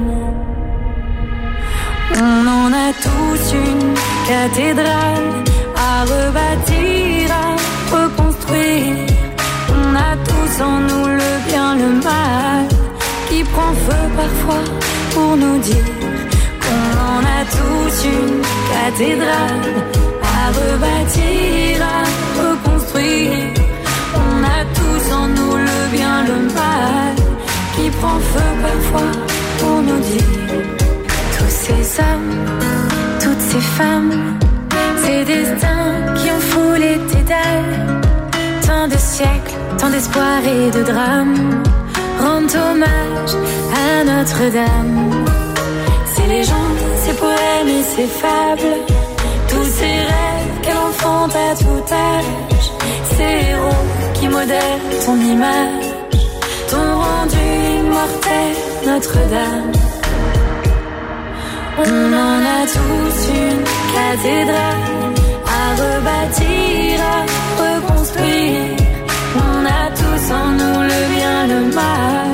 [2.21, 3.93] On en a tous une
[4.27, 5.29] cathédrale
[5.75, 7.49] à rebâtir, à
[7.95, 9.05] reconstruire.
[9.77, 12.67] On a tous en nous le bien, le mal,
[13.29, 14.65] qui prend feu parfois
[15.13, 15.89] pour nous dire
[16.61, 18.41] qu'on en a tous une
[18.73, 19.67] cathédrale
[20.21, 22.03] à rebâtir, à
[22.41, 23.58] reconstruire.
[25.91, 27.15] Bien, le mal,
[27.75, 29.11] qui prend feu parfois
[29.59, 30.39] pour nous dire
[31.37, 32.35] tous ces hommes,
[33.23, 34.37] toutes ces femmes,
[35.03, 38.01] ces destins qui ont foulé tes dalles.
[38.65, 41.63] Tant de siècles, tant d'espoir et de drames
[42.19, 43.33] rendent hommage
[43.83, 45.25] à Notre-Dame.
[46.13, 48.75] Ces légendes, ces poèmes et ces fables,
[49.47, 52.71] tous ces rêves qu'elle enfante à tout âge,
[53.15, 53.98] ces héros
[54.29, 55.85] qui modèlent ton image,
[56.69, 57.43] t'ont rendu
[57.79, 59.71] immortel Notre-Dame.
[61.77, 63.63] On en a tous une
[63.95, 65.13] cathédrale
[65.45, 67.19] à rebâtir, à
[67.63, 68.77] reconstruire.
[69.35, 72.29] On a tous en nous le bien, le mal,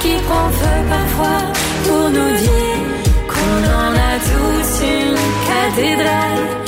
[0.00, 1.42] qui prend feu parfois
[1.84, 2.82] pour nous dire
[3.30, 5.16] qu'on en a tous une
[5.50, 6.61] cathédrale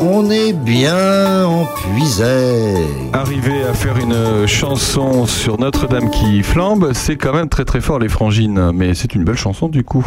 [0.00, 2.74] On est bien en puisait.
[3.12, 7.98] Arriver à faire une chanson sur Notre-Dame qui flambe, c'est quand même très très fort
[7.98, 10.04] les frangines, mais c'est une belle chanson du coup.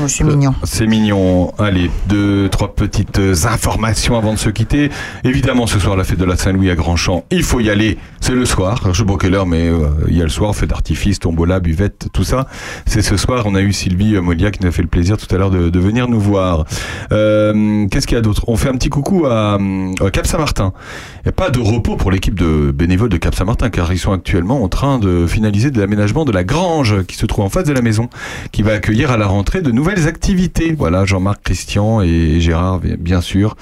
[0.00, 0.54] Oh, c'est mignon.
[0.64, 1.52] C'est mignon.
[1.58, 4.90] Allez, deux, trois petites informations avant de se quitter.
[5.22, 7.98] Évidemment, ce soir, la fête de la Saint-Louis à Grandchamp, il faut y aller.
[8.24, 8.80] C'est le soir.
[8.92, 11.58] Je sais pas quelle heure, mais euh, il y a le soir, fête d'artifice, tombola,
[11.58, 12.46] buvette, tout ça.
[12.86, 13.42] C'est ce soir.
[13.46, 15.70] On a eu Sylvie Molia qui nous a fait le plaisir tout à l'heure de,
[15.70, 16.64] de venir nous voir.
[17.10, 18.44] Euh, Qu'est-ce qu'il y a d'autre?
[18.46, 20.72] On fait un petit coucou à, à Cap Saint-Martin.
[21.16, 23.98] Il n'y a pas de repos pour l'équipe de bénévoles de Cap Saint-Martin, car ils
[23.98, 27.48] sont actuellement en train de finaliser de l'aménagement de la grange qui se trouve en
[27.48, 28.08] face de la maison,
[28.52, 30.76] qui va accueillir à la rentrée de nouvelles activités.
[30.78, 33.56] Voilà, Jean-Marc, Christian et Gérard, bien sûr,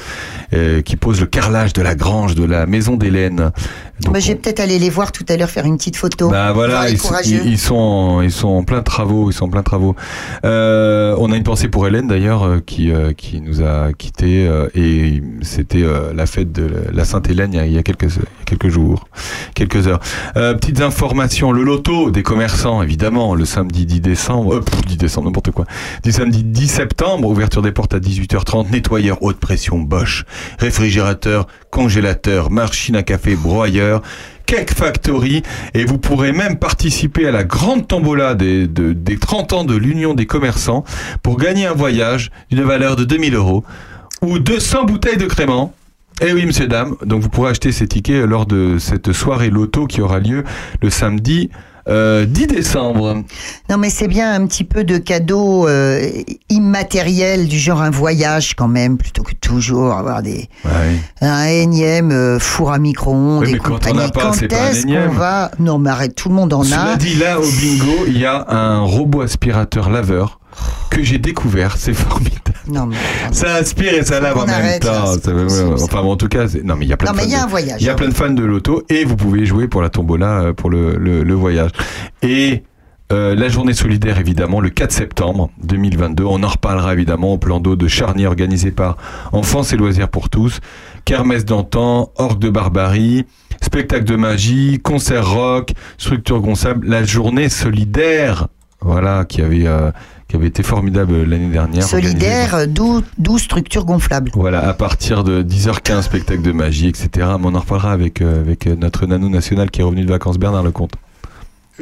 [0.53, 3.53] euh, qui posent le carrelage de la grange de la maison d'Hélène.
[4.05, 6.31] Bah, peut-être aller les voir tout à l'heure faire une petite photo.
[6.31, 9.45] bah voilà, ils, sont- ils, ils sont en, ils sont en plein travaux, ils sont
[9.45, 9.95] en plein travaux.
[10.45, 14.47] Euh, on a une pensée pour Hélène d'ailleurs euh, qui euh, qui nous a quittés
[14.47, 18.09] euh, et c'était la fête de la Sainte Hélène il y a, quelques
[18.47, 19.09] quelques jours,
[19.55, 20.01] quelques heures.
[20.37, 24.97] Euh, petites informations, le loto des commerçants évidemment le samedi 10 décembre, euh, pff, 10
[24.97, 25.67] décembre n'importe quoi.
[26.03, 30.25] Du samedi 10 septembre, ouverture des portes à 18h30, nettoyeur haute pression Bosch,
[30.59, 34.03] réfrigérateur, congélateur, machine à café, broyeur,
[34.47, 35.43] Cake Factory
[35.75, 39.77] et vous pourrez même participer à la grande tombola des, de- des 30 ans de
[39.77, 40.85] l'Union des commerçants
[41.23, 43.65] pour gagner un voyage d'une valeur de 2000 euros
[44.23, 45.73] ou 200 bouteilles de crément.
[46.21, 46.97] Eh oui, monsieur, dame.
[47.05, 50.45] Donc, vous pourrez acheter ces tickets lors de cette soirée loto qui aura lieu
[50.83, 51.49] le samedi
[51.89, 53.23] euh, 10 décembre.
[53.69, 56.09] Non, mais c'est bien un petit peu de cadeau euh,
[56.49, 60.49] immatériel du genre un voyage quand même, plutôt que toujours avoir des
[61.21, 63.99] un énième euh, four à micro-ondes Oui, et mais quand on compagnie.
[63.99, 65.11] n'a pas, quand c'est pas un est-ce qu'on énième.
[65.13, 65.51] va?
[65.59, 66.97] Non, mais arrête, tout le monde en Cela a.
[66.97, 70.40] dit, là, au bingo, il y a un robot aspirateur laveur
[70.91, 71.77] que j'ai découvert.
[71.77, 72.37] C'est formidable.
[72.69, 72.97] Non, mais
[73.33, 75.07] Ça aspire et ça lave en même temps.
[75.23, 75.31] Ça
[75.83, 77.31] enfin, bon, en tout cas, non, mais il y a plein Non, de fans il
[77.33, 77.97] y a de- un voyage, Il y a hein.
[77.97, 80.97] plein de fans de l'auto et vous pouvez jouer pour la tombola, euh, pour le,
[80.97, 81.71] le, le voyage.
[82.23, 82.63] Et
[83.13, 86.23] Euh, la journée solidaire, évidemment, le 4 septembre 2022.
[86.23, 88.97] On en reparlera évidemment au plan d'eau de Charny organisé par
[89.33, 90.61] Enfance et Loisirs pour tous.
[91.05, 93.27] Kermesse d'antan, Orgue de Barbarie,
[93.61, 96.87] spectacle de magie, concert rock, structure gonçable.
[96.87, 98.47] La journée solidaire,
[98.81, 99.91] voilà, qui avait, euh,
[100.31, 101.83] qui avait été formidable l'année dernière.
[101.83, 104.31] Solidaire, euh, d'où d'où structure gonflable.
[104.35, 107.09] voilà, à partir de 10h15, spectacle de magie, etc.
[107.41, 110.09] Mais on en reparlera avec, euh, avec euh, notre nanou national qui est revenu de
[110.11, 110.93] vacances, Bernard Lecomte.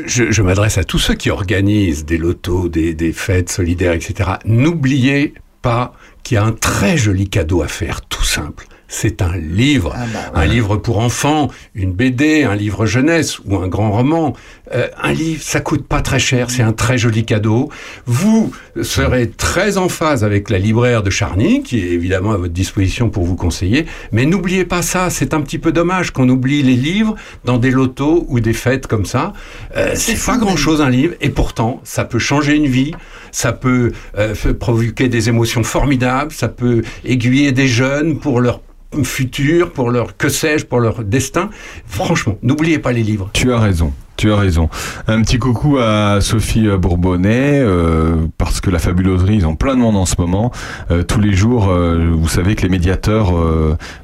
[0.03, 4.31] Je, je m'adresse à tous ceux qui organisent des lotos, des, des fêtes solidaires, etc.
[4.47, 5.93] N'oubliez pas
[6.23, 8.67] qu'il y a un très joli cadeau à faire, tout simple.
[8.91, 9.95] C'est un livre,
[10.35, 14.33] un livre pour enfants, une BD, un livre jeunesse ou un grand roman.
[14.75, 17.71] Euh, un livre, ça coûte pas très cher, c'est un très joli cadeau.
[18.07, 22.53] Vous serez très en phase avec la libraire de Charny, qui est évidemment à votre
[22.53, 23.87] disposition pour vous conseiller.
[24.13, 27.15] Mais n'oubliez pas ça, c'est un petit peu dommage qu'on oublie les livres
[27.45, 29.33] dans des lotos ou des fêtes comme ça.
[29.77, 32.93] Euh, c'est pas grand chose un livre, et pourtant, ça peut changer une vie,
[33.33, 38.61] ça peut euh, provoquer des émotions formidables, ça peut aiguiller des jeunes pour leur
[39.03, 41.51] futur, pour leur que sais-je, pour leur destin.
[41.87, 43.31] Franchement, n'oubliez pas les livres.
[43.33, 43.93] Tu as raison.
[44.19, 44.69] Tu as raison.
[45.07, 49.77] Un petit coucou à Sophie euh, Bourbonnais, euh, parce que la fabuloserie, ils ont plein
[49.77, 50.51] de monde en ce moment.
[50.91, 53.33] Euh, tous les jours, euh, vous savez que les médiateurs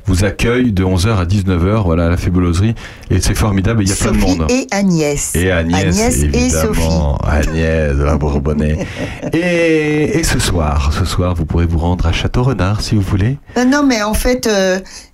[0.06, 2.76] vous accueillent de 11h à 19h, voilà, la fabuloserie.
[3.10, 4.50] Et c'est formidable, il y a plein de Sophie monde.
[4.52, 5.34] et Agnès.
[5.34, 7.16] Et Agnès, Agnès et évidemment.
[7.26, 8.86] Agnès de la Bourbonnais.
[9.32, 13.36] et, et ce soir, ce soir, vous pourrez vous rendre à Château-Renard si vous voulez.
[13.66, 14.48] Non, mais en fait,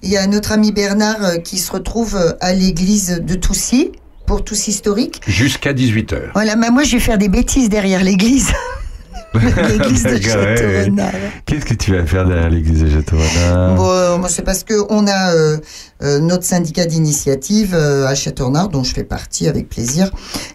[0.03, 3.93] il y a notre ami Bernard qui se retrouve à l'église de Toussy,
[4.31, 5.21] pour Toussy historique.
[5.27, 6.31] Jusqu'à 18h.
[6.35, 8.53] Voilà, mais moi je vais faire des bêtises derrière l'église.
[9.35, 10.21] l'église de.
[10.21, 11.11] Château-Renard.
[11.47, 15.09] Qu'est-ce que tu vas faire derrière l'église de Château-Renard Bon, euh, c'est parce que on
[15.09, 15.57] a euh,
[16.03, 20.11] notre syndicat d'initiative euh, à Château-Renard, dont je fais partie avec plaisir,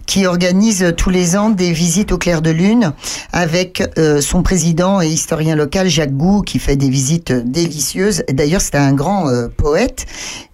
[0.06, 2.94] qui organise euh, tous les ans des visites au clair de lune
[3.32, 8.24] avec euh, son président et historien local Jacques Gou, qui fait des visites euh, délicieuses.
[8.32, 10.06] D'ailleurs, c'était un grand euh, poète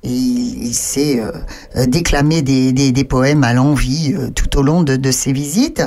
[0.04, 1.32] et il, s'est euh,
[1.76, 5.84] euh, déclamé des, poèmes à l'envie euh, tout au long de, ses visites.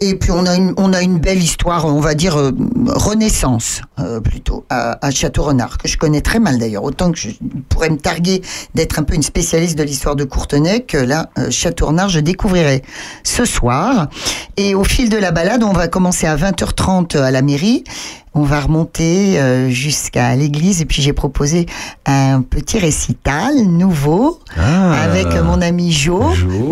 [0.00, 2.52] Et puis on a une, belle histoire, on va dire euh,
[2.86, 6.84] renaissance euh, plutôt à, à Château-Renard que je connais très mal d'ailleurs.
[6.84, 7.30] Autant que je
[7.68, 8.29] pourrais me targuer
[8.74, 12.82] d'être un peu une spécialiste de l'histoire de Courtenay, que là euh, Château-Renard je découvrirai
[13.24, 14.08] ce soir.
[14.56, 17.84] Et au fil de la balade, on va commencer à 20h30 à la mairie.
[18.32, 21.66] On va remonter euh, jusqu'à l'église et puis j'ai proposé
[22.06, 24.92] un petit récital nouveau Ah.
[25.02, 26.22] avec mon ami Jo.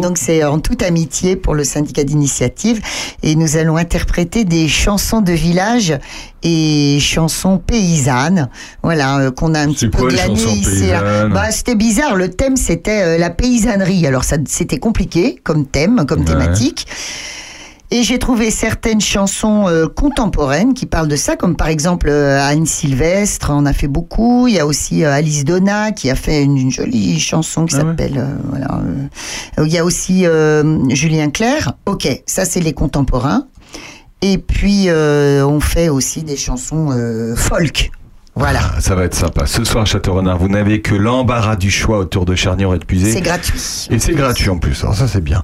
[0.00, 2.80] Donc c'est en toute amitié pour le syndicat d'initiative
[3.24, 5.98] et nous allons interpréter des chansons de village
[6.44, 8.48] et chansons paysannes.
[8.84, 10.90] Voilà euh, qu'on a un petit peu quoi, les glané ici.
[11.32, 12.14] Bah c'était bizarre.
[12.14, 14.06] Le thème c'était euh, la paysannerie.
[14.06, 16.86] Alors ça c'était compliqué comme thème, comme thématique.
[17.90, 22.38] Et j'ai trouvé certaines chansons euh, contemporaines qui parlent de ça, comme par exemple euh,
[22.38, 24.46] Anne Sylvestre, on a fait beaucoup.
[24.46, 27.74] Il y a aussi euh, Alice Donna qui a fait une, une jolie chanson qui
[27.76, 28.18] s'appelle.
[28.18, 28.82] euh, voilà.
[29.64, 30.24] il y a aussi
[30.90, 31.72] Julien Clerc.
[31.86, 33.46] Ok, ça c'est les contemporains.
[34.20, 36.90] Et puis on fait aussi des chansons
[37.36, 37.90] folk.
[38.38, 38.60] Voilà.
[38.76, 39.46] Ah, Ça va être sympa.
[39.46, 43.10] Ce soir, Château-Renard, vous n'avez que l'embarras du choix autour de Charnier et de Puisé.
[43.12, 43.88] C'est gratuit.
[43.90, 44.80] Et c'est gratuit en plus.
[44.84, 45.42] Alors ça, c'est bien.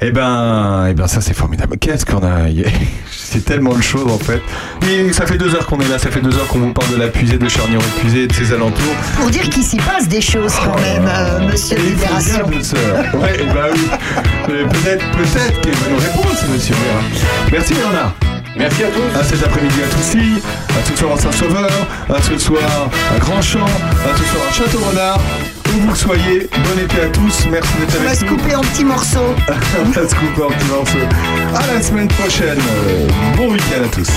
[0.00, 1.76] Eh ben, eh ben, ça, c'est formidable.
[1.78, 2.46] Qu'est-ce qu'on a?
[3.10, 4.40] C'est tellement de choses en fait.
[4.88, 5.98] Et ça fait deux heures qu'on est là.
[5.98, 8.22] Ça fait deux heures qu'on vous parle de la Puisée, de Charnier et de Puisé
[8.22, 8.94] et de ses alentours.
[9.18, 12.46] Pour dire qu'il s'y passe des choses quand même, euh, monsieur Libération.
[12.46, 13.88] Ouais, eh ben oui.
[14.46, 16.76] Peut-être, peut-être qu'il va nous répondre, ce monsieur.
[17.50, 18.14] Merci Bernard.
[18.56, 19.18] Merci à tous.
[19.18, 21.70] À cet après-midi à Toussy, à ce soir à Saint-Sauveur,
[22.08, 25.20] à ce soir à Grandchamp, à ce soir à Château-Renard.
[25.74, 27.46] Où vous soyez, bon été à tous.
[27.50, 28.36] Merci d'être On va avec se nous.
[28.36, 29.34] couper en petits morceaux.
[29.84, 31.06] On va se couper en petits morceaux.
[31.54, 32.58] À la semaine prochaine.
[33.36, 34.08] Bon week-end à tous.